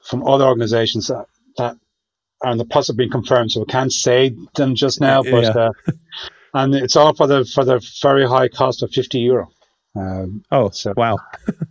from 0.09 0.27
other 0.27 0.45
organisations 0.45 1.09
that, 1.09 1.27
that 1.57 1.77
are 2.43 2.53
in 2.53 2.59
the 2.59 2.65
process 2.65 2.91
of 2.91 2.97
being 2.97 3.11
confirmed. 3.11 3.51
So 3.51 3.61
we 3.61 3.67
can't 3.67 3.93
say 3.93 4.37
them 4.55 4.75
just 4.75 5.01
now, 5.01 5.23
but 5.23 5.45
yeah. 5.45 5.51
uh, 5.51 5.73
and 6.55 6.75
it's 6.75 6.97
all 6.97 7.15
for 7.15 7.27
the 7.27 7.45
for 7.45 7.65
the 7.65 7.85
very 8.03 8.27
high 8.27 8.49
cost 8.49 8.83
of 8.83 8.91
fifty 8.91 9.19
euro. 9.19 9.51
Um, 9.97 10.45
oh, 10.51 10.71
so. 10.71 10.93
wow. 10.97 11.19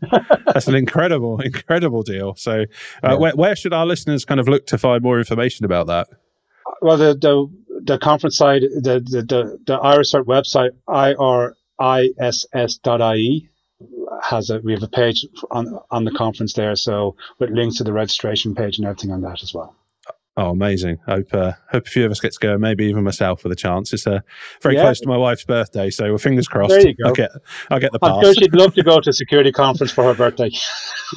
That's 0.53 0.67
an 0.67 0.75
incredible, 0.75 1.41
incredible 1.41 2.03
deal. 2.03 2.35
So, 2.35 2.61
uh, 2.61 2.65
yeah. 3.03 3.13
where, 3.15 3.33
where 3.33 3.55
should 3.55 3.73
our 3.73 3.85
listeners 3.85 4.23
kind 4.23 4.39
of 4.39 4.47
look 4.47 4.67
to 4.67 4.77
find 4.77 5.03
more 5.03 5.17
information 5.19 5.65
about 5.65 5.87
that? 5.87 6.07
well, 6.83 6.97
the 6.97 7.15
the, 7.15 7.49
the 7.81 7.97
conference 7.97 8.37
side, 8.37 8.61
the 8.61 8.99
the 8.99 9.21
the, 9.21 9.59
the 9.65 9.79
IRISSCERT 9.79 10.25
website, 10.25 10.71
iriss.ie 11.79 13.49
has 14.21 14.49
a 14.49 14.59
we 14.59 14.73
have 14.73 14.83
a 14.83 14.87
page 14.87 15.25
on 15.51 15.79
on 15.89 16.03
the 16.03 16.11
conference 16.11 16.53
there, 16.53 16.75
so 16.75 17.15
with 17.39 17.49
links 17.49 17.77
to 17.77 17.83
the 17.83 17.93
registration 17.93 18.53
page 18.53 18.77
and 18.77 18.87
everything 18.87 19.11
on 19.11 19.21
that 19.21 19.41
as 19.43 19.53
well. 19.53 19.75
Oh, 20.35 20.49
amazing! 20.49 20.97
Hope 21.05 21.31
uh, 21.31 21.51
hope 21.69 21.85
a 21.85 21.89
few 21.89 22.05
of 22.05 22.11
us 22.11 22.19
get 22.19 22.33
to 22.33 22.39
go, 22.39 22.57
maybe 22.57 22.85
even 22.85 23.03
myself 23.03 23.43
with 23.43 23.53
a 23.53 23.55
chance. 23.55 23.93
It's 23.93 24.07
uh, 24.07 24.21
very 24.63 24.75
yeah. 24.75 24.81
close 24.81 24.99
to 25.01 25.07
my 25.07 25.15
wife's 25.15 25.45
birthday, 25.45 25.91
so 25.91 26.05
well, 26.05 26.17
fingers 26.17 26.47
crossed. 26.47 26.71
There 26.71 26.87
you 26.87 26.95
go. 26.95 27.09
I'll 27.09 27.13
get 27.13 27.31
I'll 27.69 27.79
get 27.79 27.91
the 27.91 27.99
pass. 27.99 28.15
I'm 28.15 28.23
sure 28.23 28.33
she'd 28.33 28.55
love 28.55 28.73
to 28.73 28.81
go 28.81 28.99
to 28.99 29.11
a 29.11 29.13
security 29.13 29.51
conference 29.51 29.91
for 29.91 30.05
her 30.05 30.15
birthday. 30.15 30.49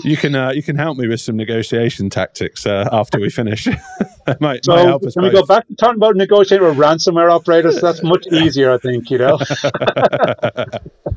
you 0.04 0.18
can 0.18 0.34
uh, 0.34 0.50
you 0.50 0.62
can 0.62 0.76
help 0.76 0.98
me 0.98 1.08
with 1.08 1.22
some 1.22 1.34
negotiation 1.34 2.10
tactics 2.10 2.66
uh, 2.66 2.90
after 2.92 3.18
we 3.18 3.30
finish. 3.30 3.66
might, 4.40 4.66
so 4.66 4.74
might 4.74 4.84
help 4.84 5.02
us 5.02 5.14
can 5.14 5.22
both. 5.22 5.32
we 5.32 5.40
go 5.40 5.46
back 5.46 5.66
to 5.66 5.74
talking 5.76 5.96
about 5.96 6.14
negotiating 6.16 6.68
with 6.68 6.76
ransomware 6.76 7.32
operators? 7.32 7.80
That's 7.80 8.02
much 8.02 8.26
easier, 8.30 8.70
I 8.70 8.76
think. 8.76 9.10
You 9.10 9.16
know. 9.16 9.38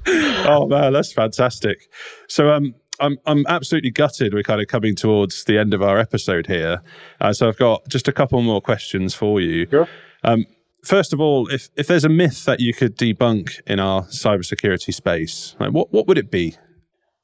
oh 0.47 0.67
man, 0.67 0.93
that's 0.93 1.11
fantastic. 1.11 1.89
So 2.29 2.49
um, 2.49 2.75
I'm 2.99 3.17
I'm 3.25 3.45
absolutely 3.47 3.91
gutted. 3.91 4.33
We're 4.33 4.43
kind 4.43 4.61
of 4.61 4.67
coming 4.67 4.95
towards 4.95 5.43
the 5.45 5.57
end 5.57 5.73
of 5.73 5.81
our 5.81 5.97
episode 5.97 6.47
here, 6.47 6.81
uh, 7.21 7.33
so 7.33 7.47
I've 7.47 7.57
got 7.57 7.87
just 7.87 8.07
a 8.07 8.11
couple 8.11 8.41
more 8.41 8.61
questions 8.61 9.13
for 9.13 9.41
you. 9.41 9.67
Sure. 9.69 9.87
Um, 10.23 10.45
first 10.83 11.13
of 11.13 11.19
all, 11.19 11.47
if 11.47 11.69
if 11.75 11.87
there's 11.87 12.05
a 12.05 12.09
myth 12.09 12.45
that 12.45 12.59
you 12.59 12.73
could 12.73 12.97
debunk 12.97 13.59
in 13.67 13.79
our 13.79 14.03
cybersecurity 14.03 14.93
space, 14.93 15.55
like 15.59 15.71
what 15.71 15.91
what 15.91 16.07
would 16.07 16.17
it 16.17 16.31
be? 16.31 16.55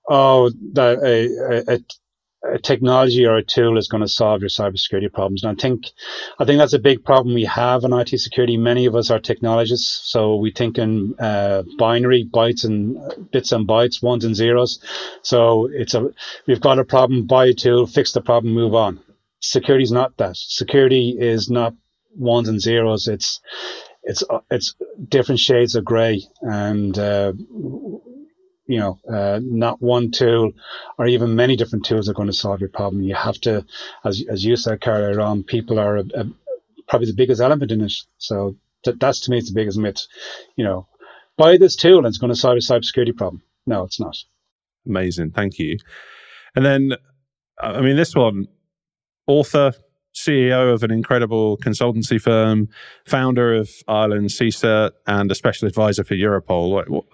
Oh, 0.08 0.52
that 0.74 1.00
a, 1.04 1.72
a, 1.72 1.76
a 1.76 1.80
technology 2.62 3.26
or 3.26 3.36
a 3.36 3.44
tool 3.44 3.78
is 3.78 3.88
going 3.88 4.02
to 4.02 4.08
solve 4.08 4.42
your 4.42 4.50
cybersecurity 4.50 5.12
problems. 5.12 5.44
And 5.44 5.58
I 5.58 5.62
think, 5.62 5.92
I 6.40 6.46
think 6.46 6.60
that's 6.60 6.74
a 6.74 6.80
big 6.80 7.04
problem 7.04 7.36
we 7.36 7.46
have 7.46 7.84
in 7.84 7.94
IT 7.94 8.10
security. 8.20 8.58
Many 8.58 8.86
of 8.86 8.96
us 8.96 9.10
are 9.10 9.20
technologists, 9.20 10.10
so 10.12 10.36
we 10.36 10.52
think 10.52 10.78
in 10.78 11.16
uh, 11.20 11.64
binary 11.78 12.26
bytes 12.26 12.66
and 12.66 13.32
bits 13.32 13.52
and 13.52 13.68
bytes, 13.68 14.02
ones 14.02 14.26
and 14.26 14.36
zeros. 14.36 14.80
So 15.22 15.70
it's 15.72 15.94
a 15.94 16.10
we've 16.48 16.62
got 16.62 16.80
a 16.80 16.86
problem, 16.86 17.26
buy 17.26 17.48
a 17.48 17.54
tool, 17.54 17.88
fix 17.88 18.12
the 18.12 18.22
problem, 18.22 18.54
move 18.54 18.76
on. 18.76 19.00
Security 19.40 19.84
is 19.84 19.92
not 19.92 20.18
that. 20.18 20.38
Security 20.38 21.16
is 21.20 21.50
not 21.50 21.74
ones 22.16 22.50
and 22.50 22.62
zeros. 22.62 23.08
It's 23.08 23.42
it's 24.04 24.24
it's 24.52 24.76
different 25.10 25.40
shades 25.40 25.76
of 25.76 25.84
grey, 25.84 26.24
and 26.42 26.98
uh, 26.98 27.34
you 28.68 28.80
know, 28.80 29.00
uh, 29.12 29.40
not 29.44 29.82
one 29.82 30.12
tool 30.12 30.52
or 30.98 31.08
even 31.08 31.36
many 31.36 31.56
different 31.56 31.86
tools 31.86 32.10
are 32.10 32.14
going 32.14 32.28
to 32.28 32.34
solve 32.34 32.60
your 32.60 32.70
problem. 32.70 33.04
You 33.04 33.16
have 33.16 33.40
to, 33.42 33.66
as, 34.04 34.24
as 34.30 34.44
you 34.44 34.56
said, 34.56 34.82
Karl, 34.82 35.22
on 35.22 35.44
people 35.44 35.80
are 35.80 35.98
a, 35.98 36.04
a, 36.16 36.26
probably 36.88 37.08
the 37.08 37.14
biggest 37.14 37.42
element 37.42 37.72
in 37.72 37.82
it. 37.82 37.94
So 38.18 38.56
that, 38.86 39.00
that's 39.00 39.22
to 39.22 39.32
me, 39.32 39.38
it's 39.38 39.50
the 39.50 39.56
biggest 39.56 39.78
myth. 39.78 40.08
You 40.56 40.64
know, 40.64 40.88
buy 41.38 41.58
this 41.58 41.76
tool 41.76 42.00
and 42.00 42.08
it's 42.08 42.18
going 42.18 42.34
to 42.34 42.40
solve 42.40 42.56
your 42.56 42.62
cybersecurity 42.62 43.16
problem. 43.16 43.44
No, 43.68 43.84
it's 43.84 44.00
not. 44.00 44.18
Amazing. 44.88 45.32
Thank 45.32 45.60
you. 45.60 45.78
And 46.56 46.66
then, 46.66 46.94
I 47.60 47.82
mean, 47.82 47.98
this 47.98 48.16
one, 48.16 48.48
author, 49.28 49.74
CEO 50.16 50.74
of 50.74 50.82
an 50.84 50.92
incredible 50.92 51.58
consultancy 51.58 52.22
firm, 52.22 52.70
founder 53.06 53.54
of 53.54 53.70
Ireland 53.88 54.30
CSERT, 54.30 54.92
and 55.06 55.30
a 55.30 55.36
special 55.36 55.68
advisor 55.68 56.04
for 56.04 56.16
Europol. 56.16 56.88
What, 56.88 57.06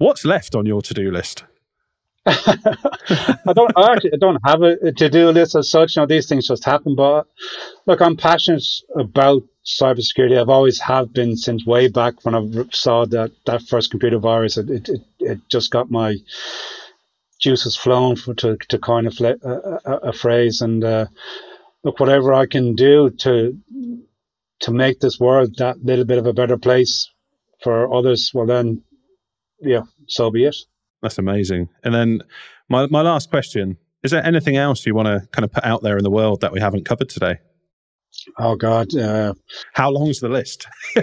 What's 0.00 0.24
left 0.24 0.54
on 0.54 0.64
your 0.64 0.80
to 0.80 0.94
do 0.94 1.10
list? 1.10 1.44
I 2.26 3.52
don't 3.54 3.70
I 3.76 3.92
actually 3.92 4.14
I 4.14 4.16
don't 4.18 4.40
have 4.46 4.62
a 4.62 4.92
to 4.92 5.10
do 5.10 5.28
list 5.28 5.54
as 5.54 5.70
such. 5.70 5.94
You 5.94 6.02
know, 6.02 6.06
these 6.06 6.26
things 6.26 6.48
just 6.48 6.64
happen. 6.64 6.94
But 6.94 7.26
look, 7.84 8.00
I'm 8.00 8.16
passionate 8.16 8.64
about 8.96 9.42
cybersecurity. 9.66 10.40
I've 10.40 10.48
always 10.48 10.80
have 10.80 11.12
been 11.12 11.36
since 11.36 11.66
way 11.66 11.88
back 11.88 12.24
when 12.24 12.34
I 12.34 12.64
saw 12.72 13.04
that 13.04 13.32
that 13.44 13.60
first 13.60 13.90
computer 13.90 14.18
virus. 14.18 14.56
It 14.56 14.70
it, 14.70 14.88
it 15.18 15.38
just 15.50 15.70
got 15.70 15.90
my 15.90 16.16
juices 17.38 17.76
flowing 17.76 18.16
for, 18.16 18.32
to 18.36 18.56
to 18.56 18.78
coin 18.78 19.06
a, 19.06 19.10
a, 19.44 19.96
a 20.08 20.12
phrase. 20.14 20.62
And 20.62 20.82
uh, 20.82 21.06
look, 21.84 22.00
whatever 22.00 22.32
I 22.32 22.46
can 22.46 22.74
do 22.74 23.10
to 23.10 23.54
to 24.60 24.70
make 24.70 25.00
this 25.00 25.20
world 25.20 25.56
that 25.58 25.84
little 25.84 26.06
bit 26.06 26.16
of 26.16 26.26
a 26.26 26.32
better 26.32 26.56
place 26.56 27.10
for 27.62 27.92
others, 27.94 28.30
well 28.32 28.46
then, 28.46 28.82
yeah, 29.60 29.82
so 30.06 30.30
be 30.30 30.44
it. 30.44 30.56
That's 31.02 31.18
amazing. 31.18 31.68
And 31.82 31.94
then 31.94 32.20
my, 32.68 32.86
my 32.86 33.02
last 33.02 33.30
question 33.30 33.78
is 34.02 34.10
there 34.10 34.24
anything 34.24 34.56
else 34.56 34.86
you 34.86 34.94
want 34.94 35.06
to 35.06 35.28
kind 35.32 35.44
of 35.44 35.52
put 35.52 35.64
out 35.64 35.82
there 35.82 35.98
in 35.98 36.04
the 36.04 36.10
world 36.10 36.40
that 36.40 36.52
we 36.52 36.60
haven't 36.60 36.86
covered 36.86 37.10
today? 37.10 37.38
Oh, 38.38 38.56
God. 38.56 38.94
Uh, 38.94 39.34
How 39.74 39.90
long's 39.90 40.20
the 40.20 40.28
list? 40.28 40.66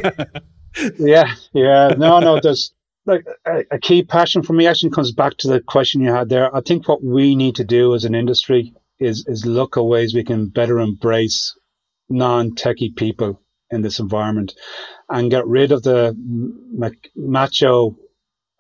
yeah, 0.98 1.36
yeah. 1.54 1.90
No, 1.98 2.20
no, 2.20 2.40
there's 2.42 2.74
like 3.06 3.26
a, 3.46 3.64
a, 3.72 3.80
key 3.80 4.04
passion 4.04 4.44
for 4.44 4.54
me 4.54 4.68
actually 4.68 4.92
comes 4.92 5.12
back 5.12 5.38
to 5.38 5.48
the 5.48 5.62
question 5.62 6.02
you 6.02 6.12
had 6.12 6.30
there. 6.30 6.54
I 6.56 6.62
think 6.62 6.88
what 6.88 7.04
we 7.04 7.36
need 7.36 7.56
to 7.56 7.64
do 7.64 7.96
as 7.96 8.04
an 8.04 8.16
industry 8.16 8.74
is 9.00 9.26
is 9.28 9.46
look 9.46 9.78
at 9.78 9.86
ways 9.86 10.14
we 10.14 10.24
can 10.24 10.50
better 10.50 10.80
embrace 10.80 11.58
non-techie 12.10 12.96
people 12.96 13.42
in 13.70 13.82
this 13.82 14.00
environment 14.00 14.56
and 15.10 15.32
get 15.32 15.46
rid 15.46 15.72
of 15.72 15.84
the 15.84 16.16
macho 17.16 17.98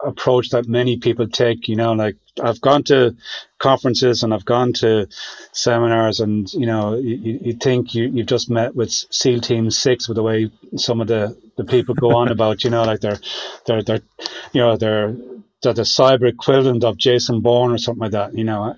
approach 0.03 0.49
that 0.49 0.67
many 0.67 0.97
people 0.97 1.27
take. 1.27 1.67
You 1.67 1.75
know, 1.75 1.93
like 1.93 2.17
I've 2.41 2.61
gone 2.61 2.83
to 2.85 3.15
conferences 3.59 4.23
and 4.23 4.33
I've 4.33 4.45
gone 4.45 4.73
to 4.73 5.07
seminars, 5.51 6.19
and 6.19 6.51
you 6.53 6.65
know, 6.65 6.95
you, 6.95 7.39
you 7.41 7.53
think 7.53 7.95
you 7.95 8.09
you've 8.09 8.27
just 8.27 8.49
met 8.49 8.75
with 8.75 8.91
SEAL 8.91 9.41
Team 9.41 9.69
Six 9.71 10.07
with 10.07 10.15
the 10.15 10.23
way 10.23 10.51
some 10.75 11.01
of 11.01 11.07
the 11.07 11.37
the 11.57 11.65
people 11.65 11.95
go 11.95 12.15
on 12.15 12.29
about. 12.29 12.63
You 12.63 12.69
know, 12.69 12.83
like 12.83 13.01
they're 13.01 13.19
they're 13.65 13.83
they're 13.83 14.01
you 14.53 14.61
know 14.61 14.77
they're 14.77 15.15
they're 15.63 15.73
the 15.73 15.83
cyber 15.83 16.29
equivalent 16.29 16.83
of 16.83 16.97
Jason 16.97 17.41
Bourne 17.41 17.71
or 17.71 17.77
something 17.77 18.01
like 18.01 18.11
that. 18.11 18.33
You 18.37 18.43
know. 18.43 18.75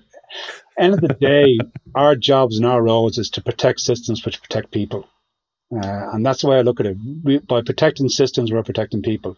End 0.78 0.94
of 0.94 1.00
the 1.00 1.08
day, 1.08 1.58
our 1.94 2.16
jobs 2.16 2.56
and 2.56 2.64
our 2.64 2.82
roles 2.82 3.18
is 3.18 3.30
to 3.30 3.42
protect 3.42 3.80
systems 3.80 4.24
which 4.24 4.40
protect 4.40 4.70
people. 4.70 5.06
Uh, 5.72 6.10
and 6.12 6.26
that's 6.26 6.42
the 6.42 6.48
way 6.48 6.58
I 6.58 6.62
look 6.62 6.80
at 6.80 6.86
it. 6.86 6.96
We, 7.22 7.38
by 7.38 7.62
protecting 7.62 8.08
systems, 8.08 8.50
we're 8.52 8.62
protecting 8.62 9.02
people. 9.02 9.36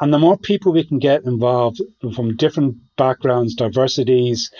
And 0.00 0.12
the 0.12 0.18
more 0.18 0.38
people 0.38 0.72
we 0.72 0.84
can 0.84 0.98
get 0.98 1.24
involved 1.24 1.80
from 2.14 2.36
different 2.36 2.78
backgrounds, 2.96 3.54
diversities, 3.54 4.50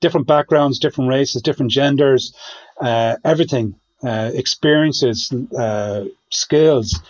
different 0.00 0.26
backgrounds, 0.26 0.78
different 0.78 1.10
races, 1.10 1.42
different 1.42 1.72
genders, 1.72 2.34
uh, 2.80 3.16
everything, 3.24 3.74
uh, 4.04 4.30
experiences, 4.34 5.32
uh, 5.58 6.04
skills, 6.30 7.00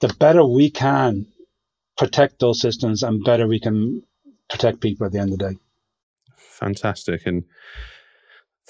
the 0.00 0.08
better 0.18 0.44
we 0.44 0.70
can 0.70 1.26
protect 1.96 2.40
those 2.40 2.60
systems 2.60 3.02
and 3.02 3.24
better 3.24 3.46
we 3.46 3.60
can 3.60 4.02
protect 4.48 4.80
people 4.80 5.06
at 5.06 5.12
the 5.12 5.18
end 5.18 5.32
of 5.32 5.38
the 5.38 5.50
day. 5.50 5.56
Fantastic. 6.36 7.26
And 7.26 7.44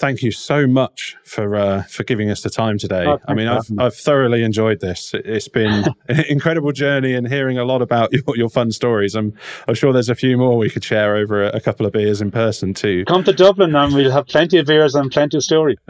thank 0.01 0.23
you 0.23 0.31
so 0.31 0.65
much 0.65 1.15
for 1.23 1.55
uh, 1.55 1.83
for 1.83 2.03
giving 2.03 2.31
us 2.31 2.41
the 2.41 2.49
time 2.49 2.79
today. 2.79 3.05
Oh, 3.05 3.19
I 3.27 3.35
mean, 3.35 3.47
I've 3.47 3.69
I've 3.77 3.95
thoroughly 3.95 4.43
enjoyed 4.43 4.81
this. 4.81 5.13
It's 5.13 5.47
been 5.47 5.85
an 6.09 6.25
incredible 6.27 6.71
journey 6.71 7.13
and 7.13 7.27
hearing 7.27 7.59
a 7.59 7.63
lot 7.63 7.81
about 7.81 8.11
your, 8.11 8.23
your 8.35 8.49
fun 8.49 8.71
stories. 8.71 9.15
I'm 9.15 9.33
I'm 9.67 9.75
sure 9.75 9.93
there's 9.93 10.09
a 10.09 10.15
few 10.15 10.37
more 10.37 10.57
we 10.57 10.69
could 10.69 10.83
share 10.83 11.15
over 11.15 11.43
a, 11.43 11.49
a 11.49 11.61
couple 11.61 11.85
of 11.85 11.93
beers 11.93 12.19
in 12.19 12.31
person 12.31 12.73
too. 12.73 13.05
Come 13.05 13.23
to 13.23 13.31
Dublin 13.31 13.75
and 13.75 13.93
we'll 13.93 14.11
have 14.11 14.27
plenty 14.27 14.57
of 14.57 14.65
beers 14.65 14.95
and 14.95 15.11
plenty 15.11 15.37
of 15.37 15.43
story. 15.43 15.77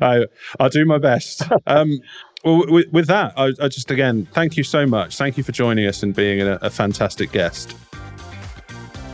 I 0.00 0.24
I'll 0.60 0.70
do 0.70 0.86
my 0.86 0.98
best. 0.98 1.42
Um, 1.66 1.98
well, 2.44 2.64
with, 2.68 2.86
with 2.92 3.06
that, 3.08 3.34
I, 3.36 3.52
I, 3.60 3.66
just 3.68 3.90
again 3.90 4.28
thank 4.32 4.56
you 4.56 4.62
so 4.62 4.86
much. 4.86 5.16
Thank 5.16 5.36
you 5.36 5.42
for 5.42 5.52
joining 5.52 5.86
us 5.86 6.04
and 6.04 6.14
being 6.14 6.40
a, 6.40 6.58
a 6.62 6.70
fantastic 6.70 7.32
guest. 7.32 7.74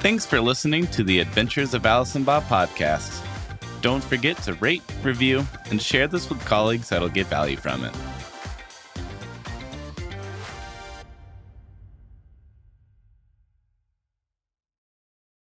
Thanks 0.00 0.26
for 0.26 0.40
listening 0.40 0.88
to 0.88 1.02
the 1.02 1.20
Adventures 1.20 1.74
of 1.74 1.86
Alice 1.86 2.16
and 2.16 2.26
Bob 2.26 2.42
podcast. 2.44 3.31
Don't 3.82 4.02
forget 4.02 4.36
to 4.44 4.54
rate, 4.54 4.82
review, 5.02 5.44
and 5.70 5.82
share 5.82 6.06
this 6.06 6.30
with 6.30 6.42
colleagues 6.44 6.88
that'll 6.88 7.08
get 7.08 7.26
value 7.26 7.56
from 7.56 7.84
it. 7.84 7.92